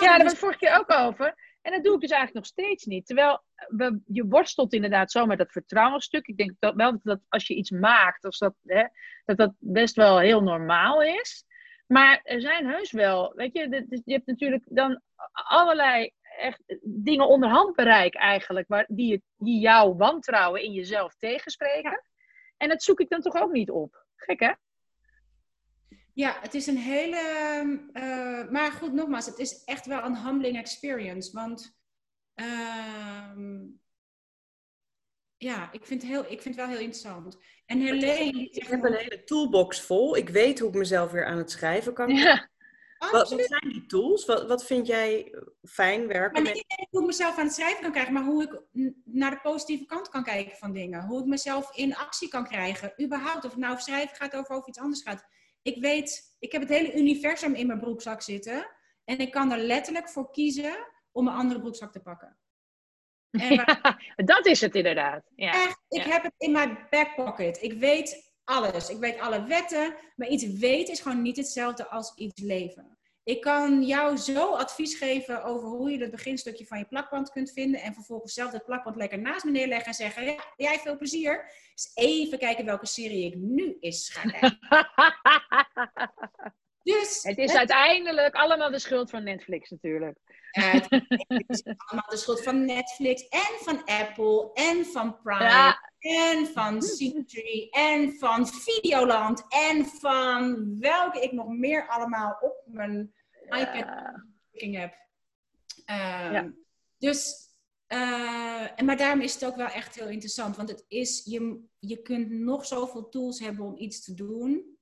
ja, 0.00 0.06
daar 0.16 0.22
was 0.22 0.32
het 0.32 0.40
vorige 0.40 0.58
keer 0.58 0.78
ook 0.78 0.90
over. 0.90 1.45
En 1.66 1.72
dat 1.72 1.84
doe 1.84 1.94
ik 1.94 2.00
dus 2.00 2.10
eigenlijk 2.10 2.46
nog 2.46 2.46
steeds 2.46 2.84
niet. 2.84 3.06
Terwijl 3.06 3.42
we, 3.68 4.00
je 4.06 4.26
worstelt 4.26 4.72
inderdaad 4.72 5.10
zo 5.10 5.26
met 5.26 5.38
dat 5.38 5.52
vertrouwensstuk. 5.52 6.26
Ik 6.26 6.36
denk 6.36 6.54
dat 6.58 6.74
wel 6.74 7.00
dat 7.02 7.20
als 7.28 7.46
je 7.46 7.54
iets 7.54 7.70
maakt, 7.70 8.24
of 8.24 8.36
dat, 8.36 8.54
hè, 8.62 8.84
dat 9.24 9.36
dat 9.36 9.52
best 9.58 9.96
wel 9.96 10.18
heel 10.18 10.42
normaal 10.42 11.02
is. 11.02 11.44
Maar 11.86 12.20
er 12.22 12.40
zijn 12.40 12.66
heus 12.66 12.92
wel, 12.92 13.32
weet 13.34 13.52
je, 13.52 13.86
je 14.04 14.12
hebt 14.12 14.26
natuurlijk 14.26 14.62
dan 14.64 15.00
allerlei 15.32 16.10
echt 16.38 16.62
dingen 16.82 17.28
onderhand 17.28 17.76
bereik 17.76 18.14
eigenlijk, 18.14 18.68
waar, 18.68 18.86
die, 18.88 19.22
die 19.36 19.60
jouw 19.60 19.96
wantrouwen 19.96 20.62
in 20.62 20.72
jezelf 20.72 21.14
tegenspreken. 21.14 21.90
Ja. 21.90 22.02
En 22.56 22.68
dat 22.68 22.82
zoek 22.82 23.00
ik 23.00 23.08
dan 23.08 23.20
toch 23.20 23.34
ook 23.34 23.52
niet 23.52 23.70
op. 23.70 24.04
Gek 24.16 24.40
hè? 24.40 24.52
Ja, 26.16 26.38
het 26.40 26.54
is 26.54 26.66
een 26.66 26.76
hele. 26.76 27.20
Uh, 27.92 28.50
maar 28.50 28.72
goed, 28.72 28.92
nogmaals, 28.92 29.26
het 29.26 29.38
is 29.38 29.64
echt 29.64 29.86
wel 29.86 30.04
een 30.04 30.24
humbling 30.24 30.58
experience. 30.58 31.32
Want. 31.32 31.76
Uh, 32.34 33.62
ja, 35.36 35.72
ik 35.72 35.86
vind, 35.86 36.02
heel, 36.02 36.20
ik 36.20 36.42
vind 36.42 36.44
het 36.44 36.56
wel 36.56 36.66
heel 36.66 36.84
interessant. 36.84 37.38
En 37.66 37.80
Helene. 37.80 38.48
Ik 38.50 38.66
heb 38.66 38.84
een 38.84 38.94
hele 38.94 39.24
toolbox 39.24 39.80
vol. 39.80 40.16
Ik 40.16 40.28
weet 40.28 40.58
hoe 40.58 40.68
ik 40.68 40.74
mezelf 40.74 41.10
weer 41.10 41.26
aan 41.26 41.38
het 41.38 41.50
schrijven 41.50 41.94
kan. 41.94 42.14
Ja. 42.14 42.48
Wat, 42.98 43.30
wat, 43.30 43.44
zijn 43.44 43.68
die 43.68 43.86
tools? 43.86 44.24
Wat, 44.24 44.46
wat 44.46 44.64
vind 44.64 44.86
jij 44.86 45.34
fijn 45.62 46.06
werken? 46.06 46.42
Maar 46.42 46.52
niet 46.52 46.64
met... 46.76 46.86
hoe 46.90 47.00
ik 47.00 47.06
mezelf 47.06 47.38
aan 47.38 47.44
het 47.44 47.54
schrijven 47.54 47.82
kan 47.82 47.92
krijgen, 47.92 48.12
maar 48.12 48.24
hoe 48.24 48.42
ik 48.42 48.60
naar 49.04 49.30
de 49.30 49.40
positieve 49.40 49.84
kant 49.84 50.08
kan 50.08 50.24
kijken 50.24 50.56
van 50.56 50.72
dingen. 50.72 51.06
Hoe 51.06 51.20
ik 51.20 51.26
mezelf 51.26 51.76
in 51.76 51.96
actie 51.96 52.28
kan 52.28 52.44
krijgen. 52.44 53.02
Überhaupt, 53.02 53.44
of 53.44 53.50
het 53.50 53.60
nou 53.60 53.78
schrijven 53.80 54.16
gaat 54.16 54.34
of 54.34 54.50
over 54.50 54.68
iets 54.68 54.78
anders 54.78 55.02
gaat 55.02 55.35
ik 55.66 55.80
weet, 55.80 56.36
ik 56.38 56.52
heb 56.52 56.60
het 56.60 56.70
hele 56.70 56.94
universum 56.94 57.54
in 57.54 57.66
mijn 57.66 57.80
broekzak 57.80 58.22
zitten. 58.22 58.66
En 59.04 59.18
ik 59.18 59.30
kan 59.30 59.52
er 59.52 59.58
letterlijk 59.58 60.08
voor 60.08 60.30
kiezen 60.30 60.76
om 61.12 61.26
een 61.26 61.34
andere 61.34 61.60
broekzak 61.60 61.92
te 61.92 62.00
pakken. 62.00 62.38
Waar... 63.56 64.14
dat 64.16 64.46
is 64.46 64.60
het 64.60 64.74
inderdaad. 64.74 65.24
Ja. 65.34 65.52
Echt, 65.52 65.80
ik 65.88 66.02
heb 66.02 66.22
het 66.22 66.34
in 66.38 66.52
mijn 66.52 66.86
back 66.90 67.14
pocket. 67.14 67.62
Ik 67.62 67.72
weet 67.72 68.32
alles. 68.44 68.88
Ik 68.88 68.98
weet 68.98 69.18
alle 69.18 69.44
wetten. 69.44 69.96
Maar 70.16 70.28
iets 70.28 70.44
weten 70.44 70.92
is 70.92 71.00
gewoon 71.00 71.22
niet 71.22 71.36
hetzelfde 71.36 71.86
als 71.86 72.14
iets 72.14 72.42
leven. 72.42 72.95
Ik 73.26 73.40
kan 73.40 73.82
jou 73.82 74.16
zo 74.16 74.54
advies 74.54 74.94
geven 74.94 75.44
over 75.44 75.68
hoe 75.68 75.90
je 75.90 75.98
het 75.98 76.10
beginstukje 76.10 76.66
van 76.66 76.78
je 76.78 76.84
plakband 76.84 77.30
kunt 77.30 77.52
vinden. 77.52 77.80
En 77.80 77.94
vervolgens 77.94 78.34
zelf 78.34 78.52
het 78.52 78.64
plakband 78.64 78.96
lekker 78.96 79.18
naast 79.18 79.44
me 79.44 79.50
neerleggen 79.50 79.86
en 79.86 79.94
zeggen: 79.94 80.24
Ja, 80.24 80.44
jij 80.56 80.78
veel 80.78 80.96
plezier. 80.96 81.50
Dus 81.74 81.90
even 81.94 82.38
kijken 82.38 82.64
welke 82.64 82.86
serie 82.86 83.26
ik 83.26 83.34
nu 83.36 83.76
eens 83.80 84.08
ga 84.08 84.30
kijken. 84.30 84.58
dus, 86.92 87.22
het 87.22 87.38
is 87.38 87.54
uiteindelijk 87.54 88.34
allemaal 88.34 88.70
de 88.70 88.78
schuld 88.78 89.10
van 89.10 89.24
Netflix 89.24 89.70
natuurlijk. 89.70 90.18
het 90.50 90.86
is 91.46 91.62
allemaal 91.64 92.08
de 92.08 92.16
schuld 92.16 92.42
van 92.42 92.64
Netflix 92.64 93.28
en 93.28 93.58
van 93.60 93.84
Apple 93.84 94.50
en 94.54 94.84
van 94.84 95.20
Prime. 95.22 95.76
En 96.06 96.46
van 96.46 96.82
Citree 96.82 97.70
en 97.70 98.12
van 98.12 98.46
Videoland 98.46 99.44
en 99.48 99.86
van 99.86 100.78
welke 100.78 101.20
ik 101.20 101.32
nog 101.32 101.48
meer 101.48 101.88
allemaal 101.88 102.36
op 102.40 102.62
mijn 102.64 103.14
iPad 103.44 103.84
heb. 104.54 104.94
Um, 105.86 106.32
ja. 106.32 106.52
Dus, 106.98 107.48
uh, 107.88 108.76
maar 108.84 108.96
daarom 108.96 109.20
is 109.20 109.34
het 109.34 109.44
ook 109.44 109.56
wel 109.56 109.68
echt 109.68 109.94
heel 109.94 110.08
interessant. 110.08 110.56
Want 110.56 110.68
het 110.68 110.84
is, 110.88 111.22
je, 111.24 111.64
je 111.78 112.02
kunt 112.02 112.30
nog 112.30 112.66
zoveel 112.66 113.08
tools 113.08 113.38
hebben 113.38 113.64
om 113.64 113.78
iets 113.78 114.04
te 114.04 114.14
doen. 114.14 114.78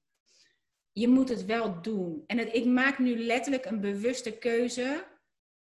Je 0.92 1.08
moet 1.08 1.28
het 1.28 1.44
wel 1.44 1.82
doen. 1.82 2.24
En 2.26 2.38
het, 2.38 2.54
ik 2.54 2.64
maak 2.64 2.98
nu 2.98 3.16
letterlijk 3.18 3.64
een 3.64 3.80
bewuste 3.80 4.38
keuze 4.38 5.06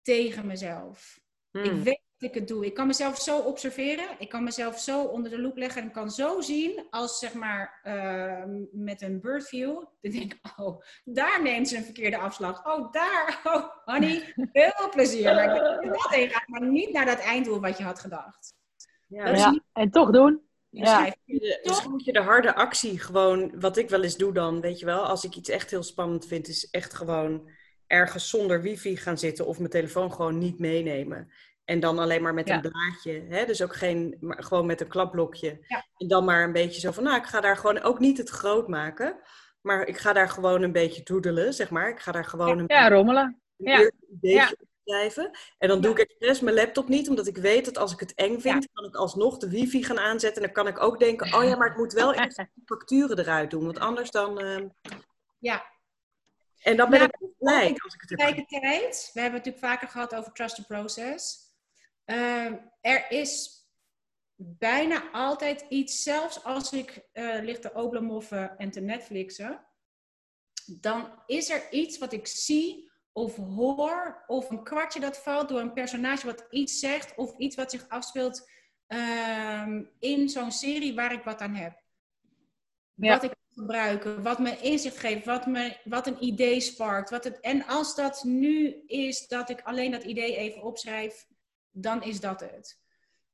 tegen 0.02 0.46
mezelf. 0.46 1.20
Ik 1.50 1.64
hmm. 1.64 1.82
weet 1.82 2.03
ik 2.18 2.35
het 2.35 2.48
doe. 2.48 2.66
Ik 2.66 2.74
kan 2.74 2.87
mezelf 2.87 3.18
zo 3.20 3.38
observeren. 3.38 4.07
Ik 4.18 4.29
kan 4.29 4.44
mezelf 4.44 4.79
zo 4.79 5.03
onder 5.03 5.31
de 5.31 5.40
loep 5.40 5.57
leggen. 5.57 5.83
En 5.83 5.90
kan 5.90 6.11
zo 6.11 6.40
zien 6.40 6.87
als 6.90 7.18
zeg 7.18 7.35
maar 7.35 7.81
uh, 7.85 8.44
met 8.72 9.03
een 9.03 9.20
birdview. 9.20 9.85
Dan 10.00 10.12
denk 10.12 10.33
ik, 10.33 10.40
oh, 10.57 10.83
daar 11.05 11.42
neemt 11.42 11.68
ze 11.68 11.77
een 11.77 11.85
verkeerde 11.85 12.18
afslag. 12.18 12.66
Oh, 12.66 12.92
daar. 12.92 13.40
Oh, 13.44 13.64
honey, 13.85 14.35
veel 14.53 14.88
plezier. 14.90 15.35
Maar 15.35 15.57
ik 15.57 15.81
denk 15.81 15.94
dat 15.94 16.14
heen 16.14 16.31
gaat, 16.31 16.48
maar 16.48 16.66
niet 16.66 16.92
naar 16.92 17.07
dat 17.07 17.18
einddoel 17.18 17.61
wat 17.61 17.79
je 17.79 17.85
had 17.85 18.00
gedacht. 18.00 18.55
Ja, 19.07 19.29
ja. 19.29 19.50
Niet... 19.50 19.62
en 19.72 19.90
toch 19.90 20.11
doen. 20.11 20.42
Ja. 20.70 21.14
Dus 21.62 21.87
moet 21.87 22.05
je 22.05 22.12
de 22.12 22.20
harde 22.20 22.55
actie 22.55 22.98
gewoon, 22.98 23.61
wat 23.61 23.77
ik 23.77 23.88
wel 23.88 24.03
eens 24.03 24.16
doe 24.16 24.33
dan, 24.33 24.61
weet 24.61 24.79
je 24.79 24.85
wel, 24.87 25.07
als 25.07 25.24
ik 25.24 25.35
iets 25.37 25.48
echt 25.48 25.70
heel 25.70 25.83
spannend 25.83 26.27
vind, 26.27 26.48
is 26.48 26.70
echt 26.70 26.94
gewoon 26.94 27.48
ergens 27.87 28.29
zonder 28.29 28.62
wifi 28.62 28.96
gaan 28.96 29.18
zitten 29.18 29.46
of 29.46 29.59
mijn 29.59 29.70
telefoon 29.70 30.12
gewoon 30.12 30.38
niet 30.38 30.59
meenemen. 30.59 31.33
En 31.64 31.81
dan 31.81 31.98
alleen 31.98 32.22
maar 32.22 32.35
met 32.35 32.50
een 32.50 32.61
blaadje. 32.61 33.27
Hè? 33.29 33.44
Dus 33.44 33.62
ook 33.62 33.74
geen, 33.74 34.16
maar 34.20 34.42
gewoon 34.42 34.66
met 34.66 34.81
een 34.81 34.88
klapblokje. 34.88 35.59
Ja. 35.68 35.87
En 35.96 36.09
dan 36.09 36.24
maar 36.24 36.44
een 36.44 36.53
beetje 36.53 36.81
zo 36.81 36.90
van, 36.90 37.03
nou, 37.03 37.16
ik 37.16 37.27
ga 37.27 37.40
daar 37.40 37.57
gewoon 37.57 37.81
ook 37.81 37.98
niet 37.98 38.18
het 38.18 38.29
groot 38.29 38.68
maken. 38.68 39.20
Maar 39.61 39.87
ik 39.87 39.98
ga 39.98 40.12
daar 40.12 40.29
gewoon 40.29 40.62
een 40.62 40.72
beetje 40.72 41.03
doedelen, 41.03 41.55
zeg 41.55 41.70
maar. 41.70 41.88
Ik 41.88 42.00
ga 42.00 42.12
daar 42.12 42.24
gewoon 42.24 42.59
een 42.59 42.64
ja, 42.66 42.88
rommelen. 42.88 43.40
Ja. 43.57 43.90
beetje 44.09 44.57
schrijven. 44.85 45.31
En 45.59 45.68
dan 45.68 45.81
doe 45.81 45.92
ik 45.92 45.98
expres 45.98 46.40
mijn 46.40 46.57
laptop 46.57 46.88
niet, 46.88 47.09
omdat 47.09 47.27
ik 47.27 47.37
weet 47.37 47.64
dat 47.64 47.79
als 47.79 47.92
ik 47.92 48.00
het 48.00 48.14
eng 48.14 48.40
vind, 48.40 48.68
kan 48.72 48.85
ik 48.85 48.94
alsnog 48.94 49.38
de 49.38 49.48
wifi 49.48 49.85
gaan 49.85 49.98
aanzetten. 49.98 50.42
En 50.42 50.53
dan 50.53 50.64
kan 50.64 50.72
ik 50.72 50.83
ook 50.83 50.98
denken, 50.98 51.35
oh 51.35 51.44
ja, 51.44 51.57
maar 51.57 51.70
ik 51.70 51.77
moet 51.77 51.92
wel 51.92 52.14
eerst 52.24 52.37
de 52.37 52.48
facturen 52.64 53.18
eruit 53.18 53.50
doen. 53.50 53.64
Want 53.64 53.79
anders 53.79 54.11
dan... 54.11 54.40
Uh... 54.44 54.64
Ja, 55.38 55.64
en 56.64 56.77
dan 56.77 56.90
ben 56.90 56.98
nou, 56.98 57.11
ik 57.18 57.38
blij 57.38 57.74
als 57.85 57.94
ik 57.94 58.00
het 58.00 58.11
heb 58.11 58.18
Tegelijkertijd, 58.18 59.11
we 59.12 59.20
hebben 59.20 59.40
het 59.40 59.46
natuurlijk 59.46 59.72
vaker 59.74 59.88
gehad 59.88 60.14
over 60.14 60.33
trust 60.33 60.55
the 60.55 60.64
process. 60.66 61.43
Uh, 62.06 62.52
er 62.80 63.10
is 63.10 63.62
bijna 64.36 65.10
altijd 65.10 65.64
iets, 65.68 66.02
zelfs 66.02 66.44
als 66.44 66.72
ik 66.72 67.08
uh, 67.12 67.42
lig 67.42 67.58
te 67.58 67.72
oblamoffen 67.72 68.58
en 68.58 68.70
te 68.70 68.80
Netflixen, 68.80 69.66
dan 70.80 71.22
is 71.26 71.50
er 71.50 71.72
iets 71.72 71.98
wat 71.98 72.12
ik 72.12 72.26
zie 72.26 72.92
of 73.12 73.36
hoor, 73.36 74.24
of 74.26 74.50
een 74.50 74.64
kwartje 74.64 75.00
dat 75.00 75.18
valt 75.18 75.48
door 75.48 75.60
een 75.60 75.72
personage 75.72 76.26
wat 76.26 76.46
iets 76.50 76.78
zegt, 76.78 77.14
of 77.16 77.38
iets 77.38 77.56
wat 77.56 77.70
zich 77.70 77.88
afspeelt 77.88 78.48
uh, 78.88 79.79
in 79.98 80.29
zo'n 80.29 80.52
serie 80.52 80.94
waar 80.94 81.12
ik 81.12 81.22
wat 81.22 81.40
aan 81.40 81.54
heb. 81.54 81.83
Ja. 82.94 83.12
Wat 83.12 83.22
ik 83.22 83.33
gebruiken, 83.54 84.22
wat 84.22 84.38
me 84.38 84.60
inzicht 84.60 84.98
geeft, 84.98 85.24
wat, 85.24 85.46
me, 85.46 85.76
wat 85.85 86.06
een 86.06 86.24
idee 86.24 86.60
sparkt. 86.60 87.10
Wat 87.10 87.24
het, 87.24 87.40
en 87.40 87.66
als 87.66 87.94
dat 87.94 88.24
nu 88.24 88.83
is 88.87 89.29
dat 89.29 89.50
ik 89.50 89.60
alleen 89.62 89.90
dat 89.90 90.04
idee 90.04 90.37
even 90.37 90.62
opschrijf, 90.62 91.26
dan 91.75 92.02
is 92.02 92.20
dat 92.20 92.40
het. 92.40 92.83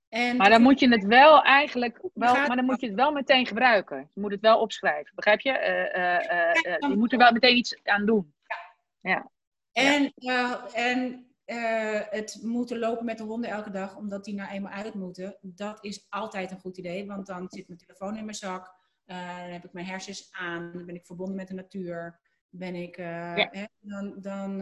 En 0.09 0.36
maar 0.36 0.51
dan 0.51 0.62
moet 0.62 0.80
je 0.80 0.88
het 0.88 1.05
wel 1.05 1.43
eigenlijk, 1.43 2.01
wel, 2.14 2.34
maar 2.34 2.57
dan 2.57 2.64
moet 2.64 2.80
je 2.80 2.86
het 2.86 2.97
wel 2.97 3.12
meteen 3.12 3.47
gebruiken. 3.47 4.11
Je 4.14 4.20
moet 4.20 4.30
het 4.30 4.41
wel 4.41 4.61
opschrijven, 4.61 5.14
begrijp 5.14 5.41
je? 5.41 5.51
Uh, 5.51 6.72
uh, 6.72 6.91
je 6.91 6.97
moet 6.97 7.12
er 7.12 7.18
wel 7.18 7.32
meteen 7.32 7.57
iets 7.57 7.80
aan 7.84 8.07
doen. 8.07 8.34
Ja. 8.47 8.61
ja. 9.01 9.30
En, 9.72 10.12
en 10.72 11.26
eh, 11.45 12.01
het 12.11 12.38
moeten 12.43 12.78
lopen 12.78 13.05
met 13.05 13.18
de 13.18 13.24
honden 13.24 13.51
elke 13.51 13.70
dag, 13.70 13.97
omdat 13.97 14.24
die 14.24 14.34
nou 14.34 14.51
eenmaal 14.51 14.72
uit 14.72 14.95
moeten, 14.95 15.36
dat 15.41 15.84
is 15.84 16.07
altijd 16.09 16.51
een 16.51 16.61
goed 16.61 16.78
idee. 16.78 17.07
Want 17.07 17.26
dan 17.26 17.47
zit 17.49 17.66
mijn 17.66 17.80
telefoon 17.80 18.16
in 18.16 18.24
mijn 18.24 18.36
zak, 18.36 18.74
dan 19.05 19.16
heb 19.16 19.64
ik 19.64 19.72
mijn 19.72 19.86
hersens 19.86 20.28
aan, 20.32 20.72
dan 20.72 20.86
ben 20.86 20.95
ik 20.95 21.07
verbonden 21.07 21.36
met 21.36 21.49
de 21.49 21.55
natuur, 21.55 22.20
ben 22.49 22.74
ik, 22.74 22.99
uh, 22.99 23.34
hè, 23.34 23.64
dan, 23.78 24.14
dan 24.20 24.61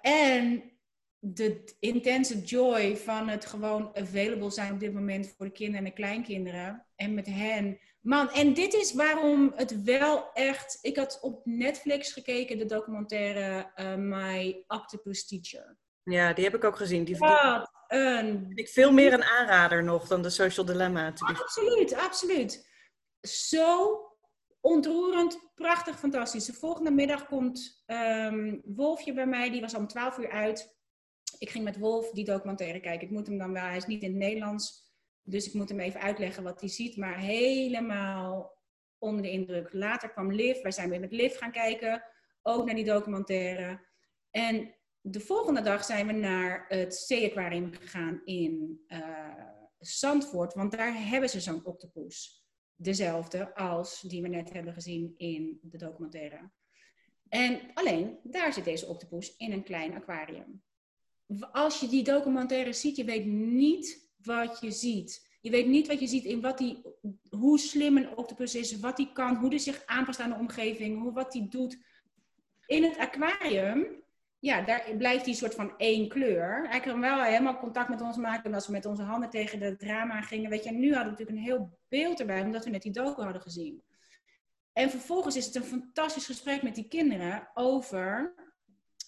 en 0.00 0.72
de 1.20 1.74
intense 1.78 2.40
joy 2.40 2.96
van 2.96 3.28
het 3.28 3.46
gewoon 3.46 3.90
available 3.96 4.50
zijn 4.50 4.72
op 4.72 4.80
dit 4.80 4.92
moment 4.92 5.34
voor 5.36 5.46
de 5.46 5.52
kinderen 5.52 5.78
en 5.78 5.90
de 5.90 5.96
kleinkinderen 5.96 6.86
en 6.96 7.14
met 7.14 7.26
hen. 7.26 7.78
Man, 8.00 8.30
en 8.30 8.54
dit 8.54 8.74
is 8.74 8.94
waarom 8.94 9.52
het 9.54 9.82
wel 9.82 10.32
echt. 10.32 10.78
Ik 10.80 10.96
had 10.96 11.18
op 11.20 11.40
Netflix 11.44 12.12
gekeken, 12.12 12.58
de 12.58 12.66
documentaire 12.66 13.72
uh, 13.76 13.94
My 13.94 14.64
Octopus 14.66 15.26
Teacher. 15.26 15.76
Ja, 16.02 16.32
die 16.32 16.44
heb 16.44 16.54
ik 16.54 16.64
ook 16.64 16.76
gezien. 16.76 17.04
Die 17.04 17.16
Wat 17.16 17.70
een... 17.88 18.52
Ik 18.54 18.68
veel 18.68 18.92
meer 18.92 19.12
een 19.12 19.24
aanrader 19.24 19.84
nog 19.84 20.06
dan 20.06 20.22
de 20.22 20.30
Social 20.30 20.66
Dilemma. 20.66 21.12
Absoluut, 21.18 21.94
absoluut. 21.94 22.68
Zo 23.20 24.00
ontroerend, 24.60 25.50
prachtig, 25.54 25.98
fantastisch. 25.98 26.44
De 26.44 26.52
volgende 26.52 26.90
middag 26.90 27.26
komt 27.26 27.84
um, 27.86 28.62
Wolfje 28.64 29.12
bij 29.12 29.26
mij, 29.26 29.50
die 29.50 29.60
was 29.60 29.74
om 29.74 29.86
12 29.86 30.18
uur 30.18 30.30
uit. 30.30 30.78
Ik 31.40 31.50
ging 31.50 31.64
met 31.64 31.78
Wolf 31.78 32.10
die 32.10 32.24
documentaire 32.24 32.80
kijken. 32.80 33.06
Ik 33.06 33.12
moet 33.12 33.26
hem 33.26 33.38
dan 33.38 33.52
wel, 33.52 33.62
hij 33.62 33.76
is 33.76 33.86
niet 33.86 34.02
in 34.02 34.10
het 34.10 34.18
Nederlands. 34.18 34.92
Dus 35.22 35.46
ik 35.46 35.54
moet 35.54 35.68
hem 35.68 35.80
even 35.80 36.00
uitleggen 36.00 36.42
wat 36.42 36.60
hij 36.60 36.68
ziet. 36.68 36.96
Maar 36.96 37.18
helemaal 37.18 38.58
onder 38.98 39.22
de 39.22 39.30
indruk. 39.30 39.72
Later 39.72 40.10
kwam 40.10 40.32
Liv. 40.32 40.62
Wij 40.62 40.70
zijn 40.70 40.90
weer 40.90 41.00
met 41.00 41.12
Liv 41.12 41.38
gaan 41.38 41.52
kijken. 41.52 42.04
Ook 42.42 42.64
naar 42.66 42.74
die 42.74 42.84
documentaire. 42.84 43.86
En 44.30 44.74
de 45.00 45.20
volgende 45.20 45.62
dag 45.62 45.84
zijn 45.84 46.06
we 46.06 46.12
naar 46.12 46.64
het 46.68 46.94
zee-aquarium 46.94 47.72
gegaan 47.72 48.20
in 48.24 48.80
uh, 48.88 49.44
Zandvoort. 49.78 50.54
Want 50.54 50.72
daar 50.72 51.08
hebben 51.08 51.28
ze 51.28 51.40
zo'n 51.40 51.64
octopus. 51.64 52.44
Dezelfde 52.74 53.54
als 53.54 54.00
die 54.00 54.22
we 54.22 54.28
net 54.28 54.52
hebben 54.52 54.72
gezien 54.72 55.14
in 55.16 55.58
de 55.62 55.78
documentaire. 55.78 56.50
En 57.28 57.60
alleen, 57.74 58.18
daar 58.22 58.52
zit 58.52 58.64
deze 58.64 58.86
octopus 58.86 59.36
in 59.36 59.52
een 59.52 59.62
klein 59.62 59.94
aquarium. 59.94 60.62
Als 61.52 61.80
je 61.80 61.88
die 61.88 62.04
documentaire 62.04 62.72
ziet, 62.72 62.96
je 62.96 63.04
weet 63.04 63.26
niet 63.26 64.08
wat 64.22 64.58
je 64.60 64.70
ziet. 64.70 65.28
Je 65.40 65.50
weet 65.50 65.66
niet 65.66 65.86
wat 65.86 66.00
je 66.00 66.06
ziet 66.06 66.24
in 66.24 66.40
wat 66.40 66.58
die, 66.58 66.82
hoe 67.30 67.58
slim 67.58 67.96
een 67.96 68.16
octopus 68.16 68.54
is, 68.54 68.80
wat 68.80 68.96
hij 68.96 69.10
kan, 69.12 69.36
hoe 69.36 69.48
hij 69.48 69.58
zich 69.58 69.82
aanpast 69.86 70.20
aan 70.20 70.30
de 70.30 70.36
omgeving, 70.36 71.02
hoe, 71.02 71.12
wat 71.12 71.32
hij 71.32 71.46
doet. 71.50 71.78
In 72.66 72.82
het 72.82 72.96
aquarium, 72.96 73.86
ja, 74.38 74.62
daar 74.62 74.84
blijft 74.98 75.24
hij 75.24 75.34
soort 75.34 75.54
van 75.54 75.72
één 75.76 76.08
kleur. 76.08 76.68
Hij 76.68 76.80
kan 76.80 77.00
wel 77.00 77.22
helemaal 77.22 77.58
contact 77.58 77.88
met 77.88 78.00
ons 78.00 78.16
maken 78.16 78.54
als 78.54 78.66
we 78.66 78.72
met 78.72 78.86
onze 78.86 79.02
handen 79.02 79.30
tegen 79.30 79.58
de 79.58 79.76
drama 79.76 80.20
gingen. 80.20 80.50
Weet 80.50 80.64
je, 80.64 80.70
nu 80.70 80.94
hadden 80.94 81.04
we 81.04 81.10
natuurlijk 81.10 81.38
een 81.38 81.44
heel 81.44 81.78
beeld 81.88 82.20
erbij, 82.20 82.42
omdat 82.42 82.64
we 82.64 82.70
net 82.70 82.82
die 82.82 82.92
docu 82.92 83.22
hadden 83.22 83.42
gezien. 83.42 83.82
En 84.72 84.90
vervolgens 84.90 85.36
is 85.36 85.46
het 85.46 85.54
een 85.54 85.62
fantastisch 85.62 86.26
gesprek 86.26 86.62
met 86.62 86.74
die 86.74 86.88
kinderen 86.88 87.48
over 87.54 88.34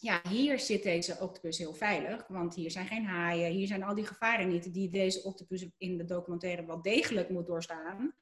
ja, 0.02 0.20
hier 0.28 0.58
zit 0.58 0.82
deze 0.82 1.16
octopus 1.20 1.58
heel 1.58 1.74
veilig, 1.74 2.24
want 2.28 2.54
hier 2.54 2.70
zijn 2.70 2.86
geen 2.86 3.04
haaien, 3.04 3.50
hier 3.50 3.66
zijn 3.66 3.82
al 3.82 3.94
die 3.94 4.06
gevaren 4.06 4.48
niet 4.48 4.74
die 4.74 4.90
deze 4.90 5.22
octopus 5.22 5.66
in 5.78 5.96
de 5.96 6.04
documentaire 6.04 6.66
wel 6.66 6.82
degelijk 6.82 7.28
moet 7.28 7.46
doorstaan. 7.46 8.14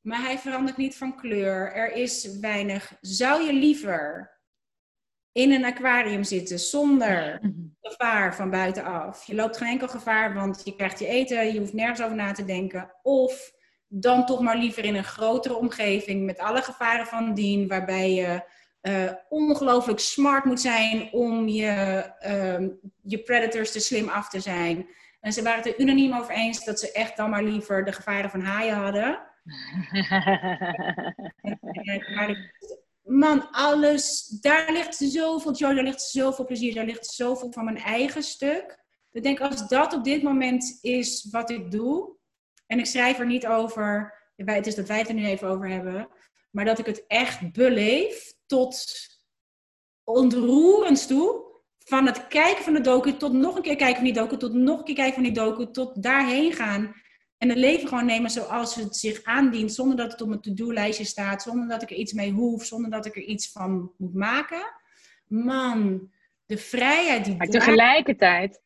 Maar 0.00 0.20
hij 0.20 0.38
verandert 0.38 0.76
niet 0.76 0.96
van 0.96 1.16
kleur, 1.16 1.72
er 1.72 1.92
is 1.92 2.38
weinig. 2.38 2.96
Zou 3.00 3.42
je 3.42 3.52
liever 3.52 4.30
in 5.32 5.52
een 5.52 5.64
aquarium 5.64 6.24
zitten 6.24 6.58
zonder 6.58 7.40
gevaar 7.80 8.34
van 8.34 8.50
buitenaf? 8.50 9.24
Je 9.24 9.34
loopt 9.34 9.56
geen 9.56 9.68
enkel 9.68 9.88
gevaar, 9.88 10.34
want 10.34 10.60
je 10.64 10.74
krijgt 10.74 10.98
je 10.98 11.06
eten, 11.06 11.52
je 11.52 11.58
hoeft 11.58 11.72
nergens 11.72 12.02
over 12.02 12.16
na 12.16 12.32
te 12.32 12.44
denken. 12.44 12.94
Of 13.02 13.52
dan 13.86 14.26
toch 14.26 14.40
maar 14.40 14.56
liever 14.56 14.84
in 14.84 14.94
een 14.94 15.04
grotere 15.04 15.56
omgeving 15.56 16.24
met 16.24 16.38
alle 16.38 16.62
gevaren 16.62 17.06
van 17.06 17.34
dien, 17.34 17.68
waarbij 17.68 18.12
je 18.12 18.42
uh, 18.82 19.12
ongelooflijk 19.28 19.98
smart 19.98 20.44
moet 20.44 20.60
zijn 20.60 21.12
om 21.12 21.48
je, 21.48 22.04
uh, 22.26 22.68
je 23.02 23.18
predators 23.18 23.72
te 23.72 23.80
slim 23.80 24.08
af 24.08 24.28
te 24.28 24.40
zijn. 24.40 24.88
En 25.20 25.32
ze 25.32 25.42
waren 25.42 25.62
het 25.62 25.66
er 25.66 25.80
unaniem 25.80 26.12
over 26.12 26.34
eens 26.34 26.64
dat 26.64 26.80
ze 26.80 26.92
echt 26.92 27.16
dan 27.16 27.30
maar 27.30 27.42
liever 27.42 27.84
de 27.84 27.92
gevaren 27.92 28.30
van 28.30 28.40
haaien 28.40 28.76
hadden. 28.76 29.26
Man, 33.02 33.50
alles, 33.50 34.26
daar 34.40 34.72
ligt 34.72 34.96
zoveel 34.96 35.52
joy, 35.52 35.74
daar 35.74 35.84
ligt 35.84 36.02
zoveel 36.02 36.44
plezier, 36.44 36.74
daar 36.74 36.84
ligt 36.84 37.06
zoveel 37.06 37.52
van 37.52 37.64
mijn 37.64 37.78
eigen 37.78 38.22
stuk. 38.22 38.84
Ik 39.12 39.22
denk, 39.22 39.40
als 39.40 39.68
dat 39.68 39.92
op 39.92 40.04
dit 40.04 40.22
moment 40.22 40.78
is 40.80 41.28
wat 41.30 41.50
ik 41.50 41.70
doe, 41.70 42.16
en 42.66 42.78
ik 42.78 42.86
schrijf 42.86 43.18
er 43.18 43.26
niet 43.26 43.46
over, 43.46 44.14
het 44.36 44.66
is 44.66 44.74
dat 44.74 44.88
wij 44.88 44.98
het 44.98 45.08
er 45.08 45.14
nu 45.14 45.26
even 45.26 45.48
over 45.48 45.68
hebben, 45.68 46.08
maar 46.50 46.64
dat 46.64 46.78
ik 46.78 46.86
het 46.86 47.04
echt 47.06 47.52
beleef 47.52 48.36
tot 48.48 48.86
ontroerend 50.04 51.06
toe. 51.06 51.46
Van 51.78 52.06
het 52.06 52.26
kijken 52.26 52.64
van 52.64 52.72
de 52.72 52.80
docu 52.80 53.16
tot 53.16 53.32
nog 53.32 53.56
een 53.56 53.62
keer 53.62 53.76
kijken 53.76 53.96
van 53.96 54.04
die 54.04 54.12
docu, 54.12 54.36
tot 54.36 54.52
nog 54.52 54.78
een 54.78 54.84
keer 54.84 54.94
kijken 54.94 55.14
van 55.14 55.22
die 55.22 55.32
docu, 55.32 55.70
tot 55.70 56.02
daarheen 56.02 56.52
gaan. 56.52 56.94
En 57.38 57.48
het 57.48 57.58
leven 57.58 57.88
gewoon 57.88 58.06
nemen 58.06 58.30
zoals 58.30 58.74
het 58.74 58.96
zich 58.96 59.22
aandient, 59.22 59.72
zonder 59.72 59.96
dat 59.96 60.12
het 60.12 60.20
op 60.20 60.28
mijn 60.28 60.40
to-do-lijstje 60.40 61.04
staat, 61.04 61.42
zonder 61.42 61.68
dat 61.68 61.82
ik 61.82 61.90
er 61.90 61.96
iets 61.96 62.12
mee 62.12 62.32
hoef, 62.32 62.64
zonder 62.64 62.90
dat 62.90 63.06
ik 63.06 63.16
er 63.16 63.22
iets 63.22 63.52
van 63.52 63.92
moet 63.96 64.14
maken. 64.14 64.72
Man, 65.26 66.10
de 66.46 66.58
vrijheid 66.58 67.24
die. 67.24 67.36
Maar 67.36 67.46
tegelijkertijd, 67.46 68.62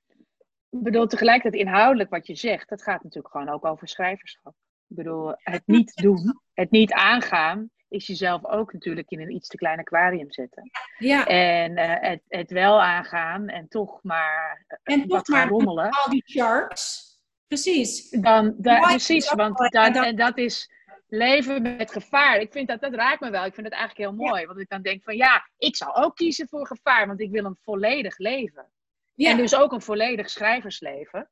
ik 0.70 0.82
bedoel, 0.82 1.06
tegelijkertijd 1.06 1.62
inhoudelijk 1.62 2.10
wat 2.10 2.26
je 2.26 2.34
zegt, 2.34 2.68
dat 2.68 2.82
gaat 2.82 3.02
natuurlijk 3.02 3.34
gewoon 3.34 3.48
ook 3.48 3.64
over 3.64 3.88
schrijverschap. 3.88 4.54
Ik 4.88 4.96
bedoel, 4.96 5.32
het 5.36 5.62
niet 5.66 5.94
doen, 6.02 6.40
het 6.52 6.70
niet 6.70 6.92
aangaan, 6.92 7.70
is 7.92 8.06
jezelf 8.06 8.44
ook 8.44 8.72
natuurlijk 8.72 9.10
in 9.10 9.20
een 9.20 9.34
iets 9.34 9.48
te 9.48 9.56
klein 9.56 9.78
aquarium 9.78 10.32
zetten. 10.32 10.70
Ja. 10.98 11.26
En 11.26 11.78
uh, 11.78 11.94
het, 12.00 12.22
het 12.28 12.50
wel 12.50 12.82
aangaan 12.82 13.48
en 13.48 13.68
toch 13.68 14.02
maar 14.02 14.64
uh, 14.84 14.96
en 14.96 15.08
wat 15.08 15.28
maar 15.28 15.48
rommelen. 15.48 15.90
Al 15.90 16.10
die 16.10 16.24
sharks. 16.26 17.10
Precies. 17.46 18.10
Dan, 18.10 18.54
da, 18.58 18.80
precies, 18.80 19.32
want 19.32 19.72
dan, 19.72 19.94
en 19.94 20.16
dat 20.16 20.38
is 20.38 20.70
leven 21.06 21.62
met 21.62 21.92
gevaar. 21.92 22.38
Ik 22.38 22.52
vind 22.52 22.68
dat, 22.68 22.80
dat 22.80 22.94
raakt 22.94 23.20
me 23.20 23.30
wel. 23.30 23.44
Ik 23.44 23.54
vind 23.54 23.66
het 23.66 23.76
eigenlijk 23.76 24.10
heel 24.10 24.26
mooi. 24.26 24.46
Want 24.46 24.58
ik 24.58 24.68
dan 24.68 24.82
denk 24.82 25.02
van 25.02 25.16
ja, 25.16 25.48
ik 25.58 25.76
zou 25.76 25.94
ook 25.94 26.16
kiezen 26.16 26.48
voor 26.48 26.66
gevaar, 26.66 27.06
want 27.06 27.20
ik 27.20 27.30
wil 27.30 27.44
een 27.44 27.58
volledig 27.62 28.18
leven. 28.18 28.70
Ja. 29.14 29.30
En 29.30 29.36
dus 29.36 29.54
ook 29.54 29.72
een 29.72 29.82
volledig 29.82 30.30
schrijversleven. 30.30 31.30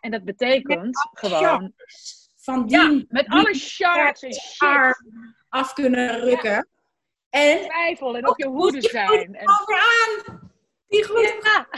En 0.00 0.10
dat 0.10 0.24
betekent 0.24 1.08
gewoon. 1.12 1.72
Van 2.36 2.66
die, 2.66 2.78
ja, 2.78 3.04
met 3.08 3.26
alle 3.28 3.54
sharks 3.54 4.22
en 4.22 4.32
shit 4.32 5.04
af 5.48 5.72
kunnen 5.72 6.20
rukken. 6.20 6.68
En 7.30 7.64
twijfel 7.64 8.16
en 8.16 8.28
op 8.28 8.38
je 8.38 8.46
hoede 8.46 8.82
zijn. 8.82 9.34
En... 9.34 9.48
aan! 9.48 10.50
Die 10.88 11.04
groeit 11.04 11.36
ja. 11.44 11.68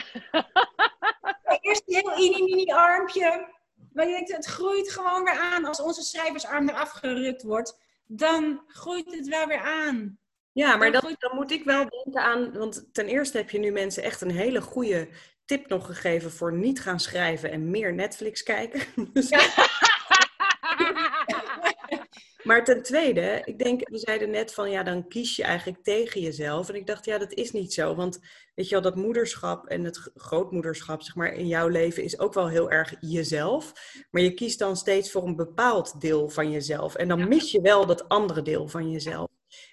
Eerst 1.61 1.83
een 1.87 1.95
heel 1.95 2.17
mini 2.17 2.43
mini 2.43 2.73
armpje. 2.73 3.49
Maar 3.93 4.07
je 4.07 4.13
denkt, 4.13 4.33
het 4.33 4.47
groeit 4.47 4.91
gewoon 4.91 5.25
weer 5.25 5.39
aan. 5.39 5.65
Als 5.65 5.81
onze 5.81 6.03
schrijversarm 6.03 6.69
eraf 6.69 6.91
gerukt 6.91 7.43
wordt, 7.43 7.79
dan 8.07 8.63
groeit 8.67 9.15
het 9.15 9.29
wel 9.29 9.47
weer 9.47 9.61
aan. 9.61 10.19
Ja, 10.53 10.77
maar 10.77 10.93
dan, 10.93 11.17
dan 11.19 11.35
moet 11.35 11.51
ik 11.51 11.65
wel 11.65 11.89
denken 11.89 12.23
aan, 12.23 12.53
want 12.53 12.89
ten 12.93 13.07
eerste 13.07 13.37
heb 13.37 13.51
je 13.51 13.59
nu 13.59 13.71
mensen 13.71 14.03
echt 14.03 14.21
een 14.21 14.31
hele 14.31 14.61
goede 14.61 15.09
tip 15.45 15.69
nog 15.69 15.87
gegeven 15.87 16.31
voor 16.33 16.53
niet 16.53 16.81
gaan 16.81 17.01
schrijven 17.01 17.51
en 17.51 17.71
meer 17.71 17.95
Netflix 17.95 18.43
kijken. 18.43 18.81
Dus 19.13 19.29
ja. 19.29 19.39
Maar 22.51 22.65
ten 22.65 22.83
tweede, 22.83 23.43
ik 23.45 23.59
denk, 23.59 23.89
we 23.89 23.99
zeiden 23.99 24.31
net 24.31 24.55
van 24.55 24.71
ja, 24.71 24.83
dan 24.83 25.09
kies 25.09 25.37
je 25.37 25.43
eigenlijk 25.43 25.83
tegen 25.83 26.21
jezelf. 26.21 26.69
En 26.69 26.75
ik 26.75 26.87
dacht, 26.87 27.05
ja, 27.05 27.19
dat 27.19 27.33
is 27.33 27.53
niet 27.53 27.73
zo. 27.73 27.95
Want 27.95 28.19
weet 28.55 28.69
je 28.69 28.75
wel, 28.75 28.83
dat 28.83 28.97
moederschap 28.97 29.67
en 29.67 29.85
het 29.85 30.11
grootmoederschap, 30.15 31.03
zeg 31.03 31.15
maar, 31.15 31.33
in 31.33 31.47
jouw 31.47 31.69
leven 31.69 32.03
is 32.03 32.19
ook 32.19 32.35
wel 32.35 32.49
heel 32.49 32.71
erg 32.71 32.95
jezelf. 33.01 33.73
Maar 34.11 34.23
je 34.23 34.35
kiest 34.35 34.59
dan 34.59 34.77
steeds 34.77 35.11
voor 35.11 35.27
een 35.27 35.37
bepaald 35.37 36.01
deel 36.01 36.29
van 36.29 36.51
jezelf. 36.51 36.95
En 36.95 37.09
dan 37.09 37.29
mis 37.29 37.51
je 37.51 37.61
wel 37.61 37.87
dat 37.87 38.09
andere 38.09 38.43
deel 38.43 38.69
van 38.69 38.91
jezelf. 38.91 39.29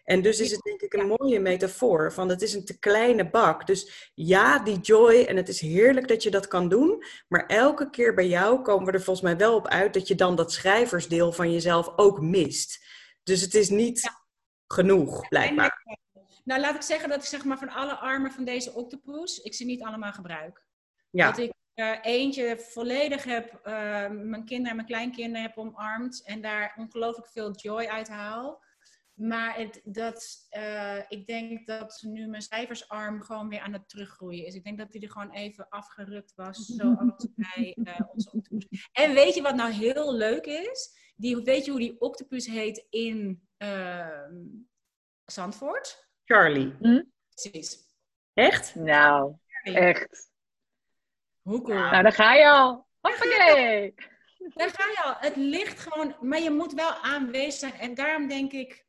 En 0.07 0.21
dus 0.21 0.39
is 0.39 0.51
het 0.51 0.61
denk 0.63 0.81
ik 0.81 0.93
een 0.93 1.15
mooie 1.17 1.39
metafoor 1.39 2.13
van 2.13 2.29
het 2.29 2.41
is 2.41 2.53
een 2.53 2.65
te 2.65 2.79
kleine 2.79 3.29
bak. 3.29 3.67
Dus 3.67 4.11
ja, 4.13 4.59
die 4.59 4.79
joy 4.79 5.23
en 5.23 5.35
het 5.35 5.49
is 5.49 5.61
heerlijk 5.61 6.07
dat 6.07 6.23
je 6.23 6.31
dat 6.31 6.47
kan 6.47 6.69
doen. 6.69 7.03
Maar 7.27 7.45
elke 7.45 7.89
keer 7.89 8.13
bij 8.13 8.27
jou 8.27 8.61
komen 8.61 8.85
we 8.85 8.91
er 8.91 9.03
volgens 9.03 9.25
mij 9.25 9.37
wel 9.37 9.55
op 9.55 9.67
uit 9.67 9.93
dat 9.93 10.07
je 10.07 10.15
dan 10.15 10.35
dat 10.35 10.51
schrijversdeel 10.51 11.31
van 11.31 11.51
jezelf 11.51 11.93
ook 11.95 12.21
mist. 12.21 12.85
Dus 13.23 13.41
het 13.41 13.53
is 13.53 13.69
niet 13.69 14.11
genoeg, 14.67 15.27
blijkbaar. 15.27 15.85
Nou, 16.43 16.61
laat 16.61 16.75
ik 16.75 16.81
zeggen 16.81 17.09
dat 17.09 17.21
ik 17.21 17.27
zeg 17.27 17.43
maar 17.43 17.57
van 17.57 17.69
alle 17.69 17.95
armen 17.95 18.31
van 18.31 18.45
deze 18.45 18.73
octopus, 18.73 19.39
ik 19.39 19.53
ze 19.53 19.65
niet 19.65 19.83
allemaal 19.83 20.11
gebruik. 20.11 20.65
Ja. 21.09 21.31
Dat 21.31 21.37
ik 21.37 21.53
uh, 21.75 21.97
eentje 22.01 22.57
volledig 22.59 23.23
heb, 23.23 23.53
uh, 23.53 23.63
mijn 24.09 24.45
kinderen 24.45 24.69
en 24.69 24.75
mijn 24.75 24.87
kleinkinderen 24.87 25.41
heb 25.41 25.57
omarmd 25.57 26.23
en 26.25 26.41
daar 26.41 26.73
ongelooflijk 26.77 27.27
veel 27.27 27.51
joy 27.51 27.85
uit 27.85 28.07
haal. 28.07 28.65
Maar 29.17 29.55
het, 29.55 29.81
dat, 29.83 30.47
uh, 30.57 31.01
ik 31.07 31.27
denk 31.27 31.67
dat 31.67 32.01
nu 32.01 32.27
mijn 32.27 32.41
cijfersarm 32.41 33.21
gewoon 33.21 33.49
weer 33.49 33.59
aan 33.59 33.73
het 33.73 33.89
teruggroeien 33.89 34.45
is. 34.45 34.55
Ik 34.55 34.63
denk 34.63 34.77
dat 34.77 34.93
hij 34.93 35.01
er 35.01 35.09
gewoon 35.09 35.31
even 35.31 35.69
afgerukt 35.69 36.33
was, 36.35 36.65
zoals 36.65 37.27
bij 37.35 37.75
uh, 37.75 37.99
onze 38.13 38.31
octopus. 38.31 38.89
En 38.91 39.13
weet 39.13 39.35
je 39.35 39.41
wat 39.41 39.55
nou 39.55 39.71
heel 39.71 40.13
leuk 40.13 40.45
is? 40.45 40.89
Die, 41.15 41.37
weet 41.37 41.65
je 41.65 41.71
hoe 41.71 41.79
die 41.79 42.01
octopus 42.01 42.45
heet 42.45 42.85
in 42.89 43.47
uh, 43.57 44.27
Zandvoort? 45.25 46.09
Charlie. 46.25 46.75
Hm? 46.79 47.03
Precies. 47.29 47.77
Echt? 48.33 48.75
Nou, 48.75 49.35
echt. 49.63 50.31
Hoe 51.41 51.61
cool. 51.61 51.77
Nou, 51.77 52.03
daar 52.03 52.13
ga 52.13 52.33
je 52.33 52.49
al. 52.49 52.87
Hoppakee. 52.99 53.93
Daar 54.53 54.69
ga 54.69 54.85
je 54.85 55.01
al. 55.03 55.15
Het 55.19 55.35
ligt 55.35 55.79
gewoon, 55.79 56.15
maar 56.21 56.39
je 56.39 56.51
moet 56.51 56.73
wel 56.73 56.91
aanwezig 56.91 57.53
zijn. 57.53 57.73
En 57.73 57.93
daarom 57.93 58.27
denk 58.27 58.51
ik, 58.51 58.86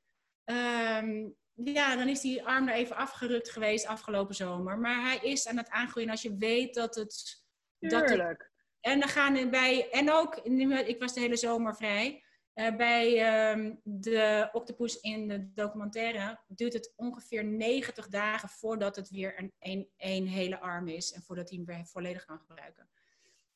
um, 0.50 1.36
ja, 1.54 1.96
dan 1.96 2.08
is 2.08 2.20
die 2.20 2.44
arm 2.44 2.68
er 2.68 2.74
even 2.74 2.96
afgerukt 2.96 3.50
geweest 3.50 3.86
afgelopen 3.86 4.34
zomer. 4.34 4.78
Maar 4.78 5.02
hij 5.02 5.18
is 5.30 5.48
aan 5.48 5.56
het 5.56 5.70
aangroeien 5.70 6.10
als 6.10 6.22
je 6.22 6.36
weet 6.36 6.74
dat 6.74 6.94
het... 6.94 7.42
Tuurlijk. 7.78 8.08
Dat 8.08 8.26
het, 8.28 8.50
en 8.80 9.00
dan 9.00 9.08
gaan 9.08 9.36
er 9.36 9.48
bij, 9.48 9.90
en 9.90 10.12
ook, 10.12 10.36
ik 10.36 10.98
was 10.98 11.14
de 11.14 11.20
hele 11.20 11.36
zomer 11.36 11.76
vrij. 11.76 12.22
Uh, 12.54 12.76
bij 12.76 13.50
um, 13.52 13.80
de 13.82 14.48
octopus 14.52 15.00
in 15.00 15.28
de 15.28 15.52
documentaire 15.52 16.40
duurt 16.46 16.72
het 16.72 16.92
ongeveer 16.96 17.44
90 17.44 18.08
dagen 18.08 18.48
voordat 18.48 18.96
het 18.96 19.10
weer 19.10 19.38
een, 19.38 19.52
een, 19.58 19.88
een 19.96 20.26
hele 20.26 20.60
arm 20.60 20.88
is 20.88 21.12
en 21.12 21.22
voordat 21.22 21.48
hij 21.48 21.58
hem 21.58 21.66
weer 21.66 21.86
volledig 21.86 22.24
kan 22.24 22.38
gebruiken. 22.38 22.88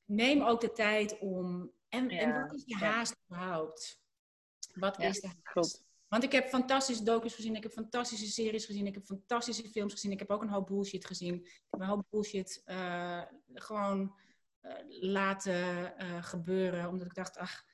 Neem 0.05 0.43
ook 0.43 0.61
de 0.61 0.73
tijd 0.73 1.19
om. 1.19 1.73
En, 1.89 2.09
Ja, 2.09 2.19
en 2.19 2.41
wat 2.41 2.55
is 2.55 2.63
ja. 2.67 2.77
haast 2.79 3.17
überhaupt? 3.25 4.01
Wat 4.75 4.97
Ja, 4.97 5.09
is 5.09 5.21
de 5.21 5.27
haast? 5.27 5.43
klopt. 5.43 5.85
Want 6.13 6.25
ik 6.25 6.33
heb 6.33 6.49
fantastische 6.49 7.03
docus 7.05 7.35
gezien, 7.35 7.57
ik 7.57 7.63
heb 7.63 7.73
fantastische 7.73 8.27
series 8.27 8.65
gezien, 8.65 8.87
ik 8.87 8.95
heb 8.95 9.05
fantastische 9.05 9.69
films 9.69 9.93
gezien, 9.93 10.13
ik 10.13 10.19
heb 10.19 10.31
ook 10.31 10.43
een 10.43 10.49
hoop 10.49 10.67
bullshit 10.67 11.05
gezien. 11.05 11.35
Ik 11.35 11.67
heb 11.71 11.81
een 11.81 11.87
hoop 11.87 12.05
bullshit 12.11 12.63
eh, 12.65 13.21
gewoon 13.55 14.15
eh, 14.61 14.73
laten 15.01 15.97
eh, 15.99 16.23
gebeuren, 16.23 16.89
omdat 16.89 17.07
ik 17.07 17.15
dacht, 17.15 17.37
ach, 17.37 17.65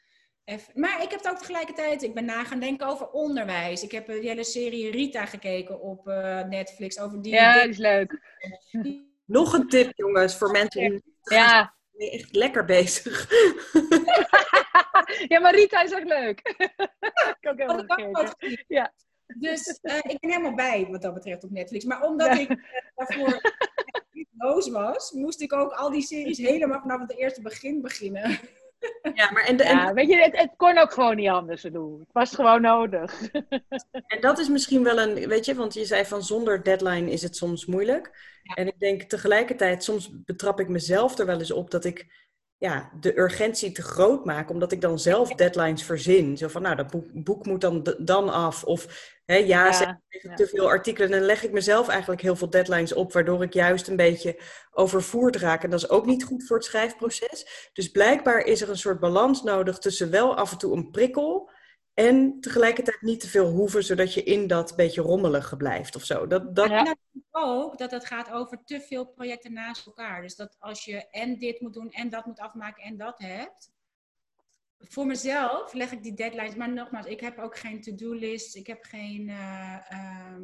even. 0.44 0.80
Maar 0.80 1.02
ik 1.02 1.10
heb 1.10 1.20
het 1.22 1.28
ook 1.28 1.38
tegelijkertijd, 1.38 2.02
ik 2.02 2.14
ben 2.14 2.24
na 2.24 2.44
gaan 2.44 2.60
denken 2.60 2.86
over 2.86 3.10
onderwijs. 3.10 3.82
Ik 3.82 3.92
heb 3.92 4.06
die 4.06 4.28
hele 4.28 4.44
serie 4.44 4.90
Rita 4.90 5.26
gekeken 5.26 5.80
op 5.80 6.08
eh, 6.08 6.42
Netflix 6.42 6.98
over 6.98 7.22
die. 7.22 7.32
Ja, 7.32 7.54
dat 7.54 7.68
is 7.68 7.78
leuk. 7.78 8.20
Nog 9.24 9.52
een 9.52 9.68
tip, 9.68 9.92
jongens, 9.96 10.36
voor 10.36 10.50
mensen 10.50 10.90
die 10.90 11.02
Ja. 11.22 11.74
echt 11.96 12.34
lekker 12.34 12.64
bezig. 12.64 13.28
ja, 15.28 15.40
maar 15.40 15.54
Rita 15.54 15.82
is 15.82 15.92
echt 15.92 16.08
leuk. 16.08 16.40
ik 17.40 17.50
ook 17.50 17.58
helemaal 17.58 17.98
ook. 17.98 18.34
Ja. 18.68 18.92
Dus 19.36 19.78
eh, 19.82 19.96
ik 19.96 20.20
ben 20.20 20.30
helemaal 20.30 20.54
bij 20.54 20.86
wat 20.90 21.02
dat 21.02 21.14
betreft 21.14 21.44
op 21.44 21.50
Netflix. 21.50 21.84
Maar 21.84 22.02
omdat 22.02 22.26
Ja. 22.26 22.38
ik 22.38 22.50
eh, 22.50 22.56
daarvoor 22.94 23.40
niet 24.10 24.28
boos 24.30 24.70
was, 24.70 25.12
moest 25.12 25.40
ik 25.40 25.52
ook 25.52 25.72
al 25.72 25.90
die 25.90 26.02
series 26.02 26.38
helemaal 26.38 26.80
vanaf 26.80 27.00
het 27.00 27.16
eerste 27.18 27.42
begin 27.42 27.82
beginnen. 27.82 28.38
Ja, 29.14 29.30
maar 29.30 29.44
en, 29.44 29.56
de, 29.56 29.64
en, 29.64 29.76
Ja, 29.76 29.92
weet 29.92 30.08
je, 30.08 30.16
het, 30.16 30.36
het 30.38 30.52
kon 30.56 30.78
ook 30.78 30.92
gewoon 30.92 31.16
niet 31.16 31.28
anders 31.28 31.60
te 31.60 31.70
doen. 31.70 31.98
Het 32.00 32.12
was 32.12 32.34
gewoon 32.34 32.60
nodig. 32.60 33.22
en 34.12 34.20
dat 34.20 34.38
is 34.38 34.48
misschien 34.48 34.82
wel 34.84 34.98
een, 34.98 35.28
weet 35.28 35.44
je, 35.44 35.54
want 35.54 35.74
je 35.74 35.84
zei 35.84 36.04
van 36.04 36.22
zonder 36.22 36.62
deadline 36.62 37.10
is 37.10 37.22
het 37.22 37.36
soms 37.36 37.66
moeilijk. 37.66 38.10
Ja. 38.42 38.54
En 38.54 38.66
ik 38.66 38.78
denk 38.78 39.02
tegelijkertijd, 39.02 39.84
soms 39.84 40.24
betrap 40.24 40.60
ik 40.60 40.68
mezelf 40.68 41.18
er 41.18 41.26
wel 41.26 41.38
eens 41.38 41.52
op 41.52 41.70
dat 41.70 41.84
ik 41.84 42.27
ja, 42.58 42.90
de 43.00 43.18
urgentie 43.18 43.72
te 43.72 43.82
groot 43.82 44.24
maak, 44.24 44.50
omdat 44.50 44.72
ik 44.72 44.80
dan 44.80 44.98
zelf 44.98 45.34
deadlines 45.34 45.82
verzin. 45.82 46.36
Zo 46.36 46.48
van, 46.48 46.62
nou, 46.62 46.76
dat 46.76 46.90
boek, 46.90 47.06
boek 47.12 47.46
moet 47.46 47.60
dan, 47.60 47.94
dan 47.98 48.28
af. 48.28 48.64
Of 48.64 49.12
hè, 49.24 49.36
ja, 49.36 49.72
zeg 49.72 49.94
ja. 50.08 50.34
te 50.34 50.46
veel 50.46 50.68
artikelen. 50.68 51.12
En 51.12 51.18
dan 51.18 51.26
leg 51.26 51.44
ik 51.44 51.52
mezelf 51.52 51.88
eigenlijk 51.88 52.20
heel 52.20 52.36
veel 52.36 52.50
deadlines 52.50 52.92
op, 52.92 53.12
waardoor 53.12 53.42
ik 53.42 53.52
juist 53.52 53.88
een 53.88 53.96
beetje 53.96 54.40
overvoerd 54.70 55.36
raak. 55.36 55.64
En 55.64 55.70
dat 55.70 55.82
is 55.82 55.90
ook 55.90 56.06
niet 56.06 56.24
goed 56.24 56.46
voor 56.46 56.56
het 56.56 56.66
schrijfproces. 56.66 57.70
Dus 57.72 57.90
blijkbaar 57.90 58.40
is 58.40 58.60
er 58.60 58.70
een 58.70 58.78
soort 58.78 59.00
balans 59.00 59.42
nodig 59.42 59.78
tussen 59.78 60.10
wel 60.10 60.36
af 60.36 60.52
en 60.52 60.58
toe 60.58 60.76
een 60.76 60.90
prikkel 60.90 61.50
en 61.98 62.40
tegelijkertijd 62.40 63.00
niet 63.02 63.20
te 63.20 63.28
veel 63.28 63.50
hoeven, 63.50 63.84
zodat 63.84 64.14
je 64.14 64.22
in 64.22 64.46
dat 64.46 64.76
beetje 64.76 65.00
rommelige 65.00 65.56
blijft 65.56 65.96
of 65.96 66.04
zo. 66.04 66.26
Dat, 66.26 66.54
dat, 66.54 66.68
Ja. 66.68 66.96
Ook 67.30 67.78
dat 67.78 67.90
het 67.90 68.04
gaat 68.04 68.30
over 68.30 68.64
te 68.64 68.80
veel 68.80 69.06
projecten 69.06 69.52
naast 69.52 69.86
elkaar. 69.86 70.22
Dus 70.22 70.36
dat 70.36 70.56
als 70.58 70.84
je 70.84 71.08
en 71.10 71.38
dit 71.38 71.60
moet 71.60 71.74
doen 71.74 71.90
en 71.90 72.08
dat 72.08 72.26
moet 72.26 72.38
afmaken 72.38 72.82
en 72.82 72.96
dat 72.96 73.18
hebt. 73.18 73.72
Voor 74.78 75.06
mezelf 75.06 75.72
leg 75.72 75.92
ik 75.92 76.02
die 76.02 76.14
deadlines, 76.14 76.54
maar 76.54 76.72
nogmaals, 76.72 77.06
ik 77.06 77.20
heb 77.20 77.38
ook 77.38 77.58
geen 77.58 77.80
to-do-list, 77.80 78.56
ik 78.56 78.66
heb 78.66 78.84
geen. 78.84 79.28
eh, 79.28 79.90
ehm, 79.90 80.42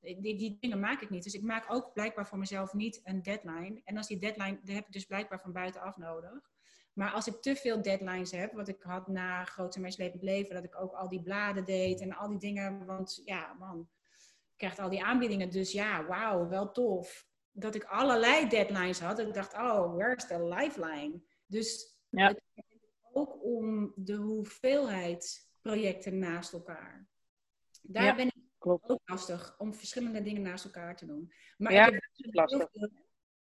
die, 0.00 0.36
die 0.36 0.56
dingen 0.60 0.80
maak 0.80 1.00
ik 1.00 1.10
niet. 1.10 1.24
Dus 1.24 1.34
ik 1.34 1.42
maak 1.42 1.72
ook 1.72 1.92
blijkbaar 1.92 2.26
voor 2.26 2.38
mezelf 2.38 2.72
niet 2.72 3.00
een 3.04 3.22
deadline. 3.22 3.80
En 3.84 3.96
als 3.96 4.06
die 4.06 4.18
deadline, 4.18 4.58
die 4.62 4.74
heb 4.74 4.86
ik 4.86 4.92
dus 4.92 5.04
blijkbaar 5.04 5.40
van 5.40 5.52
buitenaf 5.52 5.96
nodig. 5.96 6.50
Maar 6.98 7.10
als 7.12 7.26
ik 7.26 7.40
te 7.40 7.56
veel 7.56 7.82
deadlines 7.82 8.30
heb, 8.30 8.52
wat 8.52 8.68
ik 8.68 8.82
had 8.82 9.08
na 9.08 9.44
Groot 9.44 9.74
en 9.74 9.80
Meeslepend 9.80 10.22
Leven, 10.22 10.54
dat 10.54 10.64
ik 10.64 10.80
ook 10.80 10.92
al 10.92 11.08
die 11.08 11.22
bladen 11.22 11.64
deed 11.64 12.00
en 12.00 12.12
al 12.16 12.28
die 12.28 12.38
dingen. 12.38 12.86
Want 12.86 13.22
ja, 13.24 13.52
man, 13.58 13.88
ik 14.52 14.56
krijg 14.56 14.78
al 14.78 14.88
die 14.90 15.04
aanbiedingen. 15.04 15.50
Dus 15.50 15.72
ja, 15.72 16.06
wauw, 16.06 16.48
wel 16.48 16.72
tof. 16.72 17.26
Dat 17.52 17.74
ik 17.74 17.84
allerlei 17.84 18.48
deadlines 18.48 19.00
had. 19.00 19.18
Ik 19.18 19.34
dacht, 19.34 19.52
oh, 19.54 19.94
where's 19.94 20.26
the 20.26 20.44
lifeline? 20.44 21.20
Dus 21.46 21.96
Ja. 22.08 22.26
het 22.28 22.42
gaat 22.54 22.64
ook 23.12 23.44
om 23.44 23.92
de 23.96 24.14
hoeveelheid 24.14 25.48
projecten 25.62 26.18
naast 26.18 26.52
elkaar. 26.52 27.06
Daar 27.82 28.04
Ja, 28.04 28.14
ben 28.14 28.26
ik 28.26 28.34
Klopt. 28.58 28.90
ook 28.90 29.00
lastig 29.04 29.54
om 29.58 29.74
verschillende 29.74 30.22
dingen 30.22 30.42
naast 30.42 30.64
elkaar 30.64 30.96
te 30.96 31.06
doen. 31.06 31.32
Maar 31.56 31.72
Ja, 31.72 31.86
ik 31.86 31.92
heb 31.92 32.02
heel 32.12 32.68
veel- 32.72 32.90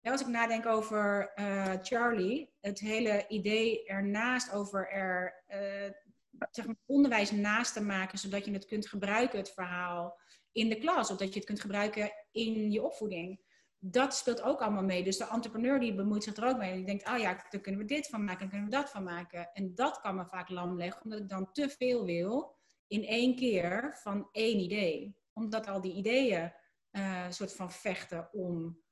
ja, 0.05 0.11
als 0.11 0.21
ik 0.21 0.27
nadenk 0.27 0.65
over 0.65 1.31
eh, 1.33 1.73
Charlie, 1.81 2.53
het 2.61 2.79
hele 2.79 3.25
idee 3.27 3.85
ernaast 3.85 4.53
over 4.53 4.89
er 4.89 5.43
eh, 5.47 6.65
onderwijs 6.85 7.31
naast 7.31 7.73
te 7.73 7.81
maken, 7.81 8.17
zodat 8.17 8.45
je 8.45 8.51
het 8.51 8.65
kunt 8.65 8.87
gebruiken, 8.87 9.39
het 9.39 9.53
verhaal, 9.53 10.19
in 10.51 10.69
de 10.69 10.77
klas, 10.77 11.11
of 11.11 11.17
dat 11.17 11.27
je 11.27 11.35
het 11.35 11.45
kunt 11.45 11.61
gebruiken 11.61 12.11
in 12.31 12.71
je 12.71 12.83
opvoeding. 12.83 13.41
Dat 13.79 14.15
speelt 14.15 14.41
ook 14.41 14.61
allemaal 14.61 14.83
mee. 14.83 15.03
Dus 15.03 15.17
de 15.17 15.27
entrepreneur 15.27 15.79
die 15.79 15.95
bemoeit 15.95 16.23
zich 16.23 16.35
er 16.35 16.47
ook 16.47 16.57
mee. 16.57 16.75
Die 16.75 16.85
denkt, 16.85 17.07
oh 17.07 17.17
ja, 17.17 17.45
daar 17.49 17.61
kunnen 17.61 17.81
we 17.81 17.87
dit 17.87 18.07
van 18.07 18.23
maken, 18.23 18.39
dan 18.39 18.49
kunnen 18.49 18.69
we 18.69 18.75
dat 18.75 18.89
van 18.89 19.03
maken. 19.03 19.49
En 19.53 19.75
dat 19.75 19.99
kan 19.99 20.15
me 20.15 20.25
vaak 20.25 20.49
lam 20.49 20.77
leggen, 20.77 21.03
omdat 21.03 21.19
ik 21.19 21.29
dan 21.29 21.51
te 21.51 21.69
veel 21.69 22.05
wil 22.05 22.57
in 22.87 23.03
één 23.03 23.35
keer 23.35 23.97
van 24.01 24.29
één 24.31 24.59
idee. 24.59 25.17
Omdat 25.33 25.67
al 25.67 25.81
die 25.81 25.93
ideeën 25.93 26.53
eh 26.91 27.29
soort 27.29 27.55
van 27.55 27.71
vechten 27.71 28.29
om 28.33 28.83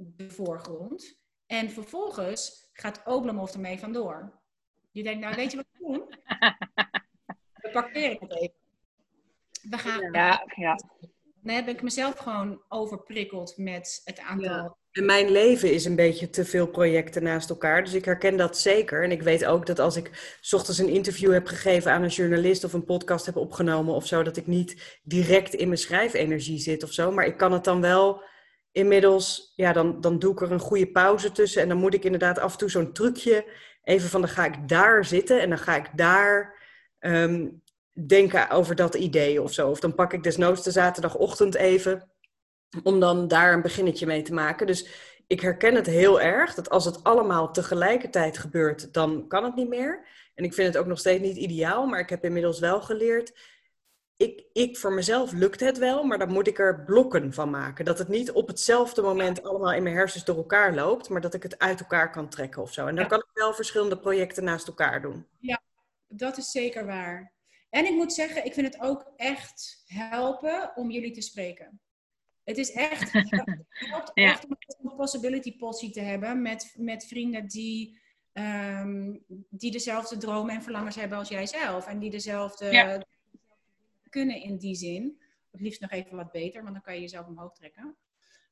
de 0.00 0.30
voorgrond. 0.30 1.18
En 1.46 1.70
vervolgens 1.70 2.70
gaat 2.72 3.02
Oblomov 3.04 3.52
ermee 3.52 3.78
vandoor. 3.78 4.40
Je 4.90 5.02
denkt, 5.02 5.20
nou 5.20 5.34
weet 5.34 5.50
je 5.50 5.56
wat 5.56 5.66
we 5.72 5.78
doen? 5.86 6.04
We 7.54 7.70
parkeren 7.72 8.16
het 8.20 8.34
even. 8.34 8.54
We 9.70 9.78
gaan, 9.78 10.12
Ja, 10.12 10.44
ja. 10.56 10.78
dan 11.42 11.54
heb 11.54 11.68
ik 11.68 11.82
mezelf 11.82 12.18
gewoon 12.18 12.62
overprikkeld 12.68 13.56
met 13.56 14.00
het 14.04 14.18
aantal. 14.18 14.52
Ja. 14.52 14.76
En 14.90 15.04
mijn 15.04 15.30
leven 15.30 15.72
is 15.72 15.84
een 15.84 15.96
beetje 15.96 16.30
te 16.30 16.44
veel 16.44 16.66
projecten 16.66 17.22
naast 17.22 17.50
elkaar. 17.50 17.84
Dus 17.84 17.92
ik 17.92 18.04
herken 18.04 18.36
dat 18.36 18.58
zeker. 18.58 19.04
En 19.04 19.10
ik 19.10 19.22
weet 19.22 19.44
ook 19.44 19.66
dat 19.66 19.78
als 19.78 19.96
ik 19.96 20.36
's 20.40 20.52
ochtends 20.52 20.78
een 20.78 20.88
interview 20.88 21.32
heb 21.32 21.46
gegeven 21.46 21.92
aan 21.92 22.02
een 22.02 22.08
journalist 22.08 22.64
of 22.64 22.72
een 22.72 22.84
podcast 22.84 23.26
heb 23.26 23.36
opgenomen 23.36 23.94
of 23.94 24.06
zo, 24.06 24.22
dat 24.22 24.36
ik 24.36 24.46
niet 24.46 24.98
direct 25.02 25.54
in 25.54 25.66
mijn 25.66 25.80
schrijfenergie 25.80 26.58
zit 26.58 26.82
of 26.82 26.92
zo. 26.92 27.12
Maar 27.12 27.26
ik 27.26 27.36
kan 27.36 27.52
het 27.52 27.64
dan 27.64 27.80
wel 27.80 28.22
inmiddels, 28.72 29.52
ja, 29.56 29.72
dan, 29.72 30.00
dan 30.00 30.18
doe 30.18 30.32
ik 30.32 30.40
er 30.40 30.52
een 30.52 30.58
goede 30.58 30.90
pauze 30.90 31.32
tussen. 31.32 31.62
En 31.62 31.68
dan 31.68 31.78
moet 31.78 31.94
ik 31.94 32.04
inderdaad 32.04 32.38
af 32.38 32.52
en 32.52 32.58
toe 32.58 32.70
zo'n 32.70 32.92
trucje 32.92 33.44
even 33.82 34.08
van 34.08 34.20
dan 34.20 34.30
ga 34.30 34.44
ik 34.44 34.68
daar 34.68 35.04
zitten 35.04 35.40
en 35.40 35.48
dan 35.48 35.58
ga 35.58 35.76
ik 35.76 35.90
daar 35.94 36.58
ehm, 36.98 37.48
denken 37.92 38.50
over 38.50 38.76
dat 38.76 38.94
idee 38.94 39.42
of 39.42 39.52
zo. 39.52 39.70
Of 39.70 39.80
dan 39.80 39.94
pak 39.94 40.12
ik 40.12 40.22
desnoods 40.22 40.62
de 40.62 40.70
zaterdagochtend 40.70 41.54
even 41.54 42.10
om 42.82 43.00
dan 43.00 43.28
daar 43.28 43.52
een 43.52 43.62
beginnetje 43.62 44.06
mee 44.06 44.22
te 44.22 44.34
maken. 44.34 44.66
Dus 44.66 44.88
ik 45.26 45.40
herken 45.40 45.74
het 45.74 45.86
heel 45.86 46.20
erg 46.20 46.54
dat 46.54 46.70
als 46.70 46.84
het 46.84 47.04
allemaal 47.04 47.52
tegelijkertijd 47.52 48.38
gebeurt, 48.38 48.92
dan 48.92 49.28
kan 49.28 49.44
het 49.44 49.54
niet 49.54 49.68
meer. 49.68 50.06
En 50.34 50.44
ik 50.44 50.54
vind 50.54 50.68
het 50.68 50.76
ook 50.76 50.86
nog 50.86 50.98
steeds 50.98 51.22
niet 51.22 51.36
ideaal, 51.36 51.86
maar 51.86 52.00
ik 52.00 52.10
heb 52.10 52.24
inmiddels 52.24 52.58
wel 52.58 52.80
geleerd. 52.80 53.32
Ik, 54.20 54.44
ik 54.52 54.76
voor 54.78 54.92
mezelf 54.92 55.32
lukt 55.32 55.60
het 55.60 55.78
wel, 55.78 56.04
maar 56.04 56.18
dan 56.18 56.32
moet 56.32 56.46
ik 56.46 56.58
er 56.58 56.84
blokken 56.84 57.32
van 57.32 57.50
maken. 57.50 57.84
Dat 57.84 57.98
het 57.98 58.08
niet 58.08 58.30
op 58.30 58.48
hetzelfde 58.48 59.02
moment 59.02 59.42
allemaal 59.42 59.72
in 59.72 59.82
mijn 59.82 59.94
hersens 59.94 60.24
door 60.24 60.36
elkaar 60.36 60.74
loopt, 60.74 61.08
maar 61.08 61.20
dat 61.20 61.34
ik 61.34 61.42
het 61.42 61.58
uit 61.58 61.80
elkaar 61.80 62.10
kan 62.10 62.28
trekken 62.28 62.62
of 62.62 62.72
zo. 62.72 62.86
En 62.86 62.94
dan 62.94 63.04
Ja. 63.04 63.10
kan 63.10 63.18
ik 63.18 63.30
wel 63.32 63.54
verschillende 63.54 63.98
projecten 63.98 64.44
naast 64.44 64.66
elkaar 64.66 65.02
doen. 65.02 65.26
Dat 66.08 66.38
is 66.38 66.50
zeker 66.50 66.86
waar. 66.86 67.32
En 67.70 67.84
ik 67.84 67.92
moet 67.94 68.12
zeggen, 68.12 68.44
ik 68.44 68.54
vind 68.54 68.66
het 68.74 68.82
ook 68.82 69.12
echt 69.16 69.82
helpen 69.86 70.72
om 70.74 70.90
jullie 70.90 71.12
te 71.12 71.20
spreken. 71.20 71.80
Het 72.44 72.58
is 72.58 72.72
echt, 72.72 73.12
het 73.12 73.28
helpt 73.68 74.10
Ja. 74.14 74.30
echt 74.32 74.44
om 74.44 74.56
een 74.90 74.96
possibility 74.96 75.56
potsie 75.56 75.90
te 75.90 76.00
hebben 76.00 76.42
met, 76.42 76.74
met 76.76 77.06
vrienden 77.06 77.46
die, 77.46 78.00
ehm, 78.32 79.16
die 79.50 79.70
dezelfde 79.70 80.16
dromen 80.16 80.54
en 80.54 80.62
verlangens 80.62 80.96
hebben 80.96 81.18
als 81.18 81.28
jij 81.28 81.46
zelf. 81.46 81.86
En 81.86 81.98
die 81.98 82.10
dezelfde... 82.10 82.64
Ja. 82.70 83.02
Kunnen 84.10 84.42
in 84.42 84.58
die 84.58 84.74
zin. 84.74 85.22
Het 85.50 85.60
liefst 85.60 85.80
nog 85.80 85.90
even 85.90 86.16
wat 86.16 86.32
beter, 86.32 86.62
want 86.62 86.74
dan 86.74 86.82
kan 86.82 86.94
je 86.94 87.00
jezelf 87.00 87.26
omhoog 87.26 87.54
trekken. 87.54 87.96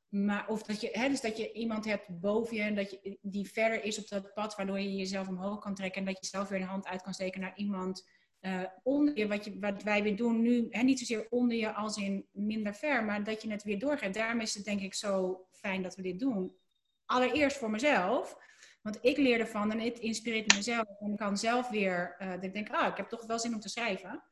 Maar 0.09 0.47
of 0.47 0.63
dat 0.63 0.81
je, 0.81 0.89
hè, 0.91 1.09
dus 1.09 1.21
dat 1.21 1.37
je 1.37 1.51
iemand 1.51 1.85
hebt 1.85 2.19
boven 2.19 2.55
je 2.55 2.61
en 2.61 2.75
dat 2.75 2.91
je, 2.91 3.17
die 3.21 3.51
verder 3.51 3.83
is 3.83 3.99
op 3.99 4.07
dat 4.07 4.33
pad, 4.33 4.55
waardoor 4.55 4.79
je 4.79 4.95
jezelf 4.95 5.27
omhoog 5.27 5.59
kan 5.59 5.75
trekken 5.75 6.01
en 6.01 6.07
dat 6.07 6.17
je 6.19 6.25
zelf 6.25 6.49
weer 6.49 6.61
een 6.61 6.67
hand 6.67 6.87
uit 6.87 7.01
kan 7.01 7.13
steken 7.13 7.41
naar 7.41 7.57
iemand 7.57 8.07
uh, 8.41 8.63
onder 8.83 9.17
je, 9.17 9.27
wat, 9.27 9.45
je, 9.45 9.59
wat 9.59 9.83
wij 9.83 10.03
weer 10.03 10.15
doen 10.15 10.41
nu, 10.41 10.67
hè, 10.69 10.83
niet 10.83 10.99
zozeer 10.99 11.27
onder 11.29 11.57
je 11.57 11.73
als 11.73 11.97
in 11.97 12.27
minder 12.31 12.73
ver, 12.73 13.03
maar 13.03 13.23
dat 13.23 13.41
je 13.41 13.51
het 13.51 13.63
weer 13.63 13.79
doorgeeft. 13.79 14.13
Daarom 14.13 14.39
is 14.39 14.53
het 14.53 14.65
denk 14.65 14.81
ik 14.81 14.93
zo 14.93 15.45
fijn 15.51 15.81
dat 15.81 15.95
we 15.95 16.01
dit 16.01 16.19
doen. 16.19 16.55
Allereerst 17.05 17.57
voor 17.57 17.69
mezelf, 17.69 18.37
want 18.81 18.97
ik 19.01 19.17
leer 19.17 19.39
ervan 19.39 19.71
en 19.71 19.79
het 19.79 19.99
inspireert 19.99 20.55
mezelf 20.55 20.85
en 20.99 21.15
kan 21.15 21.37
zelf 21.37 21.69
weer, 21.69 22.15
uh, 22.19 22.43
ik 22.43 22.53
denk, 22.53 22.69
ah, 22.69 22.87
ik 22.87 22.97
heb 22.97 23.09
toch 23.09 23.25
wel 23.25 23.39
zin 23.39 23.53
om 23.53 23.59
te 23.59 23.69
schrijven. 23.69 24.23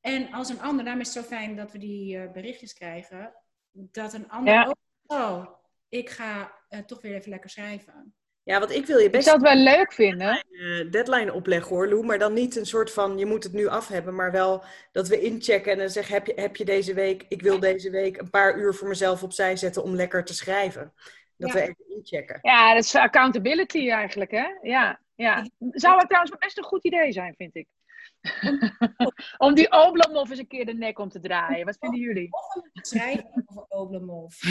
En 0.00 0.32
als 0.32 0.48
een 0.48 0.60
ander, 0.60 0.84
daarom 0.84 1.02
is 1.02 1.14
het 1.14 1.24
zo 1.24 1.36
fijn 1.36 1.56
dat 1.56 1.72
we 1.72 1.78
die 1.78 2.16
uh, 2.16 2.32
berichtjes 2.32 2.74
krijgen, 2.74 3.32
dat 3.70 4.12
een 4.12 4.30
ander 4.30 4.54
ja. 4.54 4.66
ook, 4.66 4.76
oh, 5.06 5.46
ik 5.88 6.10
ga 6.10 6.52
toch 6.86 7.02
weer 7.02 7.14
even 7.14 7.30
lekker 7.30 7.50
schrijven. 7.50 8.14
Ja, 8.42 8.58
want 8.58 8.70
ik 8.70 8.86
wil 8.86 8.98
je 8.98 9.10
best... 9.10 9.26
Ik 9.26 9.32
zou 9.32 9.44
het 9.44 9.54
wel 9.54 9.74
leuk 9.74 9.92
vinden. 9.92 10.44
Deadline, 10.50 10.88
deadline 10.88 11.32
opleggen 11.32 11.76
hoor, 11.76 11.88
Lou. 11.88 12.04
Maar 12.04 12.18
dan 12.18 12.32
niet 12.32 12.56
een 12.56 12.66
soort 12.66 12.92
van, 12.92 13.18
je 13.18 13.26
moet 13.26 13.44
het 13.44 13.52
nu 13.52 13.66
af 13.66 13.88
hebben. 13.88 14.14
Maar 14.14 14.32
wel 14.32 14.64
dat 14.92 15.08
we 15.08 15.20
inchecken 15.20 15.72
en 15.72 15.78
dan 15.78 15.88
zeggen, 15.88 16.14
heb 16.14 16.26
je, 16.26 16.32
heb 16.36 16.56
je 16.56 16.64
deze 16.64 16.94
week... 16.94 17.24
Ik 17.28 17.42
wil 17.42 17.60
deze 17.60 17.90
week 17.90 18.16
een 18.16 18.30
paar 18.30 18.58
uur 18.58 18.74
voor 18.74 18.88
mezelf 18.88 19.22
opzij 19.22 19.56
zetten 19.56 19.82
om 19.82 19.94
lekker 19.94 20.24
te 20.24 20.34
schrijven. 20.34 20.92
Dat 21.36 21.52
we 21.52 21.60
even 21.60 21.96
inchecken. 21.96 22.38
Ja, 22.42 22.74
dat 22.74 22.84
is 22.84 22.94
accountability 22.94 23.90
eigenlijk, 23.90 24.30
hè? 24.30 24.48
Ja, 24.62 25.00
ja. 25.14 25.46
Zou 25.58 25.98
het 25.98 26.08
trouwens 26.08 26.38
best 26.38 26.58
een 26.58 26.64
goed 26.64 26.84
idee 26.84 27.12
zijn, 27.12 27.34
vind 27.36 27.56
ik. 27.56 27.68
om 29.46 29.54
die 29.54 29.72
Oblomov 29.72 30.30
eens 30.30 30.38
een 30.38 30.46
keer 30.46 30.66
de 30.66 30.74
nek 30.74 30.98
om 30.98 31.08
te 31.08 31.20
draaien. 31.20 31.66
Wat 31.66 31.76
vinden 31.80 32.00
jullie? 32.00 32.28
Schrijven 32.72 33.44
over 33.46 33.64
Oblomov. 33.68 34.42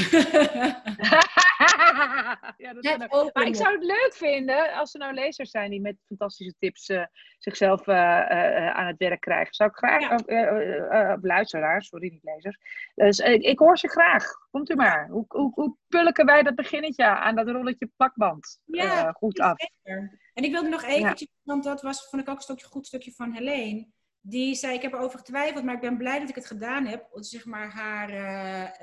ja, 2.58 2.74
dat 2.74 3.34
maar 3.34 3.46
ik 3.48 3.56
zou 3.56 3.74
het 3.74 3.84
leuk 3.84 4.14
vinden 4.14 4.74
als 4.74 4.94
er 4.94 5.00
nou 5.00 5.14
lezers 5.14 5.50
zijn 5.50 5.70
die 5.70 5.82
met 5.82 5.96
fantastische 6.06 6.56
tips 6.60 6.90
uh, 6.90 7.06
zichzelf 7.38 7.88
uh, 7.88 7.96
uh, 7.96 8.70
aan 8.70 8.88
het 8.88 8.98
werk 8.98 9.22
krijgen. 9.22 9.54
Zou 9.54 9.70
ik 9.70 9.76
graag, 9.76 10.26
ja. 10.26 11.18
luisteraars, 11.22 11.88
sorry, 11.88 12.10
niet 12.10 12.24
lezers. 12.24 12.58
Dus 12.96 13.20
ik 13.20 13.60
hoor 13.60 13.78
ze 13.78 13.88
graag. 13.88 14.24
Komt 14.52 14.70
u 14.70 14.76
maar. 14.76 15.08
Hoe, 15.08 15.26
hoe, 15.28 15.52
hoe 15.54 15.76
pulken 15.88 16.26
wij 16.26 16.44
dat 16.44 16.56
beginnetje 16.56 17.06
aan 17.06 17.36
dat 17.36 17.50
rolletje 17.50 17.90
plakband 17.98 18.60
ja, 18.66 19.12
goed 19.12 19.40
af? 19.40 19.58
Zeker. 19.84 20.29
En 20.40 20.46
ik 20.46 20.52
wilde 20.52 20.70
nog 20.70 20.84
eventjes, 20.84 21.30
want 21.44 21.64
dat 21.64 21.82
was, 21.82 22.10
vond 22.10 22.22
ik 22.22 22.30
ook 22.30 22.36
een 22.36 22.42
stukje, 22.42 22.66
goed 22.66 22.88
stukje 22.88 23.12
van 23.12 23.32
Helene. 23.32 23.88
Die 24.22 24.56
zei, 24.56 24.76
ik 24.76 24.82
heb 24.82 24.94
erover 24.94 25.20
getwijfeld, 25.20 25.64
maar 25.64 25.76
ik 25.76 25.82
ben 25.82 25.98
blij 25.98 26.20
dat 26.20 26.30
ik 26.30 26.36
het 26.36 26.46
gedaan 26.46 26.86
heb. 26.86 27.08
Om 27.12 27.24
zeg 27.24 27.46
maar 27.46 27.72
haar 27.72 28.10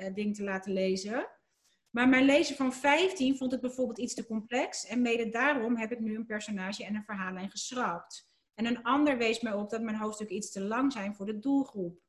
uh, 0.01 0.13
ding 0.13 0.35
te 0.35 0.43
laten 0.43 0.73
lezen. 0.73 1.27
Maar 1.89 2.09
mijn 2.09 2.25
lezer 2.25 2.55
van 2.55 2.73
15 2.73 3.37
vond 3.37 3.51
het 3.51 3.61
bijvoorbeeld 3.61 3.97
iets 3.97 4.13
te 4.13 4.25
complex. 4.25 4.85
En 4.85 5.01
mede 5.01 5.29
daarom 5.29 5.77
heb 5.77 5.91
ik 5.91 5.99
nu 5.99 6.15
een 6.15 6.25
personage 6.25 6.85
en 6.85 6.95
een 6.95 7.03
verhaallijn 7.03 7.49
geschrapt. 7.49 8.29
En 8.53 8.65
een 8.65 8.83
ander 8.83 9.17
wees 9.17 9.41
mij 9.41 9.53
op 9.53 9.69
dat 9.69 9.81
mijn 9.81 9.97
hoofdstukken 9.97 10.35
iets 10.35 10.51
te 10.51 10.61
lang 10.61 10.91
zijn 10.91 11.15
voor 11.15 11.25
de 11.25 11.39
doelgroep. 11.39 11.99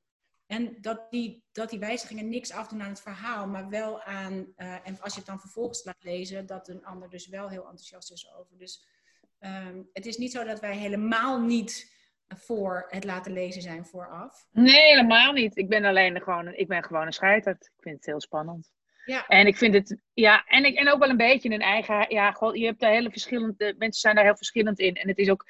En 0.46 0.80
dat 0.80 1.10
die, 1.10 1.44
dat 1.52 1.70
die 1.70 1.78
wijzigingen 1.78 2.28
niks 2.28 2.52
afdoen 2.52 2.82
aan 2.82 2.88
het 2.88 3.00
verhaal, 3.00 3.46
maar 3.46 3.68
wel 3.68 4.02
aan, 4.02 4.32
uh, 4.56 4.88
en 4.88 5.00
als 5.00 5.12
je 5.12 5.18
het 5.18 5.28
dan 5.28 5.40
vervolgens 5.40 5.84
laat 5.84 6.04
lezen, 6.04 6.46
dat 6.46 6.68
een 6.68 6.84
ander 6.84 7.10
dus 7.10 7.26
wel 7.28 7.48
heel 7.48 7.62
enthousiast 7.62 8.12
is 8.12 8.32
over. 8.34 8.58
Dus 8.58 8.96
um, 9.40 9.88
het 9.92 10.06
is 10.06 10.16
niet 10.16 10.32
zo 10.32 10.44
dat 10.44 10.60
wij 10.60 10.76
helemaal 10.76 11.40
niet 11.40 11.96
voor 12.28 12.86
het 12.88 13.04
laten 13.04 13.32
lezen 13.32 13.62
zijn 13.62 13.86
vooraf. 13.86 14.46
Nee, 14.52 14.80
helemaal 14.80 15.32
niet. 15.32 15.56
Ik 15.56 15.68
ben 15.68 15.84
alleen 15.84 16.20
gewoon, 16.20 16.54
ik 16.54 16.68
ben 16.68 16.84
gewoon 16.84 17.06
een 17.06 17.12
scheiterd. 17.12 17.64
Ik 17.64 17.82
vind 17.82 17.96
het 17.96 18.06
heel 18.06 18.20
spannend. 18.20 18.70
Ja. 19.04 19.26
En 19.26 19.46
ik 19.46 19.56
vind 19.56 19.74
het, 19.74 20.00
ja, 20.12 20.44
en, 20.46 20.64
ik, 20.64 20.74
en 20.76 20.88
ook 20.88 20.98
wel 20.98 21.08
een 21.08 21.16
beetje 21.16 21.50
een 21.50 21.60
eigen, 21.60 22.06
ja, 22.08 22.32
gewoon, 22.32 22.58
je 22.58 22.64
hebt 22.64 22.80
daar 22.80 22.90
hele 22.90 23.10
verschillende, 23.10 23.74
mensen 23.78 24.00
zijn 24.00 24.14
daar 24.14 24.24
heel 24.24 24.36
verschillend 24.36 24.78
in. 24.78 24.94
En 24.94 25.08
het 25.08 25.18
is 25.18 25.30
ook, 25.30 25.46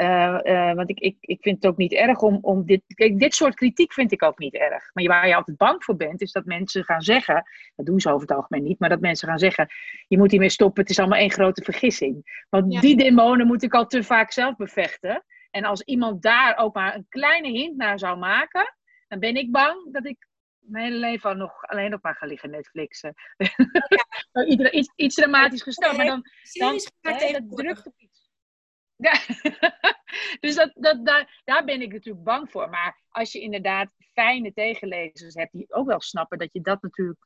uh, 0.00 0.40
uh, 0.42 0.72
want 0.72 0.90
ik, 0.90 0.98
ik, 0.98 1.16
ik 1.20 1.42
vind 1.42 1.56
het 1.56 1.72
ook 1.72 1.76
niet 1.76 1.92
erg 1.92 2.18
om, 2.18 2.38
om 2.40 2.66
dit, 2.66 2.82
kijk, 2.86 3.18
dit 3.18 3.34
soort 3.34 3.54
kritiek 3.54 3.92
vind 3.92 4.12
ik 4.12 4.22
ook 4.22 4.38
niet 4.38 4.54
erg. 4.54 4.90
Maar 4.92 5.04
waar 5.04 5.28
je 5.28 5.34
altijd 5.34 5.56
bang 5.56 5.84
voor 5.84 5.96
bent, 5.96 6.20
is 6.20 6.32
dat 6.32 6.44
mensen 6.44 6.84
gaan 6.84 7.00
zeggen, 7.00 7.44
dat 7.76 7.86
doen 7.86 8.00
ze 8.00 8.08
over 8.08 8.20
het 8.28 8.36
algemeen 8.36 8.62
niet, 8.62 8.78
maar 8.78 8.88
dat 8.88 9.00
mensen 9.00 9.28
gaan 9.28 9.38
zeggen, 9.38 9.68
je 10.08 10.18
moet 10.18 10.30
hiermee 10.30 10.48
stoppen, 10.48 10.82
het 10.82 10.90
is 10.90 10.98
allemaal 10.98 11.18
één 11.18 11.30
grote 11.30 11.62
vergissing. 11.62 12.44
Want 12.48 12.72
ja. 12.72 12.80
die 12.80 12.96
demonen 12.96 13.46
moet 13.46 13.62
ik 13.62 13.74
al 13.74 13.86
te 13.86 14.02
vaak 14.02 14.32
zelf 14.32 14.56
bevechten. 14.56 15.24
En 15.50 15.64
als 15.64 15.82
iemand 15.82 16.22
daar 16.22 16.56
ook 16.56 16.74
maar 16.74 16.94
een 16.94 17.06
kleine 17.08 17.48
hint 17.48 17.76
naar 17.76 17.98
zou 17.98 18.18
maken, 18.18 18.74
dan 19.08 19.18
ben 19.18 19.36
ik 19.36 19.50
bang 19.50 19.92
dat 19.92 20.06
ik 20.06 20.28
mijn 20.58 20.84
hele 20.84 20.98
leven 20.98 21.30
al 21.30 21.36
nog 21.36 21.64
alleen 21.66 21.90
nog 21.90 22.02
maar 22.02 22.14
gaan 22.14 22.28
liggen 22.28 22.50
Netflixen. 22.50 23.14
Ja. 23.36 24.44
Iedereen, 24.48 24.78
iets, 24.78 24.92
iets 24.96 25.14
dramatisch 25.14 25.62
gesteld, 25.62 25.96
maar 25.96 26.06
dan, 26.06 26.24
dan 26.52 26.80
hè, 27.00 27.32
dat 27.32 27.56
drukt 27.56 27.86
op 27.86 27.94
iets. 27.96 28.19
Ja. 29.00 29.20
dus 30.40 30.54
dat, 30.54 30.70
dat, 30.74 31.06
daar, 31.06 31.40
daar 31.44 31.64
ben 31.64 31.80
ik 31.80 31.92
natuurlijk 31.92 32.24
bang 32.24 32.50
voor. 32.50 32.70
Maar 32.70 33.00
als 33.08 33.32
je 33.32 33.40
inderdaad 33.40 33.90
fijne 34.12 34.52
tegenlezers 34.52 35.34
hebt 35.34 35.52
die 35.52 35.72
ook 35.72 35.86
wel 35.86 36.00
snappen 36.00 36.38
dat 36.38 36.52
je 36.52 36.60
dat 36.60 36.82
natuurlijk 36.82 37.18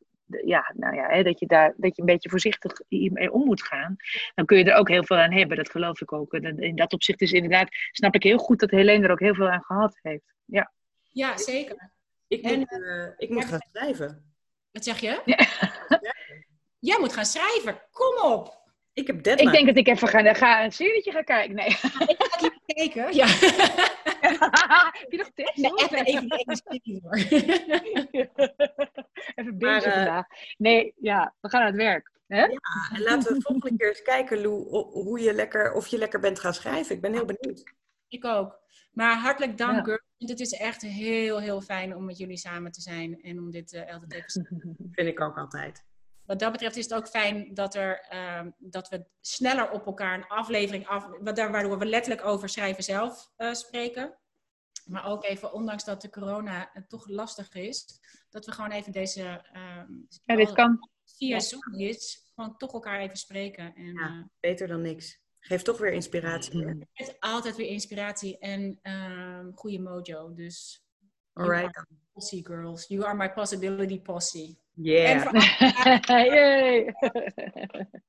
ja, 0.45 0.73
nou 0.77 0.95
ja, 0.95 1.09
hè, 1.09 1.23
dat, 1.23 1.39
je 1.39 1.47
daar, 1.47 1.75
dat 1.77 1.97
je 1.97 2.01
een 2.03 2.09
beetje 2.09 2.31
voorzichtig 2.31 2.81
mee 2.89 3.33
om 3.33 3.45
moet 3.45 3.63
gaan, 3.63 3.97
dan 4.35 4.45
kun 4.45 4.59
je 4.59 4.65
er 4.65 4.77
ook 4.77 4.89
heel 4.89 5.05
veel 5.05 5.17
aan 5.17 5.33
hebben. 5.33 5.57
Dat 5.57 5.71
geloof 5.71 6.01
ik 6.01 6.13
ook. 6.13 6.33
In 6.33 6.77
dat 6.77 6.93
opzicht 6.93 7.21
is 7.21 7.33
inderdaad, 7.33 7.69
snap 7.91 8.15
ik 8.15 8.23
heel 8.23 8.39
goed 8.39 8.61
dat 8.61 8.71
Helene 8.71 9.05
er 9.05 9.11
ook 9.11 9.21
heel 9.21 9.35
veel 9.35 9.51
aan 9.51 9.65
gehad 9.65 9.99
heeft. 10.03 10.35
Ja, 10.45 10.73
ja 11.11 11.37
zeker. 11.37 11.93
Ik 12.27 12.43
en, 12.43 12.59
moet, 12.59 12.73
uh, 12.73 13.09
ik 13.17 13.31
moet 13.31 13.45
gaan 13.45 13.67
schrijven. 13.73 14.35
Wat 14.71 14.85
zeg 14.85 15.01
je? 15.01 15.23
Ja. 15.25 15.47
Jij 16.91 16.99
moet 17.01 17.13
gaan 17.13 17.25
schrijven. 17.25 17.81
Kom 17.91 18.31
op. 18.33 18.64
Ik 18.95 19.07
heb 19.07 19.23
deadline. 19.23 19.51
Ik 19.51 19.57
denk 19.57 19.67
dat 19.67 19.77
ik 19.77 19.89
even 19.89 20.09
ga, 20.09 20.35
ga 20.35 20.65
een 20.65 20.73
serietje 20.73 21.11
ga 21.13 21.23
kijken. 21.23 21.55
Nee. 21.55 21.67
Ik 21.67 21.77
ga 21.79 22.07
even 22.37 22.61
kijken. 22.67 23.15
Ja. 23.15 23.27
heb 25.01 25.11
je 25.11 25.17
nog 25.17 25.31
tips? 25.35 25.57
Nee, 25.57 25.73
even, 25.75 26.05
even, 26.05 26.45
even 26.69 27.01
hoor. 27.03 27.17
even 29.35 29.59
bingen 29.59 29.77
uh, 29.77 29.83
vandaag. 29.83 30.27
Nee, 30.59 30.95
ja, 31.01 31.35
we 31.41 31.49
gaan 31.49 31.61
aan 31.61 31.67
het 31.67 31.77
werk. 31.77 32.13
Hè? 32.27 32.45
Ja, 32.45 32.59
en 32.93 33.03
laten 33.03 33.35
we 33.35 33.41
volgende 33.41 33.77
keer 33.77 33.89
eens 33.89 34.03
kijken, 34.03 34.41
Lou, 34.41 34.65
hoe 34.91 35.21
je 35.21 35.35
lekker, 35.35 35.73
of 35.73 35.87
je 35.87 35.99
lekker 35.99 36.21
bent 36.21 36.41
gaan 36.41 36.55
schrijven. 36.55 36.95
Ik 36.95 37.01
ben 37.01 37.13
heel 37.13 37.25
benieuwd. 37.25 37.73
Ik 38.09 38.25
ook. 38.25 38.63
Maar 38.93 39.17
hartelijk 39.17 39.59
dank, 39.59 39.87
ja. 39.87 40.01
Het 40.19 40.41
is 40.41 40.53
echt 40.53 40.83
heel, 40.83 41.41
heel 41.41 41.61
fijn 41.61 41.97
om 41.97 42.05
met 42.05 42.19
jullie 42.19 42.37
samen 42.37 42.73
te 42.73 42.81
zijn 42.81 43.23
en 43.23 43.39
om 43.39 43.51
dit 43.51 43.73
uh, 43.73 43.93
altijd 43.93 44.13
even... 44.13 44.49
Vind 44.93 45.09
ik 45.09 45.21
ook 45.21 45.39
altijd. 45.39 45.85
Wat 46.27 46.39
dat 46.39 46.53
betreft 46.53 46.77
is 46.77 46.85
het 46.85 46.95
ook 46.95 47.09
fijn 47.09 47.55
dat, 47.55 47.75
er, 47.75 48.07
uh, 48.13 48.47
dat 48.59 48.89
we 48.89 49.05
sneller 49.21 49.71
op 49.71 49.87
elkaar 49.87 50.15
een 50.15 50.27
aflevering 50.27 50.87
af... 50.87 51.09
Waardoor 51.21 51.79
we 51.79 51.87
letterlijk 51.87 52.25
over 52.25 52.49
schrijven 52.49 52.85
zelf 52.85 53.33
uh, 53.37 53.53
spreken. 53.53 54.19
Maar 54.85 55.07
ook 55.07 55.25
even, 55.25 55.53
ondanks 55.53 55.85
dat 55.85 56.03
de 56.03 56.11
corona 56.11 56.73
toch 56.89 57.09
lastig 57.09 57.53
is, 57.53 58.01
dat 58.31 58.47
we 58.47 58.53
gewoon 58.53 58.71
even 58.71 58.93
deze... 58.93 59.23
ja, 60.25 60.37
dit 60.37 60.53
kan. 60.53 60.89
Via 61.05 61.41
Zoom 61.41 61.75
is, 61.79 62.33
gewoon 62.35 62.57
toch 62.57 62.73
elkaar 62.73 63.01
even 63.01 63.17
spreken. 63.17 63.75
En, 63.75 63.95
ja, 63.95 64.31
beter 64.41 64.69
dan 64.69 64.81
niks. 64.81 65.23
Geeft 65.39 65.65
toch 65.65 65.79
weer 65.79 65.93
inspiratie. 65.93 66.67
Het 66.67 66.87
geeft 66.93 67.21
altijd 67.21 67.57
weer 67.57 67.67
inspiratie 67.67 68.39
en 68.39 68.79
um, 68.83 69.53
goede 69.55 69.81
mojo. 69.81 70.35
Dus. 70.35 70.85
Alright. 71.33 71.85
Posse 72.13 72.41
girls. 72.43 72.87
You 72.87 73.05
are 73.05 73.15
my 73.15 73.33
possibility 73.33 74.01
posse. 74.01 74.57
Yeah. 74.77 75.23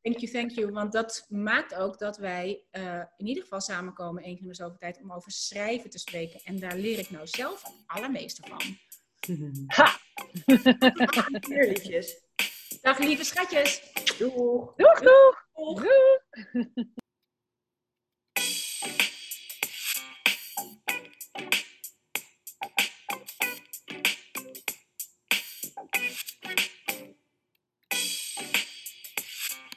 Thank 0.01 0.20
you, 0.20 0.32
thank 0.32 0.51
you. 0.51 0.72
Want 0.72 0.91
dat 0.91 1.26
maakt 1.30 1.76
ook 1.76 1.99
dat 1.99 2.18
wij 2.18 2.63
uh, 2.72 3.01
in 3.18 3.28
ieder 3.28 3.43
geval 3.43 3.61
samenkomen 3.61 4.24
één 4.24 4.34
keer 4.34 4.43
in 4.43 4.49
de 4.49 4.55
zoveel 4.55 4.78
tijd 4.78 5.01
om 5.01 5.11
over 5.11 5.32
schrijven 5.32 5.89
te 5.89 5.99
spreken. 5.99 6.39
En 6.43 6.59
daar 6.59 6.76
leer 6.76 6.99
ik 6.99 7.09
nou 7.09 7.28
zelf 7.28 7.63
het 7.63 7.84
allermeeste 7.86 8.41
van. 8.47 8.61
Ha! 9.68 9.99
Dag 12.82 12.99
lieve 12.99 13.24
schatjes. 13.24 13.82
Doeg. 14.18 14.74
Doeg, 14.76 14.99
doeg. 14.99 15.47
doeg. 15.53 15.84
doeg. 15.84 16.86